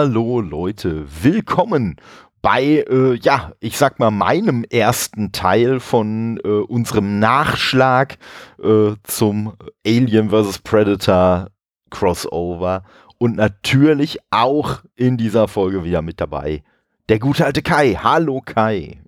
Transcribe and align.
Hallo 0.00 0.40
Leute, 0.40 1.06
willkommen 1.24 1.96
bei, 2.40 2.84
äh, 2.88 3.16
ja, 3.16 3.50
ich 3.58 3.76
sag 3.76 3.98
mal, 3.98 4.12
meinem 4.12 4.62
ersten 4.62 5.32
Teil 5.32 5.80
von 5.80 6.38
äh, 6.44 6.48
unserem 6.48 7.18
Nachschlag 7.18 8.16
äh, 8.62 8.92
zum 9.02 9.54
Alien 9.84 10.30
vs. 10.30 10.60
Predator 10.60 11.48
Crossover 11.90 12.84
und 13.18 13.34
natürlich 13.34 14.20
auch 14.30 14.82
in 14.94 15.16
dieser 15.16 15.48
Folge 15.48 15.82
wieder 15.82 16.00
mit 16.00 16.20
dabei. 16.20 16.62
Der 17.08 17.18
gute 17.18 17.44
alte 17.44 17.62
Kai. 17.62 17.98
Hallo 18.00 18.40
Kai. 18.40 19.00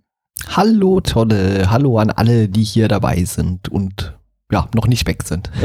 Hallo 0.57 1.01
Tonne. 1.01 1.71
Hallo 1.71 1.99
an 1.99 2.11
alle, 2.11 2.49
die 2.49 2.65
hier 2.65 2.89
dabei 2.89 3.23
sind 3.23 3.69
und 3.69 4.19
ja, 4.51 4.69
noch 4.75 4.89
nicht 4.89 5.07
weg 5.07 5.23
sind. 5.23 5.53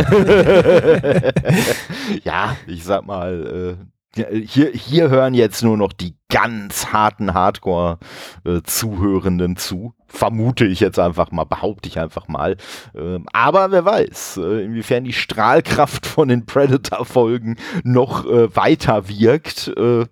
ja, 2.24 2.56
ich 2.68 2.84
sag 2.84 3.08
mal, 3.08 3.80
äh, 3.80 3.95
hier, 4.16 4.72
hier 4.72 5.10
hören 5.10 5.34
jetzt 5.34 5.64
nur 5.64 5.78
noch 5.78 5.94
die 5.94 6.14
ganz 6.30 6.88
harten 6.88 7.34
Hardcore-Zuhörenden 7.34 9.54
äh, 9.54 9.56
zu. 9.56 9.94
Vermute 10.08 10.66
ich 10.66 10.80
jetzt 10.80 11.00
einfach 11.00 11.32
mal, 11.32 11.44
behaupte 11.44 11.90
ich 11.90 12.00
einfach 12.00 12.28
mal. 12.28 12.58
Ähm, 12.96 13.26
aber 13.34 13.72
wer 13.72 13.86
weiß, 13.86 14.38
äh, 14.38 14.64
inwiefern 14.64 15.04
die 15.04 15.14
Strahlkraft 15.14 16.06
von 16.08 16.28
den 16.30 16.46
Predator-Folgen 16.46 17.58
noch 17.84 18.26
äh, 18.26 18.56
weiter 18.56 19.10
wirkt, 19.10 19.74
äh, 19.76 20.06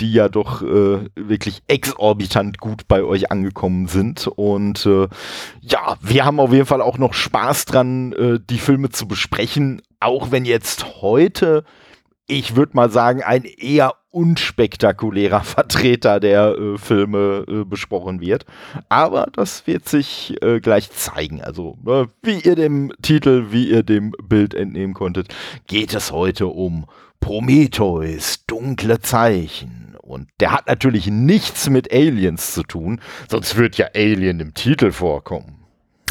die 0.00 0.12
ja 0.12 0.28
doch 0.28 0.62
äh, 0.62 1.08
wirklich 1.16 1.62
exorbitant 1.66 2.58
gut 2.58 2.86
bei 2.86 3.02
euch 3.02 3.32
angekommen 3.32 3.88
sind. 3.88 4.28
Und 4.28 4.86
äh, 4.86 5.08
ja, 5.60 5.96
wir 6.00 6.24
haben 6.24 6.38
auf 6.40 6.52
jeden 6.52 6.66
Fall 6.66 6.82
auch 6.82 6.98
noch 6.98 7.14
Spaß 7.14 7.64
dran, 7.64 8.14
die 8.48 8.58
Filme 8.58 8.90
zu 8.90 9.08
besprechen, 9.08 9.82
auch 10.00 10.30
wenn 10.30 10.44
jetzt 10.44 11.02
heute 11.02 11.64
ich 12.28 12.54
würde 12.54 12.76
mal 12.76 12.90
sagen, 12.90 13.22
ein 13.22 13.44
eher 13.44 13.94
unspektakulärer 14.10 15.40
Vertreter 15.44 16.20
der 16.20 16.56
äh, 16.56 16.78
Filme 16.78 17.44
äh, 17.48 17.64
besprochen 17.64 18.20
wird. 18.20 18.44
Aber 18.88 19.28
das 19.32 19.66
wird 19.66 19.88
sich 19.88 20.36
äh, 20.42 20.60
gleich 20.60 20.90
zeigen. 20.90 21.42
Also, 21.42 21.76
ne, 21.82 22.08
wie 22.22 22.40
ihr 22.40 22.54
dem 22.54 22.92
Titel, 23.02 23.46
wie 23.50 23.70
ihr 23.70 23.82
dem 23.82 24.12
Bild 24.22 24.54
entnehmen 24.54 24.94
konntet, 24.94 25.34
geht 25.66 25.94
es 25.94 26.12
heute 26.12 26.46
um 26.46 26.86
Prometheus, 27.20 28.44
dunkle 28.46 29.00
Zeichen. 29.00 29.96
Und 30.00 30.28
der 30.40 30.52
hat 30.52 30.68
natürlich 30.68 31.08
nichts 31.08 31.68
mit 31.68 31.92
Aliens 31.92 32.54
zu 32.54 32.62
tun, 32.62 33.00
sonst 33.28 33.56
wird 33.56 33.76
ja 33.76 33.88
Alien 33.94 34.40
im 34.40 34.54
Titel 34.54 34.92
vorkommen. 34.92 35.57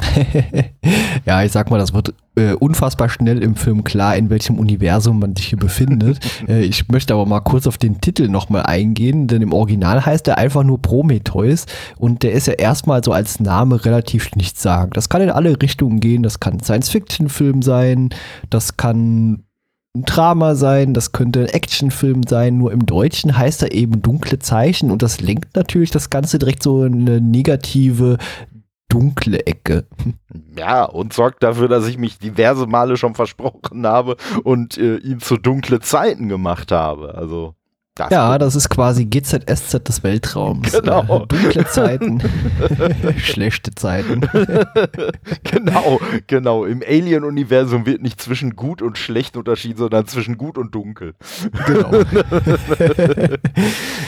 ja, 1.26 1.44
ich 1.44 1.52
sag 1.52 1.70
mal, 1.70 1.78
das 1.78 1.94
wird 1.94 2.14
äh, 2.36 2.53
unfassbar 2.53 3.09
schnell 3.09 3.42
im 3.42 3.56
Film 3.56 3.84
klar, 3.84 4.16
in 4.16 4.30
welchem 4.30 4.59
Universum 4.59 5.20
man 5.20 5.36
sich 5.36 5.48
hier 5.48 5.58
befindet. 5.58 6.20
äh, 6.48 6.62
ich 6.62 6.88
möchte 6.90 7.14
aber 7.14 7.26
mal 7.26 7.42
kurz 7.42 7.67
auf 7.67 7.78
den 7.78 8.02
Titel 8.02 8.28
nochmal 8.28 8.64
eingehen, 8.64 9.28
denn 9.28 9.42
im 9.42 9.53
Original 9.53 10.06
heißt 10.06 10.28
er 10.28 10.38
einfach 10.38 10.64
nur 10.64 10.81
Prometheus 10.81 11.66
und 11.98 12.23
der 12.23 12.34
ist 12.34 12.48
ja 12.48 12.53
erstmal 12.53 13.03
so 13.03 13.12
als 13.12 13.40
Name 13.40 13.86
relativ 13.86 14.36
nichtssagend. 14.36 14.95
Das 14.98 15.09
kann 15.09 15.22
in 15.22 15.30
alle 15.30 15.62
Richtungen 15.62 16.00
gehen, 16.00 16.23
das 16.23 16.40
kann 16.40 16.59
Science-Fiction-Film 16.59 17.62
sein, 17.62 18.09
das 18.50 18.78
kann 18.78 19.44
ein 19.95 20.03
Drama 20.06 20.56
sein, 20.56 20.94
das 20.94 21.12
könnte 21.12 21.42
ein 21.42 21.48
Actionfilm 21.48 22.22
sein, 22.28 22.58
nur 22.58 22.72
im 22.72 22.86
Deutschen 22.86 23.36
heißt 23.36 23.64
er 23.64 23.72
eben 23.72 24.02
dunkle 24.02 24.40
Zeichen 24.40 24.92
und 24.92 25.02
das 25.02 25.22
lenkt 25.22 25.56
natürlich 25.56 25.92
das 25.92 26.09
Ganze 26.09 26.38
direkt 26.38 26.62
so 26.62 26.84
in 26.84 27.02
eine 27.02 27.19
negative 27.19 28.18
dunkle 28.90 29.46
Ecke. 29.46 29.88
Ja, 30.58 30.86
und 30.86 31.14
sorgt 31.14 31.44
dafür, 31.44 31.68
dass 31.68 31.88
ich 31.88 31.98
mich 31.98 32.20
diverse 32.20 32.68
Male 32.68 32.98
schon 32.98 33.16
versprochen 33.16 33.86
habe 33.86 34.18
und 34.44 34.78
äh, 34.78 34.98
ihn 34.98 35.20
zu 35.20 35.38
dunkle 35.38 35.80
Zeiten 35.80 36.30
gemacht 36.30 36.72
habe. 36.72 37.16
Also. 37.16 37.56
Das 37.97 38.12
ja, 38.12 38.38
das 38.38 38.56
ist 38.56 38.69
quasi 38.69 39.06
GZSZ 39.06 39.88
des 39.88 40.03
Weltraums. 40.03 40.72
Genau. 40.72 41.24
Äh, 41.24 41.28
dunkle 41.28 41.66
Zeiten, 41.66 42.22
schlechte 43.18 43.74
Zeiten. 43.74 44.22
genau, 45.44 46.00
genau. 46.28 46.66
Im 46.66 46.84
Alien-Universum 46.88 47.88
wird 47.88 48.03
nicht 48.03 48.22
zwischen 48.22 48.56
gut 48.56 48.84
und 48.84 49.00
schlecht 49.00 49.35
unterschieden, 49.35 49.78
sondern 49.78 50.06
zwischen 50.06 50.38
gut 50.38 50.59
und 50.59 50.75
dunkel. 50.75 51.16
Genau. 51.66 51.91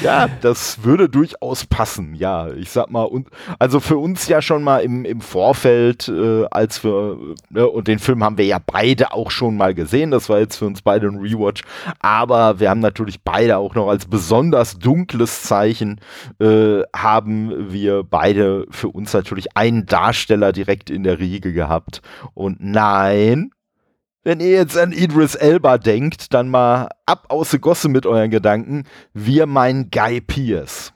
ja, 0.04 0.28
das 0.42 0.84
würde 0.84 1.10
durchaus 1.10 1.66
passen. 1.66 2.14
Ja, 2.14 2.50
ich 2.52 2.70
sag 2.70 2.92
mal, 2.92 3.04
und, 3.04 3.28
also 3.58 3.80
für 3.80 3.98
uns 3.98 4.28
ja 4.28 4.44
schon 4.44 4.64
mal 4.64 4.80
im, 4.80 5.04
im 5.04 5.22
Vorfeld, 5.22 6.08
äh, 6.10 6.46
als 6.52 6.84
wir, 6.84 7.18
ne, 7.50 7.68
und 7.68 7.88
den 7.88 7.98
Film 7.98 8.24
haben 8.24 8.38
wir 8.38 8.46
ja 8.46 8.60
beide 8.64 9.14
auch 9.14 9.32
schon 9.32 9.58
mal 9.58 9.74
gesehen. 9.74 10.12
Das 10.12 10.30
war 10.30 10.40
jetzt 10.40 10.58
für 10.58 10.66
uns 10.66 10.84
beide 10.84 11.08
ein 11.08 11.18
Rewatch. 11.18 11.64
Aber 12.00 12.60
wir 12.60 12.70
haben 12.70 12.82
natürlich 12.82 13.22
beide 13.24 13.58
auch 13.58 13.74
noch 13.74 13.79
als 13.88 14.06
besonders 14.06 14.80
dunkles 14.80 15.44
Zeichen 15.44 16.02
äh, 16.40 16.82
haben 16.94 17.72
wir 17.72 18.04
beide 18.04 18.66
für 18.72 18.90
uns 18.90 19.14
natürlich 19.14 19.56
einen 19.56 19.86
Darsteller 19.86 20.52
direkt 20.52 20.90
in 20.90 21.04
der 21.04 21.20
Riege 21.20 21.54
gehabt. 21.54 22.02
Und 22.34 22.58
nein, 22.60 23.52
wenn 24.24 24.42
ihr 24.42 24.52
jetzt 24.52 24.78
an 24.78 24.92
Idris 24.92 25.36
Elba 25.36 25.78
denkt, 25.78 26.34
dann 26.34 26.50
mal 26.50 26.90
ab 27.06 27.28
aus 27.30 27.52
der 27.52 27.60
Gosse 27.60 27.88
mit 27.88 28.06
euren 28.06 28.30
Gedanken. 28.30 28.84
Wir 29.14 29.46
meinen 29.46 29.90
Guy 29.92 30.20
Pierce. 30.20 30.92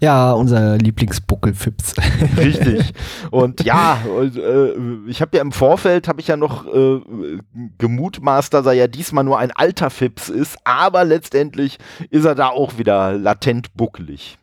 Ja, 0.00 0.32
unser 0.32 0.78
Lieblingsbuckelfips. 0.78 1.94
Richtig. 2.36 2.92
Und 3.30 3.62
ja, 3.64 3.98
äh, 4.06 4.70
ich 5.08 5.20
habe 5.20 5.36
ja 5.36 5.42
im 5.42 5.52
Vorfeld, 5.52 6.08
habe 6.08 6.20
ich 6.20 6.28
ja 6.28 6.36
noch 6.36 6.66
äh, 6.66 7.00
gemutmaßt, 7.78 8.54
dass 8.54 8.64
er 8.64 8.72
ja 8.72 8.86
diesmal 8.86 9.24
nur 9.24 9.38
ein 9.38 9.50
alter 9.50 9.90
Fips 9.90 10.30
ist, 10.30 10.56
aber 10.64 11.04
letztendlich 11.04 11.78
ist 12.08 12.24
er 12.24 12.34
da 12.34 12.48
auch 12.48 12.78
wieder 12.78 13.12
latent 13.12 13.74
bucklig. 13.74 14.38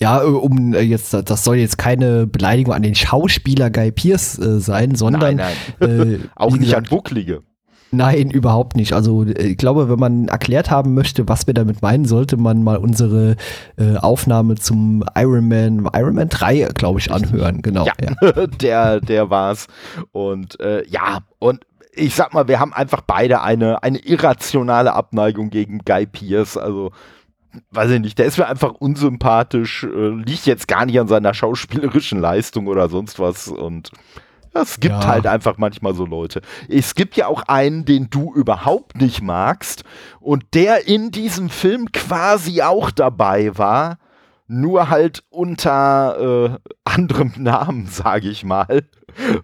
Ja, 0.00 0.22
äh, 0.22 0.26
um 0.26 0.74
äh, 0.74 0.80
jetzt, 0.80 1.14
das 1.14 1.44
soll 1.44 1.56
jetzt 1.56 1.78
keine 1.78 2.26
Beleidigung 2.26 2.74
an 2.74 2.82
den 2.82 2.94
Schauspieler 2.94 3.70
Guy 3.70 3.92
Pierce 3.92 4.38
äh, 4.38 4.58
sein, 4.58 4.94
sondern 4.94 5.36
nein, 5.36 5.56
nein. 5.80 5.88
Äh, 5.88 6.18
auch 6.34 6.56
nicht 6.56 6.74
an 6.74 6.84
Bucklige. 6.84 7.42
Nein, 7.90 8.30
überhaupt 8.30 8.76
nicht. 8.76 8.92
Also 8.92 9.24
äh, 9.24 9.48
ich 9.48 9.56
glaube, 9.56 9.88
wenn 9.88 9.98
man 9.98 10.28
erklärt 10.28 10.70
haben 10.70 10.94
möchte, 10.94 11.28
was 11.28 11.46
wir 11.46 11.54
damit 11.54 11.82
meinen, 11.82 12.04
sollte 12.04 12.36
man 12.36 12.62
mal 12.62 12.76
unsere 12.76 13.36
äh, 13.76 13.96
Aufnahme 13.96 14.56
zum 14.56 15.04
Iron 15.16 15.48
Man, 15.48 15.88
Iron 15.94 16.14
Man 16.14 16.28
3, 16.28 16.68
glaube 16.74 17.00
ich, 17.00 17.10
anhören. 17.10 17.62
Genau. 17.62 17.86
Ja, 17.86 17.92
ja. 18.00 18.46
der, 18.46 19.00
der 19.00 19.30
war's. 19.30 19.66
Und 20.12 20.60
äh, 20.60 20.86
ja, 20.88 21.20
und 21.38 21.64
ich 21.92 22.14
sag 22.14 22.34
mal, 22.34 22.46
wir 22.48 22.60
haben 22.60 22.72
einfach 22.72 23.00
beide 23.00 23.42
eine, 23.42 23.82
eine 23.82 23.98
irrationale 23.98 24.92
Abneigung 24.92 25.50
gegen 25.50 25.80
Guy 25.80 26.06
Pierce. 26.06 26.56
Also 26.56 26.92
weiß 27.70 27.90
ich 27.92 28.00
nicht, 28.00 28.18
der 28.18 28.26
ist 28.26 28.38
mir 28.38 28.46
einfach 28.46 28.74
unsympathisch, 28.74 29.84
äh, 29.84 30.08
liegt 30.10 30.46
jetzt 30.46 30.68
gar 30.68 30.86
nicht 30.86 31.00
an 31.00 31.08
seiner 31.08 31.34
schauspielerischen 31.34 32.20
Leistung 32.20 32.66
oder 32.66 32.88
sonst 32.88 33.18
was 33.18 33.48
und 33.48 33.90
es 34.62 34.80
gibt 34.80 35.02
ja. 35.02 35.06
halt 35.06 35.26
einfach 35.26 35.58
manchmal 35.58 35.94
so 35.94 36.04
Leute. 36.04 36.42
Es 36.68 36.94
gibt 36.94 37.16
ja 37.16 37.26
auch 37.26 37.42
einen, 37.42 37.84
den 37.84 38.10
du 38.10 38.32
überhaupt 38.34 39.00
nicht 39.00 39.22
magst 39.22 39.84
und 40.20 40.44
der 40.54 40.86
in 40.88 41.10
diesem 41.10 41.48
Film 41.50 41.92
quasi 41.92 42.62
auch 42.62 42.90
dabei 42.90 43.56
war, 43.56 43.98
nur 44.48 44.88
halt 44.88 45.22
unter 45.28 46.58
äh, 46.64 46.70
anderem 46.84 47.32
Namen, 47.38 47.86
sage 47.86 48.28
ich 48.28 48.44
mal, 48.44 48.84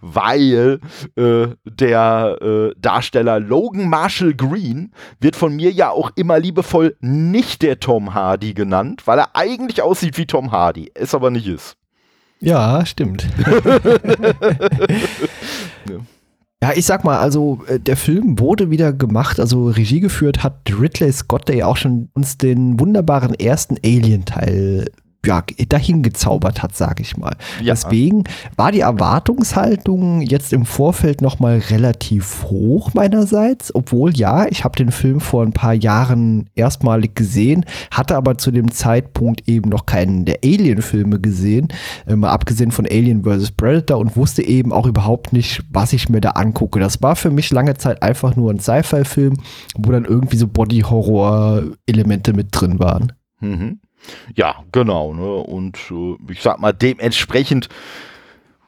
weil 0.01 0.81
äh, 1.17 1.49
der 1.65 2.39
äh, 2.41 2.75
Darsteller 2.79 3.39
Logan 3.39 3.89
Marshall 3.89 4.35
Green 4.35 4.93
wird 5.21 5.37
von 5.37 5.55
mir 5.55 5.71
ja 5.71 5.91
auch 5.91 6.11
immer 6.17 6.39
liebevoll 6.39 6.97
nicht 7.01 7.63
der 7.63 7.81
Tom 7.81 8.15
Hardy 8.15 8.55
genannt, 8.55 9.07
weil 9.07 9.19
er 9.19 9.37
eigentlich 9.37 9.83
aussieht 9.83 10.17
wie 10.17 10.27
Tom 10.27 10.51
Hardy, 10.51 10.91
es 10.95 11.15
aber 11.15 11.31
nicht 11.31 11.47
ist. 11.47 11.77
Ja, 12.45 12.85
stimmt. 12.85 13.27
ja. 16.63 16.73
ich 16.75 16.85
sag 16.85 17.05
mal, 17.05 17.19
also 17.19 17.63
äh, 17.67 17.81
der 17.81 17.97
Film 17.97 18.39
wurde 18.39 18.71
wieder 18.71 18.93
gemacht, 18.93 19.41
also 19.41 19.69
Regie 19.69 20.01
geführt 20.01 20.43
hat 20.43 20.61
Ridley 20.69 21.11
Scott, 21.13 21.49
der 21.49 21.57
ja 21.57 21.67
auch 21.67 21.79
schon 21.79 22.11
uns 22.13 22.37
den 22.37 22.79
wunderbaren 22.79 23.35
ersten 23.35 23.77
Alien-Teil 23.85 24.87
ja, 25.25 25.43
dahin 25.69 26.03
gezaubert 26.03 26.63
hat, 26.63 26.77
sage 26.77 27.03
ich 27.03 27.17
mal. 27.17 27.37
Ja. 27.63 27.75
Deswegen 27.75 28.25
war 28.57 28.73
die 28.73 28.81
Erwartungshaltung 28.81 30.21
jetzt 30.23 30.53
im 30.53 30.65
Vorfeld 30.67 31.23
nochmal 31.23 31.59
relativ 31.71 32.45
hoch 32.45 32.95
meinerseits, 32.95 33.75
obwohl 33.75 34.17
ja, 34.17 34.47
ich 34.47 34.65
habe 34.65 34.77
den 34.77 34.91
Film 34.91 35.21
vor 35.21 35.43
ein 35.43 35.53
paar 35.53 35.75
Jahren 35.75 36.49
erstmalig 36.55 37.15
gesehen, 37.15 37.65
hatte 37.91 38.17
aber 38.17 38.39
zu 38.39 38.51
dem 38.51 38.71
Zeitpunkt 38.71 39.49
eben 39.49 39.71
noch 39.71 39.87
keinen 39.87 40.25
der 40.25 40.39
Alien-Filme 40.45 41.21
gesehen, 41.21 41.69
mal 42.07 42.31
abgesehen 42.31 42.71
von 42.71 42.87
Alien 42.87 43.25
vs. 43.25 43.53
Predator 43.53 43.99
und 43.99 44.17
wusste 44.17 44.43
eben 44.43 44.73
auch 44.73 44.87
überhaupt 44.87 45.33
nicht, 45.33 45.63
was 45.71 45.93
ich 45.93 46.09
mir 46.09 46.21
da 46.21 46.31
angucke. 46.31 46.81
Das 46.81 47.03
war 47.03 47.17
für 47.17 47.31
mich 47.31 47.51
lange 47.51 47.75
Zeit 47.75 48.03
einfach 48.03 48.37
nur 48.37 48.51
ein 48.51 48.61
Sci-Fi-Film, 48.61 49.39
wo 49.77 49.93
dann 49.93 50.05
irgendwie 50.05 50.37
so 50.37 50.47
Body-Horror-Elemente 50.47 52.33
mit 52.33 52.49
drin 52.51 52.79
waren. 52.79 53.13
Mhm. 53.41 53.81
Ja, 54.35 54.65
genau. 54.73 55.15
Ne? 55.15 55.33
Und 55.35 55.79
äh, 55.91 56.17
ich 56.33 56.43
sag 56.43 56.61
mal, 56.61 56.73
dementsprechend 56.73 57.69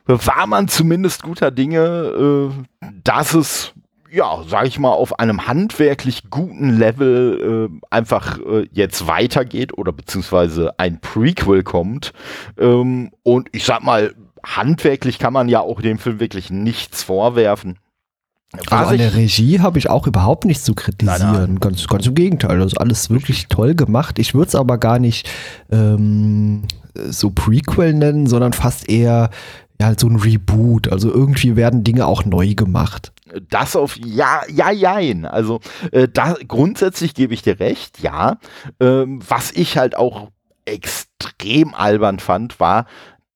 war 0.06 0.46
man 0.46 0.68
zumindest 0.68 1.22
guter 1.22 1.50
Dinge, 1.50 2.52
äh, 2.80 2.88
dass 3.02 3.34
es 3.34 3.72
ja, 4.10 4.42
sag 4.46 4.66
ich 4.66 4.78
mal, 4.78 4.92
auf 4.92 5.18
einem 5.18 5.46
handwerklich 5.46 6.30
guten 6.30 6.78
Level 6.78 7.68
äh, 7.70 7.86
einfach 7.90 8.38
äh, 8.38 8.68
jetzt 8.72 9.06
weitergeht 9.06 9.76
oder 9.76 9.92
beziehungsweise 9.92 10.78
ein 10.78 11.00
Prequel 11.00 11.62
kommt. 11.62 12.12
Ähm, 12.56 13.10
und 13.24 13.48
ich 13.52 13.64
sag 13.64 13.82
mal, 13.82 14.14
handwerklich 14.44 15.18
kann 15.18 15.32
man 15.32 15.48
ja 15.48 15.60
auch 15.60 15.80
dem 15.80 15.98
Film 15.98 16.20
wirklich 16.20 16.50
nichts 16.50 17.02
vorwerfen. 17.02 17.78
Also 18.70 18.90
an 18.90 18.98
der 18.98 19.14
Regie 19.14 19.60
habe 19.60 19.78
ich 19.78 19.90
auch 19.90 20.06
überhaupt 20.06 20.44
nichts 20.44 20.64
zu 20.64 20.74
kritisieren. 20.74 21.32
Nein, 21.32 21.32
nein. 21.32 21.60
Ganz, 21.60 21.86
ganz 21.86 22.06
im 22.06 22.14
Gegenteil. 22.14 22.58
Das 22.58 22.72
ist 22.72 22.78
alles 22.78 23.10
wirklich 23.10 23.48
toll 23.48 23.74
gemacht. 23.74 24.18
Ich 24.18 24.34
würde 24.34 24.48
es 24.48 24.54
aber 24.54 24.78
gar 24.78 24.98
nicht 24.98 25.28
ähm, 25.70 26.62
so 26.94 27.30
Prequel 27.30 27.94
nennen, 27.94 28.26
sondern 28.26 28.52
fast 28.52 28.88
eher 28.88 29.30
ja, 29.80 29.92
so 29.98 30.08
ein 30.08 30.16
Reboot. 30.16 30.90
Also 30.90 31.12
irgendwie 31.12 31.56
werden 31.56 31.84
Dinge 31.84 32.06
auch 32.06 32.24
neu 32.24 32.54
gemacht. 32.54 33.12
Das 33.50 33.76
auf 33.76 33.96
ja, 33.96 34.40
ja, 34.48 34.70
jein. 34.70 35.26
Also 35.26 35.60
äh, 35.92 36.08
da 36.08 36.36
grundsätzlich 36.46 37.14
gebe 37.14 37.34
ich 37.34 37.42
dir 37.42 37.60
recht, 37.60 38.00
ja. 38.00 38.38
Ähm, 38.80 39.20
was 39.28 39.52
ich 39.52 39.76
halt 39.76 39.96
auch 39.96 40.30
extrem 40.64 41.74
albern 41.74 42.18
fand, 42.18 42.60
war, 42.60 42.86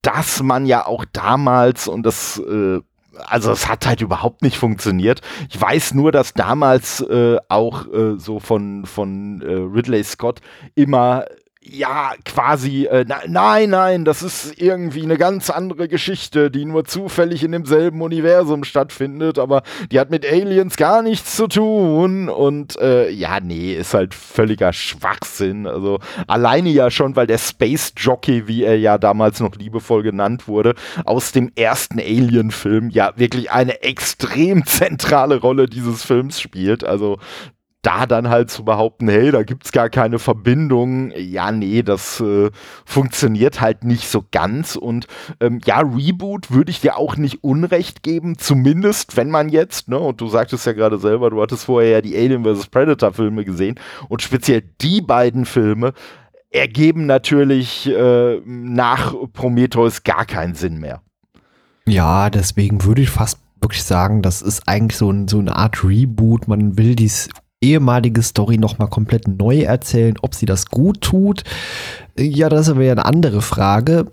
dass 0.02 0.42
man 0.42 0.66
ja 0.66 0.86
auch 0.86 1.04
damals 1.12 1.88
und 1.88 2.04
das 2.04 2.38
äh, 2.38 2.80
also 3.26 3.52
es 3.52 3.68
hat 3.68 3.86
halt 3.86 4.00
überhaupt 4.00 4.42
nicht 4.42 4.56
funktioniert. 4.56 5.20
Ich 5.48 5.60
weiß 5.60 5.94
nur, 5.94 6.12
dass 6.12 6.34
damals 6.34 7.00
äh, 7.00 7.38
auch 7.48 7.86
äh, 7.92 8.18
so 8.18 8.40
von, 8.40 8.86
von 8.86 9.42
äh, 9.42 9.52
Ridley 9.52 10.02
Scott 10.04 10.40
immer 10.74 11.24
ja, 11.62 12.14
quasi, 12.24 12.86
äh, 12.86 13.04
na, 13.06 13.18
nein, 13.28 13.68
nein, 13.70 14.04
das 14.06 14.22
ist 14.22 14.60
irgendwie 14.60 15.02
eine 15.02 15.18
ganz 15.18 15.50
andere 15.50 15.88
Geschichte, 15.88 16.50
die 16.50 16.64
nur 16.64 16.86
zufällig 16.86 17.44
in 17.44 17.52
demselben 17.52 18.00
Universum 18.00 18.64
stattfindet, 18.64 19.38
aber 19.38 19.62
die 19.92 20.00
hat 20.00 20.10
mit 20.10 20.24
Aliens 20.24 20.76
gar 20.76 21.02
nichts 21.02 21.36
zu 21.36 21.48
tun. 21.48 22.30
Und 22.30 22.78
äh, 22.80 23.10
ja, 23.10 23.40
nee, 23.40 23.74
ist 23.74 23.92
halt 23.92 24.14
völliger 24.14 24.72
Schwachsinn. 24.72 25.66
Also 25.66 25.98
alleine 26.26 26.70
ja 26.70 26.90
schon, 26.90 27.14
weil 27.14 27.26
der 27.26 27.38
Space 27.38 27.92
Jockey, 27.94 28.48
wie 28.48 28.64
er 28.64 28.78
ja 28.78 28.96
damals 28.96 29.40
noch 29.40 29.54
liebevoll 29.54 30.02
genannt 30.02 30.48
wurde, 30.48 30.74
aus 31.04 31.32
dem 31.32 31.52
ersten 31.56 32.00
Alien-Film 32.00 32.88
ja 32.88 33.12
wirklich 33.16 33.50
eine 33.50 33.82
extrem 33.82 34.64
zentrale 34.64 35.36
Rolle 35.36 35.66
dieses 35.66 36.04
Films 36.04 36.40
spielt. 36.40 36.84
Also 36.84 37.18
da 37.82 38.04
dann 38.06 38.28
halt 38.28 38.50
zu 38.50 38.64
behaupten, 38.64 39.08
hey, 39.08 39.30
da 39.30 39.42
gibt's 39.42 39.72
gar 39.72 39.88
keine 39.88 40.18
Verbindung, 40.18 41.12
ja, 41.16 41.50
nee, 41.50 41.82
das 41.82 42.20
äh, 42.20 42.50
funktioniert 42.84 43.60
halt 43.60 43.84
nicht 43.84 44.08
so 44.08 44.24
ganz. 44.30 44.76
Und 44.76 45.06
ähm, 45.40 45.60
ja, 45.64 45.80
Reboot 45.80 46.50
würde 46.50 46.70
ich 46.70 46.80
dir 46.80 46.98
auch 46.98 47.16
nicht 47.16 47.42
Unrecht 47.42 48.02
geben, 48.02 48.36
zumindest 48.36 49.16
wenn 49.16 49.30
man 49.30 49.48
jetzt, 49.48 49.88
ne, 49.88 49.98
und 49.98 50.20
du 50.20 50.28
sagtest 50.28 50.66
ja 50.66 50.72
gerade 50.72 50.98
selber, 50.98 51.30
du 51.30 51.40
hattest 51.40 51.64
vorher 51.64 51.90
ja 51.90 52.00
die 52.02 52.16
Alien 52.16 52.44
vs. 52.44 52.66
Predator 52.66 53.12
Filme 53.12 53.44
gesehen 53.44 53.80
und 54.08 54.20
speziell 54.20 54.62
die 54.80 55.00
beiden 55.00 55.46
Filme 55.46 55.94
ergeben 56.50 57.06
natürlich 57.06 57.88
äh, 57.88 58.40
nach 58.44 59.14
Prometheus 59.32 60.02
gar 60.02 60.26
keinen 60.26 60.54
Sinn 60.54 60.78
mehr. 60.80 61.00
Ja, 61.86 62.28
deswegen 62.28 62.84
würde 62.84 63.02
ich 63.02 63.10
fast 63.10 63.38
wirklich 63.60 63.84
sagen, 63.84 64.22
das 64.22 64.42
ist 64.42 64.66
eigentlich 64.66 64.96
so, 64.96 65.10
ein, 65.10 65.28
so 65.28 65.38
eine 65.38 65.56
Art 65.56 65.84
Reboot. 65.84 66.48
Man 66.48 66.76
will 66.78 66.94
dies 66.94 67.28
ehemalige 67.60 68.22
Story 68.22 68.58
nochmal 68.58 68.88
komplett 68.88 69.28
neu 69.28 69.60
erzählen. 69.60 70.16
Ob 70.22 70.34
sie 70.34 70.46
das 70.46 70.66
gut 70.66 71.00
tut, 71.00 71.44
ja, 72.18 72.48
das 72.48 72.62
ist 72.62 72.68
aber 72.70 72.84
ja 72.84 72.92
eine 72.92 73.04
andere 73.04 73.42
Frage. 73.42 74.10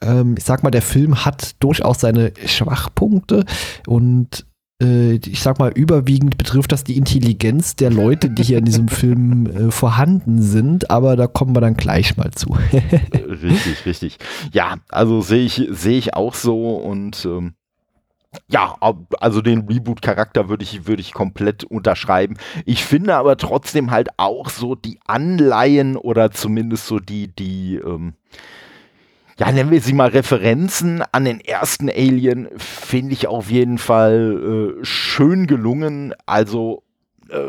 Ähm, 0.00 0.34
ich 0.36 0.44
sag 0.44 0.62
mal, 0.62 0.70
der 0.70 0.82
Film 0.82 1.24
hat 1.24 1.56
durchaus 1.60 2.00
seine 2.00 2.32
Schwachpunkte 2.44 3.44
und 3.86 4.46
äh, 4.82 5.14
ich 5.14 5.40
sag 5.40 5.58
mal, 5.58 5.72
überwiegend 5.72 6.38
betrifft 6.38 6.72
das 6.72 6.84
die 6.84 6.96
Intelligenz 6.96 7.76
der 7.76 7.90
Leute, 7.90 8.30
die 8.30 8.42
hier 8.42 8.58
in 8.58 8.64
diesem 8.64 8.88
Film 8.88 9.46
äh, 9.46 9.70
vorhanden 9.70 10.42
sind, 10.42 10.90
aber 10.90 11.16
da 11.16 11.26
kommen 11.26 11.54
wir 11.54 11.60
dann 11.60 11.76
gleich 11.76 12.16
mal 12.16 12.30
zu. 12.32 12.56
richtig, 13.12 13.86
richtig. 13.86 14.18
Ja, 14.52 14.76
also 14.88 15.20
sehe 15.20 15.44
ich, 15.44 15.68
sehe 15.70 15.98
ich 15.98 16.14
auch 16.14 16.34
so 16.34 16.76
und 16.76 17.24
ähm, 17.24 17.54
ja, 18.48 18.76
also 19.20 19.42
den 19.42 19.66
Reboot-Charakter 19.66 20.48
würde 20.48 20.64
ich, 20.64 20.86
würde 20.86 21.00
ich 21.00 21.12
komplett 21.12 21.64
unterschreiben. 21.64 22.36
Ich 22.64 22.84
finde 22.84 23.16
aber 23.16 23.36
trotzdem 23.36 23.90
halt 23.90 24.08
auch 24.16 24.48
so 24.48 24.74
die 24.74 24.98
Anleihen 25.06 25.96
oder 25.96 26.30
zumindest 26.30 26.86
so 26.86 26.98
die, 26.98 27.28
die, 27.28 27.76
ähm, 27.76 28.14
ja, 29.38 29.52
nennen 29.52 29.70
wir 29.70 29.80
sie 29.80 29.92
mal 29.92 30.08
Referenzen 30.08 31.02
an 31.12 31.24
den 31.24 31.40
ersten 31.40 31.90
Alien, 31.90 32.48
finde 32.56 33.12
ich 33.12 33.26
auf 33.26 33.50
jeden 33.50 33.78
Fall 33.78 34.76
äh, 34.80 34.84
schön 34.84 35.46
gelungen. 35.46 36.14
Also 36.24 36.85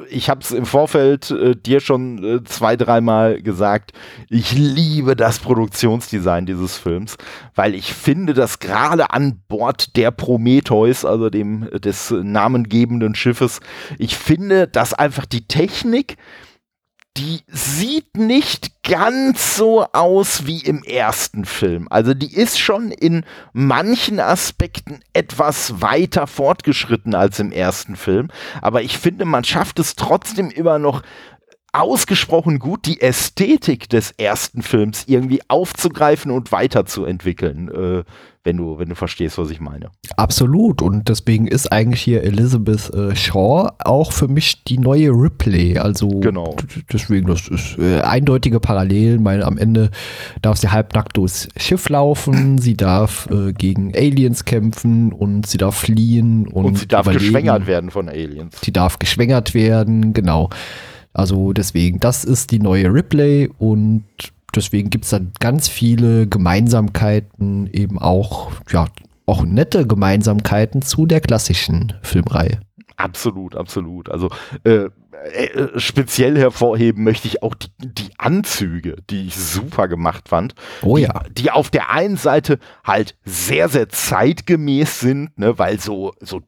ich 0.10 0.30
habe 0.30 0.42
es 0.42 0.52
im 0.52 0.66
Vorfeld 0.66 1.32
äh, 1.32 1.56
dir 1.56 1.80
schon 1.80 2.24
äh, 2.24 2.44
zwei, 2.44 2.76
dreimal 2.76 3.42
gesagt, 3.42 3.92
ich 4.30 4.54
liebe 4.54 5.16
das 5.16 5.40
Produktionsdesign 5.40 6.46
dieses 6.46 6.78
Films, 6.78 7.18
weil 7.56 7.76
ich 7.76 7.94
finde, 7.94 8.34
dass 8.34 8.60
gerade 8.60 9.12
an 9.12 9.42
Bord 9.48 9.96
der 9.96 10.12
Prometheus, 10.12 11.06
also 11.06 11.30
dem 11.30 11.70
des 11.72 12.12
namengebenden 12.12 13.16
Schiffes, 13.16 13.60
ich 13.98 14.18
finde, 14.18 14.68
dass 14.68 14.94
einfach 14.94 15.26
die 15.26 15.48
Technik, 15.48 16.18
die 17.18 17.42
sieht 17.48 18.16
nicht 18.16 18.84
ganz 18.84 19.58
so 19.58 19.86
aus 19.92 20.46
wie 20.46 20.60
im 20.60 20.84
ersten 20.84 21.46
Film. 21.46 21.88
Also 21.90 22.14
die 22.14 22.34
ist 22.34 22.60
schon 22.60 22.92
in 22.92 23.26
manchen 23.54 24.20
Aspekten 24.20 25.00
etwas 25.14 25.82
weiter 25.82 26.28
fortgeschritten 26.28 27.16
als 27.16 27.40
im 27.40 27.52
ersten 27.52 27.96
Film. 27.96 28.30
Aber 28.62 28.84
ich 28.84 29.00
finde, 29.00 29.26
man 29.26 29.44
schafft 29.44 29.80
es 29.80 29.96
trotzdem 29.96 30.52
immer 30.52 30.78
noch 30.78 31.02
ausgesprochen 31.78 32.60
gut, 32.60 32.86
die 32.86 33.02
Ästhetik 33.02 33.90
des 33.90 34.12
ersten 34.12 34.62
Films 34.62 35.04
irgendwie 35.08 35.42
aufzugreifen 35.48 36.32
und 36.32 36.52
weiterzuentwickeln. 36.52 37.70
Äh, 37.70 38.04
wenn 38.48 38.56
du, 38.56 38.80
wenn 38.80 38.88
du 38.88 38.96
verstehst, 38.96 39.38
was 39.38 39.50
ich 39.50 39.60
meine. 39.60 39.90
Absolut. 40.16 40.82
Und 40.82 41.10
deswegen 41.10 41.48
ist 41.48 41.70
eigentlich 41.70 42.02
hier 42.02 42.24
Elizabeth 42.24 42.90
äh, 42.94 43.14
Shaw 43.14 43.72
auch 43.84 44.14
für 44.14 44.30
mich 44.30 44.64
die 44.64 44.78
neue 44.78 45.10
Ripley. 45.10 45.78
Also 45.78 46.08
genau. 46.22 46.56
deswegen, 46.92 47.28
das 47.28 47.50
ist 47.50 47.78
äh, 47.78 48.00
eindeutige 48.00 48.62
Parallelen. 48.62 49.22
Meine, 49.22 49.44
am 49.44 49.58
Ende 49.58 49.92
darf 50.42 50.58
sie 50.58 50.70
halbnackt 50.70 51.18
durchs 51.18 51.50
Schiff 51.58 51.90
laufen, 51.90 52.58
sie 52.58 52.78
darf 52.78 53.28
äh, 53.30 53.52
gegen 53.52 53.94
Aliens 53.94 54.46
kämpfen 54.46 55.12
und 55.12 55.46
sie 55.46 55.58
darf 55.58 55.76
fliehen 55.76 56.48
und, 56.48 56.66
und 56.66 56.78
sie 56.78 56.88
darf 56.88 57.06
überleben. 57.06 57.26
geschwängert 57.26 57.68
werden 57.68 57.92
von 57.92 58.08
Aliens. 58.08 58.56
Sie 58.64 58.72
darf 58.72 58.98
geschwängert 58.98 59.56
werden, 59.56 60.14
genau. 60.14 60.50
Also 61.18 61.52
deswegen, 61.52 62.00
das 62.00 62.24
ist 62.24 62.52
die 62.52 62.60
neue 62.60 62.94
Ripley 62.94 63.50
und 63.58 64.06
deswegen 64.56 64.92
gibt 64.92 65.06
es 65.06 65.10
dann 65.10 65.32
ganz 65.40 65.68
viele 65.68 66.28
Gemeinsamkeiten, 66.28 67.68
eben 67.74 67.98
auch, 67.98 68.52
ja, 68.70 68.86
auch 69.26 69.44
nette 69.44 69.88
Gemeinsamkeiten 69.88 70.84
zu 70.84 71.08
der 71.08 71.20
klassischen 71.20 71.94
Filmreihe. 72.04 72.60
Absolut, 72.98 73.56
absolut. 73.56 74.10
Also 74.10 74.30
äh, 74.64 74.90
äh, 75.34 75.80
speziell 75.80 76.38
hervorheben 76.38 77.04
möchte 77.04 77.28
ich 77.28 77.42
auch 77.42 77.56
die, 77.56 77.70
die, 77.80 78.12
Anzüge, 78.20 78.98
die 79.10 79.28
ich 79.28 79.36
super 79.36 79.88
gemacht 79.88 80.30
fand. 80.30 80.54
Oh 80.84 80.98
ja. 80.98 81.24
Die, 81.30 81.44
die 81.44 81.52
auf 81.52 81.72
der 81.72 81.90
einen 81.90 82.18
Seite 82.18 82.60
halt 82.84 83.16
sehr, 83.26 83.70
sehr 83.70 83.90
zeitgemäß 83.90 85.00
sind, 85.00 85.38
ne, 85.40 85.58
weil 85.58 85.80
so, 85.80 86.14
so 86.20 86.42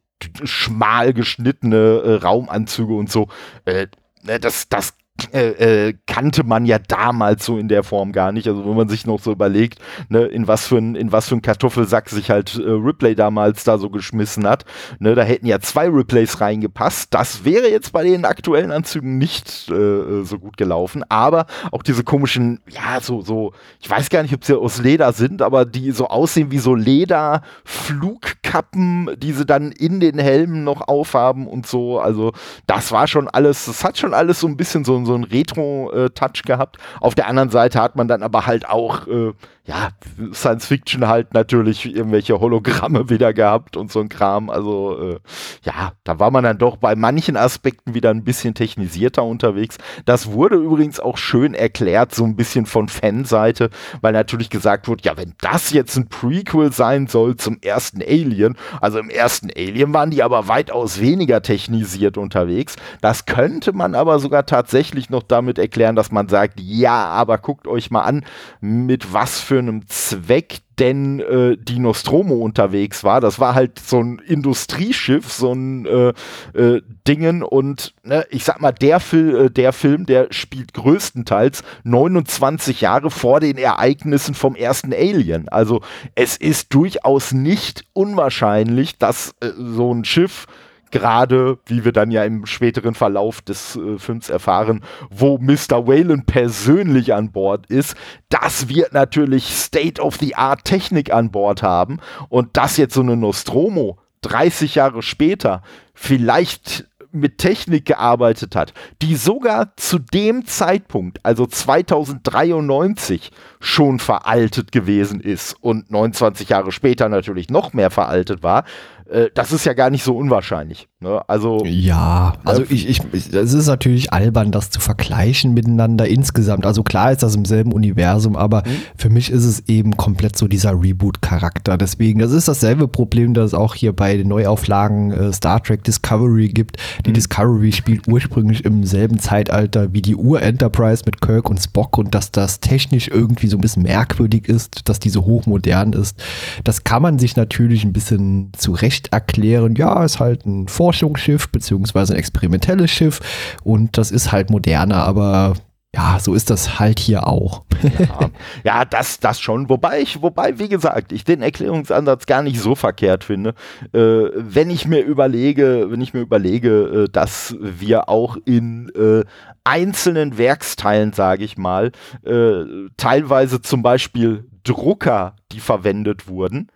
schmal 0.43 1.13
geschnittene 1.13 1.77
äh, 1.77 2.13
Raumanzüge 2.15 2.93
und 2.93 3.09
so, 3.09 3.29
äh, 3.65 3.87
das, 4.23 4.67
das 4.69 4.93
äh, 5.33 5.87
äh, 5.87 5.93
kannte 6.07 6.43
man 6.43 6.65
ja 6.65 6.79
damals 6.79 7.45
so 7.45 7.57
in 7.57 7.67
der 7.67 7.83
Form 7.83 8.11
gar 8.11 8.31
nicht. 8.31 8.47
Also 8.47 8.65
wenn 8.65 8.75
man 8.75 8.89
sich 8.89 9.05
noch 9.05 9.19
so 9.19 9.31
überlegt, 9.31 9.79
ne, 10.09 10.25
in 10.25 10.47
was 10.47 10.67
für 10.67 10.77
ein, 10.77 10.95
in 10.95 11.11
was 11.11 11.29
für 11.29 11.35
ein 11.35 11.41
Kartoffelsack 11.41 12.09
sich 12.09 12.29
halt 12.29 12.55
äh, 12.55 12.69
Ripley 12.69 13.15
damals 13.15 13.63
da 13.63 13.77
so 13.77 13.89
geschmissen 13.89 14.47
hat, 14.47 14.65
ne, 14.99 15.15
da 15.15 15.23
hätten 15.23 15.47
ja 15.47 15.59
zwei 15.59 15.87
Riplays 15.87 16.41
reingepasst. 16.41 17.13
Das 17.13 17.45
wäre 17.45 17.69
jetzt 17.69 17.91
bei 17.91 18.03
den 18.03 18.25
aktuellen 18.25 18.71
Anzügen 18.71 19.17
nicht 19.17 19.69
äh, 19.69 20.23
so 20.23 20.39
gut 20.39 20.57
gelaufen. 20.57 21.03
Aber 21.09 21.45
auch 21.71 21.83
diese 21.83 22.03
komischen, 22.03 22.59
ja, 22.69 22.99
so, 23.01 23.21
so, 23.21 23.53
ich 23.79 23.89
weiß 23.89 24.09
gar 24.09 24.23
nicht, 24.23 24.33
ob 24.33 24.43
sie 24.43 24.57
aus 24.57 24.79
Leder 24.79 25.13
sind, 25.13 25.41
aber 25.41 25.65
die 25.65 25.91
so 25.91 26.07
aussehen 26.07 26.51
wie 26.51 26.59
so 26.59 26.75
Leder-Flugkappen, 26.75 29.15
die 29.17 29.31
sie 29.33 29.45
dann 29.45 29.71
in 29.71 29.99
den 29.99 30.19
Helmen 30.19 30.63
noch 30.63 30.87
aufhaben 30.87 31.47
und 31.47 31.67
so. 31.67 31.99
Also 31.99 32.31
das 32.67 32.91
war 32.91 33.07
schon 33.07 33.27
alles, 33.27 33.65
das 33.65 33.83
hat 33.83 33.97
schon 33.97 34.13
alles 34.13 34.39
so 34.39 34.47
ein 34.47 34.57
bisschen 34.57 34.85
so, 34.85 35.03
so 35.09 35.15
einen 35.15 35.23
Retro-Touch 35.25 36.43
gehabt. 36.45 36.77
Auf 37.01 37.15
der 37.15 37.27
anderen 37.27 37.49
Seite 37.49 37.81
hat 37.81 37.95
man 37.95 38.07
dann 38.07 38.23
aber 38.23 38.45
halt 38.45 38.69
auch, 38.69 39.07
äh, 39.07 39.33
ja, 39.69 39.89
Science 40.33 40.65
Fiction 40.65 41.07
halt 41.07 41.35
natürlich 41.35 41.85
irgendwelche 41.85 42.39
Hologramme 42.39 43.11
wieder 43.11 43.33
gehabt 43.33 43.77
und 43.77 43.91
so 43.91 43.99
ein 43.99 44.09
Kram. 44.09 44.49
Also 44.49 44.97
äh, 44.99 45.19
ja, 45.61 45.91
da 46.03 46.17
war 46.17 46.31
man 46.31 46.43
dann 46.43 46.57
doch 46.57 46.77
bei 46.77 46.95
manchen 46.95 47.37
Aspekten 47.37 47.93
wieder 47.93 48.09
ein 48.09 48.23
bisschen 48.23 48.55
technisierter 48.55 49.23
unterwegs. 49.23 49.77
Das 50.05 50.31
wurde 50.31 50.55
übrigens 50.55 50.99
auch 50.99 51.19
schön 51.19 51.53
erklärt, 51.53 52.15
so 52.15 52.23
ein 52.23 52.35
bisschen 52.35 52.65
von 52.65 52.89
Fanseite, 52.89 53.69
weil 54.01 54.13
natürlich 54.13 54.49
gesagt 54.49 54.87
wurde, 54.87 55.03
ja, 55.05 55.15
wenn 55.17 55.35
das 55.39 55.69
jetzt 55.69 55.95
ein 55.97 56.09
Prequel 56.09 56.73
sein 56.73 57.05
soll 57.05 57.37
zum 57.37 57.59
ersten 57.61 58.01
Alien, 58.01 58.57
also 58.81 58.97
im 58.97 59.11
ersten 59.11 59.51
Alien 59.55 59.93
waren 59.93 60.09
die 60.09 60.23
aber 60.23 60.47
weitaus 60.47 60.99
weniger 60.99 61.43
technisiert 61.43 62.17
unterwegs. 62.17 62.75
Das 63.01 63.27
könnte 63.27 63.73
man 63.73 63.93
aber 63.93 64.17
sogar 64.17 64.47
tatsächlich 64.47 65.11
noch 65.11 65.21
damit 65.21 65.59
erklären, 65.59 65.95
dass 65.95 66.11
man 66.11 66.27
sagt, 66.27 66.59
ja, 66.59 67.05
aber 67.05 67.37
guckt 67.37 67.67
euch 67.67 67.91
mal 67.91 68.01
an, 68.01 68.25
mit 68.61 69.13
was 69.13 69.39
für 69.39 69.58
einem 69.59 69.87
Zweck 69.87 70.59
denn 70.79 71.19
äh, 71.19 71.57
die 71.57 71.79
Nostromo 71.79 72.35
unterwegs 72.35 73.03
war. 73.03 73.21
Das 73.21 73.39
war 73.39 73.53
halt 73.53 73.79
so 73.79 73.99
ein 73.99 74.19
Industrieschiff, 74.19 75.31
so 75.31 75.53
ein 75.53 75.85
äh, 75.85 76.13
äh, 76.53 76.81
Dingen 77.07 77.43
und 77.43 77.93
ne, 78.03 78.25
ich 78.29 78.45
sag 78.45 78.61
mal, 78.61 78.71
der, 78.71 78.99
Fil 78.99 79.35
äh, 79.35 79.51
der 79.51 79.73
Film, 79.73 80.05
der 80.05 80.27
spielt 80.31 80.73
größtenteils 80.73 81.63
29 81.83 82.81
Jahre 82.81 83.11
vor 83.11 83.39
den 83.39 83.57
Ereignissen 83.57 84.33
vom 84.33 84.55
ersten 84.55 84.93
Alien. 84.93 85.49
Also 85.49 85.81
es 86.15 86.37
ist 86.37 86.73
durchaus 86.73 87.33
nicht 87.33 87.83
unwahrscheinlich, 87.93 88.97
dass 88.97 89.35
äh, 89.41 89.49
so 89.57 89.93
ein 89.93 90.05
Schiff 90.05 90.47
gerade, 90.91 91.59
wie 91.65 91.85
wir 91.85 91.91
dann 91.91 92.11
ja 92.11 92.23
im 92.23 92.45
späteren 92.45 92.95
Verlauf 92.95 93.41
des 93.41 93.75
äh, 93.75 93.97
Films 93.97 94.29
erfahren, 94.29 94.83
wo 95.09 95.37
Mr. 95.37 95.87
Whalen 95.87 96.25
persönlich 96.25 97.13
an 97.13 97.31
Bord 97.31 97.67
ist, 97.67 97.95
das 98.29 98.69
wird 98.69 98.93
natürlich 98.93 99.55
State-of-the-Art 99.55 100.65
Technik 100.65 101.13
an 101.13 101.31
Bord 101.31 101.63
haben 101.63 101.99
und 102.29 102.49
das 102.57 102.77
jetzt 102.77 102.93
so 102.93 103.01
eine 103.01 103.17
Nostromo 103.17 103.97
30 104.21 104.75
Jahre 104.75 105.01
später 105.01 105.61
vielleicht 105.93 106.85
mit 107.11 107.37
Technik 107.37 107.85
gearbeitet 107.85 108.55
hat, 108.55 108.73
die 109.01 109.15
sogar 109.15 109.75
zu 109.77 109.99
dem 109.99 110.45
Zeitpunkt, 110.45 111.19
also 111.25 111.45
2093, 111.45 113.31
schon 113.59 113.99
veraltet 113.99 114.71
gewesen 114.71 115.19
ist 115.19 115.55
und 115.61 115.91
29 115.91 116.49
Jahre 116.49 116.71
später 116.71 117.09
natürlich 117.09 117.49
noch 117.49 117.73
mehr 117.73 117.89
veraltet 117.89 118.43
war, 118.43 118.63
äh, 119.11 119.29
das 119.33 119.51
ist 119.51 119.65
ja 119.65 119.73
gar 119.73 119.89
nicht 119.89 120.03
so 120.03 120.15
unwahrscheinlich. 120.15 120.87
Ne? 121.01 121.21
Also 121.27 121.63
ja, 121.65 122.33
also 122.45 122.63
ich, 122.69 122.87
ich, 122.87 123.01
es 123.13 123.53
ist 123.53 123.67
natürlich 123.67 124.13
albern, 124.13 124.51
das 124.51 124.69
zu 124.69 124.79
vergleichen 124.79 125.53
miteinander 125.53 126.07
insgesamt. 126.07 126.65
Also 126.65 126.83
klar 126.83 127.11
ist 127.11 127.23
das 127.23 127.35
im 127.35 127.45
selben 127.45 127.73
Universum, 127.73 128.35
aber 128.35 128.63
mhm. 128.65 128.81
für 128.95 129.09
mich 129.09 129.31
ist 129.31 129.45
es 129.45 129.67
eben 129.67 129.97
komplett 129.97 130.37
so 130.37 130.47
dieser 130.47 130.81
Reboot-Charakter. 130.81 131.77
Deswegen, 131.77 132.19
das 132.19 132.31
ist 132.31 132.47
dasselbe 132.47 132.87
Problem, 132.87 133.33
das 133.33 133.49
es 133.49 133.53
auch 133.53 133.75
hier 133.75 133.93
bei 133.93 134.15
den 134.15 134.27
Neuauflagen 134.29 135.11
äh, 135.11 135.33
Star 135.33 135.61
Trek 135.61 135.83
Discovery 135.83 136.47
gibt. 136.47 136.77
Die 137.05 137.09
mhm. 137.09 137.15
Discovery 137.15 137.71
spielt 137.71 138.07
ursprünglich 138.07 138.63
im 138.65 138.83
selben 138.85 139.19
Zeitalter 139.19 139.93
wie 139.93 140.01
die 140.01 140.15
Ur-Enterprise 140.15 141.03
mit 141.05 141.21
Kirk 141.21 141.49
und 141.49 141.57
Spock 141.57 141.97
und 141.97 142.15
dass 142.15 142.31
das 142.31 142.59
technisch 142.59 143.07
irgendwie 143.07 143.47
so 143.47 143.57
ein 143.57 143.61
bisschen 143.61 143.83
merkwürdig 143.83 144.47
ist, 144.47 144.87
dass 144.87 144.99
die 144.99 145.09
so 145.09 145.25
hochmodern 145.25 145.93
ist. 145.93 146.23
Das 146.63 146.83
kann 146.83 147.01
man 147.01 147.19
sich 147.19 147.35
natürlich 147.35 147.83
ein 147.83 147.93
bisschen 147.93 148.51
zurecht 148.57 148.98
nicht 148.99 149.13
erklären, 149.13 149.75
ja, 149.75 150.03
ist 150.03 150.19
halt 150.19 150.45
ein 150.45 150.67
Forschungsschiff 150.67 151.49
beziehungsweise 151.49 152.13
ein 152.13 152.19
experimentelles 152.19 152.91
Schiff 152.91 153.19
und 153.63 153.97
das 153.97 154.11
ist 154.11 154.31
halt 154.31 154.49
moderner, 154.49 155.03
aber 155.03 155.53
ja, 155.95 156.19
so 156.19 156.35
ist 156.35 156.51
das 156.51 156.79
halt 156.79 156.99
hier 156.99 157.25
auch. 157.25 157.63
ja, 157.81 158.29
ja, 158.63 158.85
das, 158.85 159.19
das 159.19 159.39
schon. 159.39 159.69
Wobei 159.69 160.01
ich, 160.01 160.21
wobei, 160.21 160.59
wie 160.59 160.69
gesagt, 160.69 161.11
ich 161.11 161.23
den 161.23 161.41
Erklärungsansatz 161.41 162.27
gar 162.27 162.43
nicht 162.43 162.59
so 162.59 162.75
verkehrt 162.75 163.23
finde. 163.23 163.55
Äh, 163.91 164.29
wenn 164.35 164.69
ich 164.69 164.85
mir 164.85 164.99
überlege, 164.99 165.87
wenn 165.89 166.01
ich 166.01 166.13
mir 166.13 166.19
überlege, 166.19 167.05
äh, 167.07 167.11
dass 167.11 167.55
wir 167.59 168.07
auch 168.07 168.37
in 168.45 168.89
äh, 168.89 169.23
einzelnen 169.63 170.37
Werksteilen, 170.37 171.11
sage 171.13 171.43
ich 171.43 171.57
mal, 171.57 171.91
äh, 172.23 172.65
teilweise 172.97 173.59
zum 173.59 173.81
Beispiel 173.81 174.45
Drucker, 174.63 175.37
die 175.51 175.59
verwendet 175.59 176.27
wurden, 176.27 176.67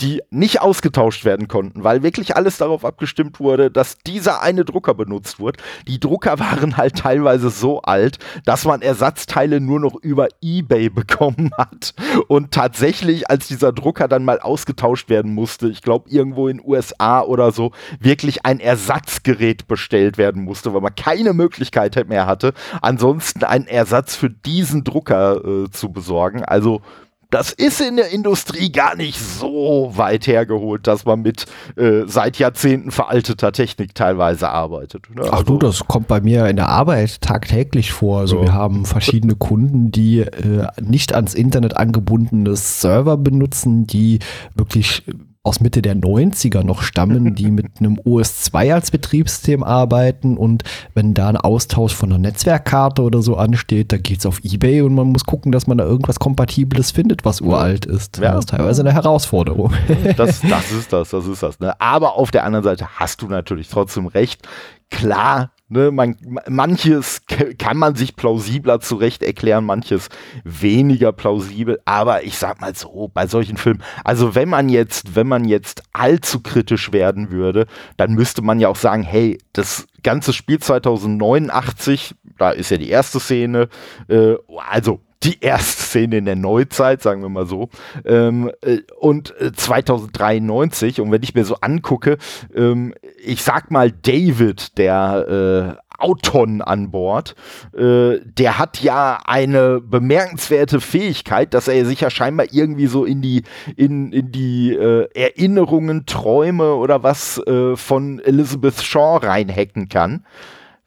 die 0.00 0.22
nicht 0.30 0.60
ausgetauscht 0.60 1.24
werden 1.24 1.48
konnten, 1.48 1.84
weil 1.84 2.02
wirklich 2.02 2.36
alles 2.36 2.58
darauf 2.58 2.84
abgestimmt 2.84 3.40
wurde, 3.40 3.70
dass 3.70 3.98
dieser 3.98 4.42
eine 4.42 4.64
Drucker 4.64 4.94
benutzt 4.94 5.40
wird. 5.40 5.58
Die 5.86 6.00
Drucker 6.00 6.38
waren 6.38 6.76
halt 6.76 6.96
teilweise 6.96 7.50
so 7.50 7.82
alt, 7.82 8.18
dass 8.44 8.64
man 8.64 8.82
Ersatzteile 8.82 9.60
nur 9.60 9.80
noch 9.80 9.96
über 10.02 10.28
eBay 10.42 10.88
bekommen 10.88 11.50
hat. 11.56 11.94
Und 12.28 12.52
tatsächlich, 12.52 13.28
als 13.28 13.48
dieser 13.48 13.72
Drucker 13.72 14.08
dann 14.08 14.24
mal 14.24 14.40
ausgetauscht 14.40 15.08
werden 15.08 15.34
musste, 15.34 15.68
ich 15.68 15.82
glaube 15.82 16.08
irgendwo 16.10 16.48
in 16.48 16.60
USA 16.64 17.22
oder 17.22 17.52
so, 17.52 17.72
wirklich 17.98 18.44
ein 18.46 18.60
Ersatzgerät 18.60 19.68
bestellt 19.68 20.18
werden 20.18 20.42
musste, 20.42 20.72
weil 20.72 20.80
man 20.80 20.94
keine 20.94 21.32
Möglichkeit 21.32 21.90
mehr 22.08 22.26
hatte, 22.26 22.52
ansonsten 22.80 23.44
einen 23.44 23.66
Ersatz 23.66 24.14
für 24.14 24.30
diesen 24.30 24.84
Drucker 24.84 25.44
äh, 25.44 25.70
zu 25.70 25.90
besorgen. 25.92 26.44
Also 26.44 26.82
das 27.30 27.52
ist 27.52 27.80
in 27.80 27.96
der 27.96 28.10
Industrie 28.10 28.72
gar 28.72 28.96
nicht 28.96 29.18
so 29.18 29.92
weit 29.94 30.26
hergeholt, 30.26 30.86
dass 30.86 31.04
man 31.04 31.22
mit 31.22 31.46
äh, 31.76 32.02
seit 32.06 32.38
Jahrzehnten 32.38 32.90
veralteter 32.90 33.52
Technik 33.52 33.94
teilweise 33.94 34.48
arbeitet. 34.48 35.04
Ne? 35.14 35.22
Ach 35.26 35.32
also, 35.32 35.44
du, 35.44 35.58
das 35.58 35.86
kommt 35.86 36.08
bei 36.08 36.20
mir 36.20 36.46
in 36.46 36.56
der 36.56 36.68
Arbeit 36.68 37.20
tagtäglich 37.20 37.92
vor. 37.92 38.20
Also 38.20 38.36
ja. 38.36 38.42
wir 38.42 38.52
haben 38.52 38.84
verschiedene 38.84 39.36
Kunden, 39.36 39.92
die 39.92 40.20
äh, 40.20 40.66
nicht 40.80 41.14
ans 41.14 41.34
Internet 41.34 41.76
angebundene 41.76 42.56
Server 42.56 43.16
benutzen, 43.16 43.86
die 43.86 44.18
wirklich 44.54 45.04
aus 45.42 45.60
Mitte 45.60 45.80
der 45.80 45.96
90er 45.96 46.62
noch 46.62 46.82
stammen, 46.82 47.34
die 47.34 47.50
mit 47.50 47.66
einem 47.78 47.96
OS2 47.96 48.74
als 48.74 48.90
Betriebssystem 48.90 49.62
arbeiten 49.62 50.36
und 50.36 50.64
wenn 50.94 51.14
da 51.14 51.28
ein 51.28 51.36
Austausch 51.38 51.94
von 51.94 52.10
einer 52.10 52.18
Netzwerkkarte 52.18 53.02
oder 53.02 53.22
so 53.22 53.36
ansteht, 53.36 53.92
da 53.92 53.96
geht 53.96 54.18
es 54.18 54.26
auf 54.26 54.40
Ebay 54.44 54.82
und 54.82 54.94
man 54.94 55.08
muss 55.08 55.24
gucken, 55.24 55.50
dass 55.50 55.66
man 55.66 55.78
da 55.78 55.84
irgendwas 55.84 56.18
Kompatibles 56.18 56.90
findet, 56.90 57.24
was 57.24 57.40
uralt 57.40 57.86
ist. 57.86 58.18
Ja. 58.18 58.32
Das 58.32 58.40
ist 58.40 58.50
teilweise 58.50 58.82
eine 58.82 58.92
Herausforderung. 58.92 59.72
Das, 60.16 60.40
das 60.40 60.72
ist 60.72 60.92
das, 60.92 61.10
das 61.10 61.26
ist 61.26 61.42
das. 61.42 61.60
Ne? 61.60 61.78
Aber 61.80 62.16
auf 62.16 62.30
der 62.30 62.44
anderen 62.44 62.64
Seite 62.64 62.86
hast 62.96 63.22
du 63.22 63.28
natürlich 63.28 63.68
trotzdem 63.68 64.06
recht. 64.06 64.46
Klar, 64.90 65.50
Ne, 65.72 65.92
man, 65.92 66.16
manches 66.48 67.22
kann 67.58 67.76
man 67.76 67.94
sich 67.94 68.16
plausibler 68.16 68.80
zurecht 68.80 69.22
erklären, 69.22 69.64
manches 69.64 70.08
weniger 70.42 71.12
plausibel, 71.12 71.78
aber 71.84 72.24
ich 72.24 72.36
sag 72.38 72.60
mal 72.60 72.74
so, 72.74 73.08
bei 73.14 73.28
solchen 73.28 73.56
Filmen, 73.56 73.80
also 74.02 74.34
wenn 74.34 74.48
man 74.48 74.68
jetzt, 74.68 75.14
wenn 75.14 75.28
man 75.28 75.44
jetzt 75.44 75.84
allzu 75.92 76.40
kritisch 76.40 76.92
werden 76.92 77.30
würde, 77.30 77.66
dann 77.96 78.14
müsste 78.14 78.42
man 78.42 78.58
ja 78.58 78.68
auch 78.68 78.74
sagen, 78.74 79.04
hey, 79.04 79.38
das 79.52 79.86
ganze 80.02 80.32
Spiel 80.32 80.58
2089, 80.58 82.16
da 82.36 82.50
ist 82.50 82.72
ja 82.72 82.76
die 82.76 82.90
erste 82.90 83.20
Szene, 83.20 83.68
äh, 84.08 84.34
also 84.68 85.00
die 85.22 85.40
erste 85.40 85.82
Szene 85.82 86.18
in 86.18 86.24
der 86.24 86.36
Neuzeit, 86.36 87.02
sagen 87.02 87.22
wir 87.22 87.28
mal 87.28 87.46
so. 87.46 87.68
Ähm, 88.04 88.50
äh, 88.62 88.78
und 88.98 89.34
2093, 89.54 90.98
äh, 90.98 91.02
und 91.02 91.12
wenn 91.12 91.22
ich 91.22 91.34
mir 91.34 91.44
so 91.44 91.56
angucke, 91.56 92.16
ähm, 92.54 92.94
ich 93.22 93.42
sag 93.42 93.70
mal, 93.70 93.92
David, 93.92 94.78
der 94.78 95.76
äh, 95.76 95.90
Auton 96.00 96.62
an 96.62 96.90
Bord, 96.90 97.34
äh, 97.76 98.18
der 98.24 98.58
hat 98.58 98.80
ja 98.82 99.20
eine 99.26 99.80
bemerkenswerte 99.80 100.80
Fähigkeit, 100.80 101.52
dass 101.52 101.68
er 101.68 101.84
sich 101.84 102.00
ja 102.00 102.08
scheinbar 102.08 102.46
irgendwie 102.50 102.86
so 102.86 103.04
in 103.04 103.20
die, 103.20 103.42
in, 103.76 104.12
in 104.12 104.32
die 104.32 104.72
äh, 104.72 105.08
Erinnerungen, 105.14 106.06
Träume 106.06 106.74
oder 106.74 107.02
was 107.02 107.38
äh, 107.46 107.76
von 107.76 108.20
Elizabeth 108.20 108.82
Shaw 108.82 109.18
reinhacken 109.18 109.90
kann. 109.90 110.24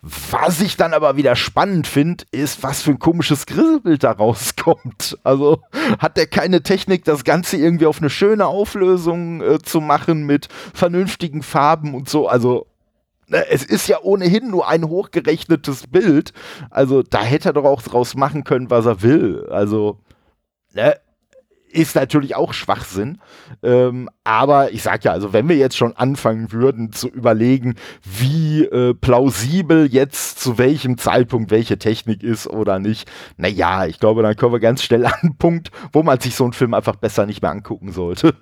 Was 0.06 0.60
ich 0.60 0.76
dann 0.76 0.94
aber 0.94 1.16
wieder 1.16 1.38
spannend 1.38 1.88
finde, 1.88 2.26
ist, 2.32 2.62
was 2.62 2.82
für 2.82 2.92
ein 2.92 3.00
komisches 3.00 3.46
Grisselbild 3.46 4.04
da 4.04 4.12
rauskommt. 4.12 5.18
Also 5.24 5.62
hat 5.98 6.18
der 6.18 6.28
keine 6.28 6.62
Technik, 6.62 7.06
das 7.06 7.24
Ganze 7.24 7.56
irgendwie 7.56 7.86
auf 7.86 8.00
eine 8.00 8.10
schöne 8.10 8.46
Auflösung 8.48 9.42
äh, 9.42 9.60
zu 9.60 9.80
machen 9.80 10.26
mit 10.26 10.50
vernünftigen 10.74 11.42
Farben 11.42 11.96
und 11.96 12.10
so. 12.10 12.28
Also 12.28 12.68
ne, 13.30 13.50
es 13.50 13.64
ist 13.64 13.88
ja 13.88 14.02
ohnehin 14.02 14.52
nur 14.52 14.68
ein 14.68 14.90
hochgerechnetes 14.90 15.88
Bild. 15.88 16.34
Also 16.70 17.02
da 17.02 17.22
hätte 17.22 17.52
er 17.52 17.54
doch 17.54 17.64
auch 17.64 17.82
draus 17.82 18.14
machen 18.14 18.44
können, 18.44 18.70
was 18.70 18.86
er 18.86 19.04
will. 19.04 19.48
Also 19.52 20.00
ne, 20.74 20.98
ist 21.74 21.96
natürlich 21.96 22.36
auch 22.36 22.54
Schwachsinn. 22.54 23.20
Ähm, 23.62 24.10
aber 24.24 24.72
ich 24.72 24.84
sag 24.84 25.04
ja, 25.04 25.12
also 25.12 25.34
wenn 25.34 25.50
wir 25.50 25.58
jetzt 25.58 25.76
schon 25.76 25.96
anfangen 25.98 26.52
würden 26.52 26.92
zu 26.92 27.10
überlegen, 27.10 27.76
wie 28.04 28.64
äh, 28.64 28.94
plausibel 28.94 29.88
jetzt 29.92 30.40
zu 30.40 30.58
welchem 30.58 30.98
Zeitpunkt 30.98 31.52
welche 31.52 31.78
Technik 31.78 32.24
ist 32.24 32.48
oder 32.48 32.80
nicht, 32.80 33.10
naja, 33.38 33.86
ich 33.86 34.00
glaube, 34.00 34.22
dann 34.22 34.36
kommen 34.36 34.54
wir 34.54 34.60
ganz 34.60 34.84
schnell 34.84 35.06
an 35.08 35.14
einen 35.22 35.38
Punkt, 35.38 35.72
wo 35.92 36.04
man 36.04 36.20
sich 36.20 36.36
so 36.36 36.44
einen 36.44 36.54
Film 36.54 36.74
einfach 36.74 36.96
besser 36.96 37.26
nicht 37.26 37.42
mehr 37.42 37.52
angucken 37.52 37.92
sollte. 37.92 38.36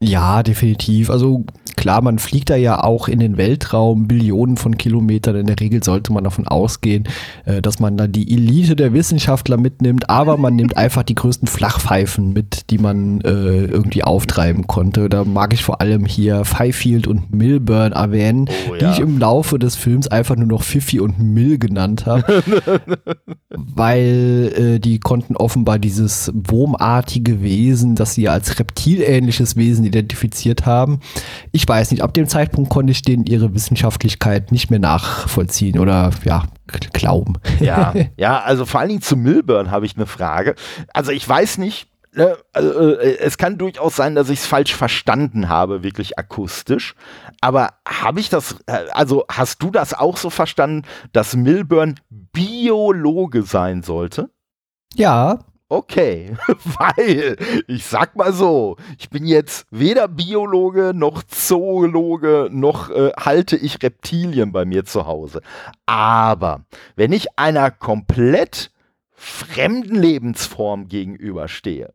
ja, 0.00 0.42
definitiv. 0.42 1.10
Also 1.10 1.44
Klar, 1.78 2.02
man 2.02 2.18
fliegt 2.18 2.50
da 2.50 2.56
ja 2.56 2.82
auch 2.82 3.06
in 3.06 3.20
den 3.20 3.36
Weltraum, 3.36 4.08
Billionen 4.08 4.56
von 4.56 4.76
Kilometern. 4.76 5.36
In 5.36 5.46
der 5.46 5.60
Regel 5.60 5.84
sollte 5.84 6.12
man 6.12 6.24
davon 6.24 6.48
ausgehen, 6.48 7.04
äh, 7.44 7.62
dass 7.62 7.78
man 7.78 7.96
dann 7.96 8.10
die 8.10 8.34
Elite 8.34 8.74
der 8.74 8.92
Wissenschaftler 8.92 9.58
mitnimmt, 9.58 10.10
aber 10.10 10.36
man 10.38 10.56
nimmt 10.56 10.76
einfach 10.76 11.04
die 11.04 11.14
größten 11.14 11.46
Flachpfeifen 11.46 12.32
mit, 12.32 12.68
die 12.70 12.78
man 12.78 13.20
äh, 13.20 13.66
irgendwie 13.66 14.02
auftreiben 14.02 14.66
konnte. 14.66 15.08
Da 15.08 15.22
mag 15.22 15.52
ich 15.54 15.62
vor 15.62 15.80
allem 15.80 16.04
hier 16.04 16.44
Fifield 16.44 17.06
und 17.06 17.32
Milburn 17.32 17.92
erwähnen, 17.92 18.50
oh, 18.68 18.74
ja. 18.74 18.78
die 18.78 18.94
ich 18.94 18.98
im 18.98 19.16
Laufe 19.16 19.60
des 19.60 19.76
Films 19.76 20.08
einfach 20.08 20.34
nur 20.34 20.48
noch 20.48 20.64
Fifi 20.64 20.98
und 20.98 21.20
Mill 21.20 21.58
genannt 21.58 22.06
habe, 22.06 22.42
weil 23.50 24.52
äh, 24.56 24.78
die 24.80 24.98
konnten 24.98 25.36
offenbar 25.36 25.78
dieses 25.78 26.32
wurmartige 26.34 27.40
Wesen, 27.40 27.94
das 27.94 28.14
sie 28.14 28.28
als 28.28 28.58
reptilähnliches 28.58 29.54
Wesen 29.54 29.84
identifiziert 29.84 30.66
haben. 30.66 30.98
Ich 31.52 31.67
weiß 31.68 31.90
nicht, 31.90 32.02
ab 32.02 32.14
dem 32.14 32.26
Zeitpunkt 32.26 32.70
konnte 32.70 32.90
ich 32.92 33.02
denen 33.02 33.24
ihre 33.24 33.54
Wissenschaftlichkeit 33.54 34.52
nicht 34.52 34.70
mehr 34.70 34.78
nachvollziehen 34.78 35.78
oder 35.78 36.10
ja, 36.24 36.44
glauben. 36.92 37.34
Ja, 37.60 37.94
ja, 38.16 38.40
also 38.40 38.64
vor 38.64 38.80
allen 38.80 38.88
Dingen 38.88 39.02
zu 39.02 39.16
Milburn 39.16 39.70
habe 39.70 39.86
ich 39.86 39.96
eine 39.96 40.06
Frage. 40.06 40.54
Also 40.92 41.12
ich 41.12 41.28
weiß 41.28 41.58
nicht, 41.58 41.88
ne, 42.12 42.36
also, 42.52 42.98
äh, 42.98 43.18
es 43.18 43.38
kann 43.38 43.58
durchaus 43.58 43.96
sein, 43.96 44.14
dass 44.14 44.28
ich 44.28 44.40
es 44.40 44.46
falsch 44.46 44.74
verstanden 44.74 45.48
habe, 45.48 45.82
wirklich 45.82 46.18
akustisch. 46.18 46.94
Aber 47.40 47.74
habe 47.86 48.20
ich 48.20 48.28
das, 48.28 48.56
äh, 48.66 48.86
also 48.92 49.24
hast 49.30 49.62
du 49.62 49.70
das 49.70 49.94
auch 49.94 50.16
so 50.16 50.30
verstanden, 50.30 50.82
dass 51.12 51.36
Milburn 51.36 52.00
Biologe 52.10 53.42
sein 53.42 53.82
sollte? 53.82 54.30
Ja. 54.94 55.38
Okay, 55.70 56.34
weil 56.78 57.36
ich 57.66 57.84
sag 57.84 58.16
mal 58.16 58.32
so, 58.32 58.76
ich 58.98 59.10
bin 59.10 59.26
jetzt 59.26 59.66
weder 59.70 60.08
Biologe 60.08 60.92
noch 60.94 61.22
Zoologe 61.22 62.48
noch 62.50 62.88
äh, 62.88 63.12
halte 63.18 63.56
ich 63.56 63.82
Reptilien 63.82 64.50
bei 64.50 64.64
mir 64.64 64.86
zu 64.86 65.06
Hause. 65.06 65.42
Aber 65.84 66.64
wenn 66.96 67.12
ich 67.12 67.38
einer 67.38 67.70
komplett 67.70 68.70
fremden 69.12 69.96
Lebensform 69.96 70.88
gegenüberstehe, 70.88 71.92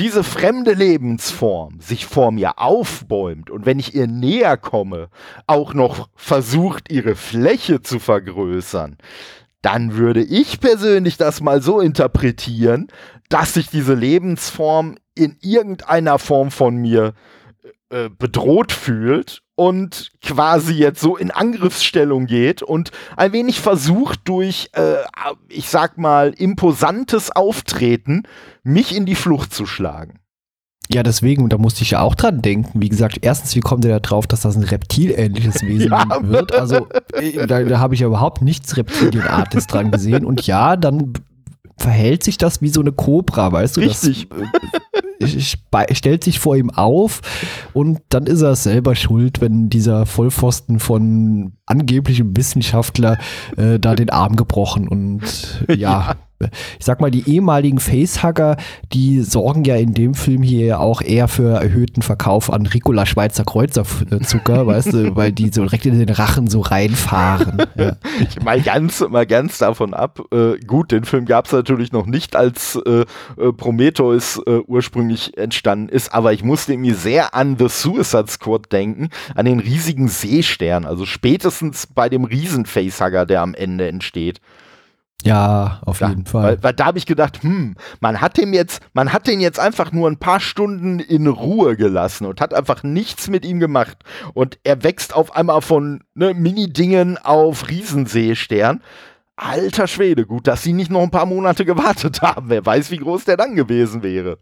diese 0.00 0.24
fremde 0.24 0.72
Lebensform 0.72 1.78
sich 1.78 2.06
vor 2.06 2.32
mir 2.32 2.58
aufbäumt 2.58 3.48
und 3.48 3.64
wenn 3.64 3.78
ich 3.78 3.94
ihr 3.94 4.08
näher 4.08 4.56
komme, 4.56 5.08
auch 5.46 5.72
noch 5.72 6.08
versucht, 6.16 6.90
ihre 6.90 7.14
Fläche 7.14 7.80
zu 7.80 8.00
vergrößern, 8.00 8.96
dann 9.64 9.96
würde 9.96 10.22
ich 10.22 10.60
persönlich 10.60 11.16
das 11.16 11.40
mal 11.40 11.62
so 11.62 11.80
interpretieren, 11.80 12.88
dass 13.28 13.54
sich 13.54 13.68
diese 13.68 13.94
Lebensform 13.94 14.96
in 15.14 15.36
irgendeiner 15.40 16.18
Form 16.18 16.50
von 16.50 16.76
mir 16.76 17.14
äh, 17.88 18.10
bedroht 18.10 18.72
fühlt 18.72 19.42
und 19.54 20.10
quasi 20.20 20.74
jetzt 20.74 21.00
so 21.00 21.16
in 21.16 21.30
Angriffsstellung 21.30 22.26
geht 22.26 22.62
und 22.62 22.90
ein 23.16 23.32
wenig 23.32 23.60
versucht 23.60 24.20
durch, 24.24 24.70
äh, 24.72 24.96
ich 25.48 25.68
sag 25.68 25.96
mal, 25.96 26.34
imposantes 26.36 27.30
Auftreten 27.30 28.24
mich 28.62 28.94
in 28.94 29.06
die 29.06 29.14
Flucht 29.14 29.54
zu 29.54 29.64
schlagen. 29.64 30.18
Ja, 30.92 31.02
deswegen, 31.02 31.42
und 31.42 31.52
da 31.52 31.58
musste 31.58 31.82
ich 31.82 31.92
ja 31.92 32.00
auch 32.00 32.14
dran 32.14 32.42
denken. 32.42 32.80
Wie 32.80 32.88
gesagt, 32.88 33.18
erstens, 33.22 33.56
wie 33.56 33.60
kommt 33.60 33.84
ihr 33.84 33.90
da 33.90 34.00
drauf, 34.00 34.26
dass 34.26 34.42
das 34.42 34.56
ein 34.56 34.64
reptilähnliches 34.64 35.62
Wesen 35.66 35.90
ja. 35.90 36.18
wird? 36.22 36.54
Also, 36.54 36.86
äh, 37.12 37.46
da, 37.46 37.62
da 37.62 37.78
habe 37.78 37.94
ich 37.94 38.00
ja 38.00 38.06
überhaupt 38.06 38.42
nichts 38.42 38.76
Reptilienartes 38.76 39.66
dran 39.66 39.90
gesehen. 39.90 40.24
Und 40.24 40.46
ja, 40.46 40.76
dann 40.76 41.14
verhält 41.78 42.22
sich 42.22 42.38
das 42.38 42.62
wie 42.62 42.68
so 42.68 42.80
eine 42.80 42.92
Kobra, 42.92 43.50
weißt 43.50 43.76
du? 43.76 43.80
Richtig. 43.80 44.28
Das, 45.20 45.34
äh, 45.34 45.94
stellt 45.94 46.24
sich 46.24 46.38
vor 46.38 46.56
ihm 46.56 46.70
auf 46.70 47.20
und 47.72 48.00
dann 48.10 48.26
ist 48.26 48.42
er 48.42 48.54
selber 48.56 48.94
schuld, 48.94 49.40
wenn 49.40 49.68
dieser 49.70 50.06
Vollpfosten 50.06 50.80
von 50.80 51.54
angeblichem 51.66 52.36
Wissenschaftler 52.36 53.18
äh, 53.56 53.78
da 53.78 53.94
den 53.94 54.10
Arm 54.10 54.36
gebrochen 54.36 54.88
und 54.88 55.22
ja. 55.68 55.74
ja 55.76 56.16
ich 56.40 56.84
sag 56.84 57.00
mal, 57.00 57.10
die 57.10 57.28
ehemaligen 57.28 57.78
Facehugger, 57.78 58.56
die 58.92 59.20
sorgen 59.22 59.64
ja 59.64 59.76
in 59.76 59.94
dem 59.94 60.14
Film 60.14 60.42
hier 60.42 60.80
auch 60.80 61.00
eher 61.00 61.28
für 61.28 61.60
erhöhten 61.60 62.02
Verkauf 62.02 62.52
an 62.52 62.66
Ricola 62.66 63.06
Schweizer 63.06 63.44
Kreuzerzucker, 63.44 64.66
weißt 64.66 64.92
du, 64.92 65.16
weil 65.16 65.32
die 65.32 65.50
so 65.50 65.62
direkt 65.62 65.86
in 65.86 65.98
den 65.98 66.08
Rachen 66.08 66.48
so 66.48 66.60
reinfahren. 66.60 67.62
Ja. 67.76 67.96
Ich 68.20 68.40
mal 68.42 68.60
ganz, 68.60 69.04
mal 69.08 69.26
ganz 69.26 69.58
davon 69.58 69.94
ab. 69.94 70.20
Äh, 70.32 70.58
gut, 70.64 70.92
den 70.92 71.04
Film 71.04 71.24
gab 71.24 71.46
es 71.46 71.52
natürlich 71.52 71.92
noch 71.92 72.06
nicht, 72.06 72.36
als 72.36 72.78
äh, 72.86 73.04
äh, 73.36 73.52
Prometheus 73.52 74.40
äh, 74.46 74.60
ursprünglich 74.66 75.36
entstanden 75.36 75.88
ist, 75.88 76.14
aber 76.14 76.32
ich 76.32 76.44
musste 76.44 76.72
irgendwie 76.72 76.92
sehr 76.92 77.34
an 77.34 77.56
The 77.58 77.68
Suicide 77.68 78.28
Squad 78.28 78.70
denken, 78.70 79.08
an 79.34 79.46
den 79.46 79.58
riesigen 79.58 80.08
Seestern, 80.08 80.84
also 80.84 81.04
spätestens 81.04 81.86
bei 81.86 82.08
dem 82.08 82.24
Riesen-Facehugger, 82.24 83.26
der 83.26 83.42
am 83.42 83.54
Ende 83.54 83.88
entsteht. 83.88 84.40
Ja, 85.24 85.80
auf 85.86 86.00
ja, 86.00 86.10
jeden 86.10 86.26
Fall. 86.26 86.42
Weil, 86.42 86.62
weil 86.62 86.72
da 86.74 86.86
habe 86.86 86.98
ich 86.98 87.06
gedacht, 87.06 87.42
hm, 87.42 87.76
man 88.00 88.20
hat 88.20 88.36
dem 88.36 88.52
jetzt, 88.52 88.82
man 88.92 89.12
hat 89.12 89.26
den 89.26 89.40
jetzt 89.40 89.58
einfach 89.58 89.90
nur 89.90 90.08
ein 90.08 90.18
paar 90.18 90.38
Stunden 90.38 91.00
in 91.00 91.26
Ruhe 91.26 91.76
gelassen 91.76 92.26
und 92.26 92.40
hat 92.40 92.52
einfach 92.52 92.82
nichts 92.82 93.28
mit 93.28 93.44
ihm 93.44 93.58
gemacht. 93.58 93.98
Und 94.34 94.58
er 94.64 94.82
wächst 94.82 95.14
auf 95.14 95.34
einmal 95.34 95.62
von 95.62 96.04
ne, 96.14 96.34
Mini-Dingen 96.34 97.16
auf 97.18 97.68
Riesenseestern. 97.68 98.82
Alter 99.36 99.88
Schwede, 99.88 100.26
gut, 100.26 100.46
dass 100.46 100.62
sie 100.62 100.74
nicht 100.74 100.90
noch 100.90 101.02
ein 101.02 101.10
paar 101.10 101.26
Monate 101.26 101.64
gewartet 101.64 102.20
haben. 102.22 102.50
Wer 102.50 102.64
weiß, 102.64 102.90
wie 102.90 102.98
groß 102.98 103.24
der 103.24 103.36
dann 103.36 103.56
gewesen 103.56 104.02
wäre. 104.02 104.38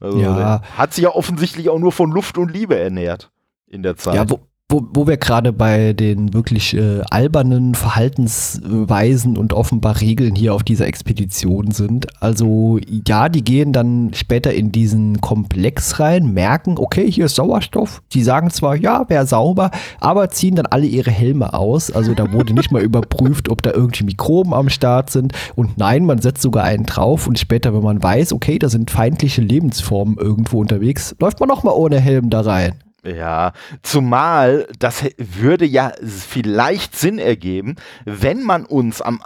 Also, 0.00 0.18
ja. 0.18 0.62
hat 0.76 0.94
sich 0.94 1.04
ja 1.04 1.10
offensichtlich 1.10 1.68
auch 1.68 1.78
nur 1.78 1.92
von 1.92 2.10
Luft 2.10 2.38
und 2.38 2.50
Liebe 2.50 2.78
ernährt 2.78 3.30
in 3.66 3.82
der 3.82 3.96
Zeit. 3.96 4.14
Ja, 4.14 4.28
wo, 4.28 4.40
wo, 4.74 4.84
wo 4.92 5.06
wir 5.06 5.18
gerade 5.18 5.52
bei 5.52 5.92
den 5.92 6.34
wirklich 6.34 6.74
äh, 6.76 7.02
albernen 7.08 7.76
Verhaltensweisen 7.76 9.36
und 9.36 9.52
offenbar 9.52 10.00
Regeln 10.00 10.34
hier 10.34 10.52
auf 10.52 10.64
dieser 10.64 10.88
Expedition 10.88 11.70
sind. 11.70 12.08
Also 12.20 12.80
ja, 13.06 13.28
die 13.28 13.44
gehen 13.44 13.72
dann 13.72 14.10
später 14.14 14.52
in 14.52 14.72
diesen 14.72 15.20
Komplex 15.20 16.00
rein, 16.00 16.34
merken, 16.34 16.74
okay, 16.76 17.08
hier 17.08 17.26
ist 17.26 17.36
Sauerstoff. 17.36 18.02
Die 18.12 18.24
sagen 18.24 18.50
zwar, 18.50 18.74
ja, 18.74 19.08
wäre 19.08 19.26
sauber, 19.26 19.70
aber 20.00 20.30
ziehen 20.30 20.56
dann 20.56 20.66
alle 20.66 20.86
ihre 20.86 21.12
Helme 21.12 21.54
aus. 21.54 21.92
Also 21.92 22.14
da 22.14 22.32
wurde 22.32 22.52
nicht 22.52 22.72
mal 22.72 22.82
überprüft, 22.82 23.48
ob 23.50 23.62
da 23.62 23.70
irgendwie 23.70 24.02
Mikroben 24.02 24.52
am 24.52 24.70
Start 24.70 25.10
sind. 25.10 25.34
Und 25.54 25.78
nein, 25.78 26.04
man 26.04 26.20
setzt 26.20 26.42
sogar 26.42 26.64
einen 26.64 26.84
drauf 26.84 27.28
und 27.28 27.38
später, 27.38 27.72
wenn 27.74 27.82
man 27.84 28.02
weiß, 28.02 28.32
okay, 28.32 28.58
da 28.58 28.68
sind 28.68 28.90
feindliche 28.90 29.40
Lebensformen 29.40 30.16
irgendwo 30.18 30.60
unterwegs, 30.60 31.14
läuft 31.20 31.38
man 31.38 31.48
nochmal 31.48 31.74
ohne 31.76 32.00
Helm 32.00 32.28
da 32.28 32.40
rein. 32.40 32.83
Ja, 33.04 33.52
zumal 33.82 34.66
das 34.78 35.04
würde 35.18 35.66
ja 35.66 35.92
vielleicht 36.00 36.96
Sinn 36.96 37.18
ergeben, 37.18 37.76
wenn 38.06 38.42
man 38.42 38.64
uns 38.64 39.02
am, 39.02 39.22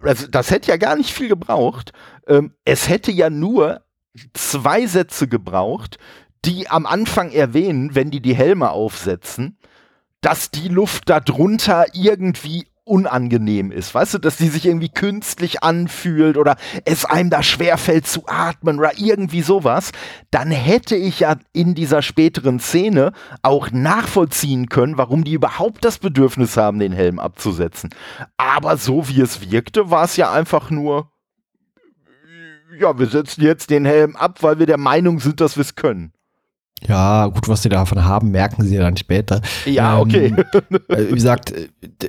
also 0.00 0.26
das 0.26 0.50
hätte 0.50 0.70
ja 0.70 0.76
gar 0.76 0.96
nicht 0.96 1.12
viel 1.12 1.28
gebraucht. 1.28 1.92
Ähm, 2.26 2.54
es 2.64 2.88
hätte 2.88 3.12
ja 3.12 3.30
nur 3.30 3.82
zwei 4.34 4.86
Sätze 4.86 5.28
gebraucht, 5.28 5.98
die 6.44 6.68
am 6.68 6.86
Anfang 6.86 7.30
erwähnen, 7.30 7.94
wenn 7.94 8.10
die 8.10 8.20
die 8.20 8.34
Helme 8.34 8.70
aufsetzen, 8.70 9.56
dass 10.20 10.50
die 10.50 10.68
Luft 10.68 11.08
darunter 11.08 11.86
irgendwie 11.94 12.66
unangenehm 12.92 13.72
ist, 13.72 13.94
weißt 13.94 14.12
du, 14.12 14.18
dass 14.18 14.36
die 14.36 14.48
sich 14.48 14.66
irgendwie 14.66 14.90
künstlich 14.90 15.62
anfühlt 15.62 16.36
oder 16.36 16.56
es 16.84 17.06
einem 17.06 17.30
da 17.30 17.42
schwerfällt 17.42 18.06
zu 18.06 18.24
atmen 18.26 18.78
oder 18.78 18.98
irgendwie 18.98 19.40
sowas, 19.40 19.92
dann 20.30 20.50
hätte 20.50 20.94
ich 20.94 21.20
ja 21.20 21.36
in 21.54 21.74
dieser 21.74 22.02
späteren 22.02 22.60
Szene 22.60 23.12
auch 23.40 23.70
nachvollziehen 23.70 24.68
können, 24.68 24.98
warum 24.98 25.24
die 25.24 25.32
überhaupt 25.32 25.86
das 25.86 25.96
Bedürfnis 26.00 26.58
haben, 26.58 26.80
den 26.80 26.92
Helm 26.92 27.18
abzusetzen. 27.18 27.88
Aber 28.36 28.76
so 28.76 29.08
wie 29.08 29.22
es 29.22 29.50
wirkte, 29.50 29.90
war 29.90 30.04
es 30.04 30.18
ja 30.18 30.30
einfach 30.30 30.68
nur, 30.68 31.10
ja, 32.78 32.98
wir 32.98 33.06
setzen 33.06 33.40
jetzt 33.40 33.70
den 33.70 33.86
Helm 33.86 34.16
ab, 34.16 34.42
weil 34.42 34.58
wir 34.58 34.66
der 34.66 34.76
Meinung 34.76 35.18
sind, 35.18 35.40
dass 35.40 35.56
wir 35.56 35.62
es 35.62 35.76
können. 35.76 36.12
Ja, 36.88 37.26
gut, 37.26 37.48
was 37.48 37.62
sie 37.62 37.68
davon 37.68 38.04
haben, 38.04 38.30
merken 38.30 38.62
sie 38.64 38.76
dann 38.76 38.96
später. 38.96 39.40
Ja, 39.66 39.94
ähm, 39.94 40.00
okay. 40.00 40.34
Äh, 40.88 41.10
wie 41.10 41.14
gesagt, 41.14 41.52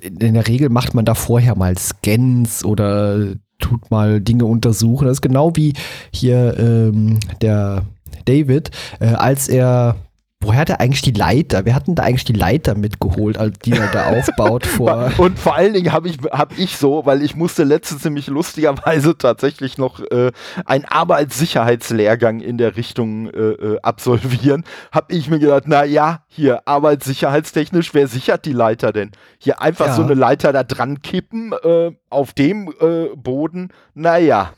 in 0.01 0.33
der 0.33 0.47
Regel 0.47 0.69
macht 0.69 0.93
man 0.93 1.05
da 1.05 1.15
vorher 1.15 1.55
mal 1.55 1.77
Scans 1.77 2.65
oder 2.65 3.35
tut 3.59 3.91
mal 3.91 4.19
Dinge 4.19 4.45
untersuchen. 4.45 5.05
Das 5.05 5.17
ist 5.17 5.21
genau 5.21 5.55
wie 5.55 5.73
hier 6.11 6.57
ähm, 6.57 7.19
der 7.41 7.83
David, 8.25 8.71
äh, 8.99 9.07
als 9.07 9.47
er 9.47 9.95
woher 10.43 10.59
hat 10.59 10.69
er 10.69 10.79
eigentlich 10.79 11.01
die 11.01 11.11
Leiter? 11.11 11.65
Wir 11.65 11.73
hatten 11.73 11.95
da 11.95 12.03
eigentlich 12.03 12.25
die 12.25 12.33
Leiter 12.33 12.75
mitgeholt, 12.75 13.37
die 13.65 13.71
er 13.71 13.87
da 13.87 14.05
aufbaut 14.17 14.65
vor. 14.65 15.11
Und 15.17 15.39
vor 15.39 15.55
allen 15.55 15.73
Dingen 15.73 15.91
habe 15.91 16.09
ich, 16.09 16.17
hab 16.31 16.57
ich 16.57 16.77
so, 16.77 17.05
weil 17.05 17.21
ich 17.23 17.35
musste 17.35 17.63
letztens 17.63 18.03
nämlich 18.03 18.27
lustigerweise 18.27 19.17
tatsächlich 19.17 19.77
noch 19.77 19.99
äh, 19.99 20.31
einen 20.65 20.85
Arbeitssicherheitslehrgang 20.85 22.41
in 22.41 22.57
der 22.57 22.75
Richtung 22.77 23.29
äh, 23.29 23.39
äh 23.39 23.79
absolvieren, 23.81 24.63
habe 24.91 25.13
ich 25.13 25.29
mir 25.29 25.39
gedacht, 25.39 25.63
na 25.65 25.83
ja, 25.83 26.23
hier 26.27 26.67
arbeitssicherheitstechnisch, 26.67 27.93
wer 27.93 28.07
sichert 28.07 28.45
die 28.45 28.53
Leiter 28.53 28.91
denn? 28.91 29.11
Hier 29.37 29.61
einfach 29.61 29.87
ja. 29.87 29.93
so 29.93 30.03
eine 30.03 30.13
Leiter 30.13 30.53
da 30.53 30.63
dran 30.63 31.01
kippen 31.01 31.53
äh, 31.63 31.91
auf 32.09 32.33
dem 32.33 32.73
äh, 32.79 33.15
Boden, 33.15 33.69
naja. 33.93 34.53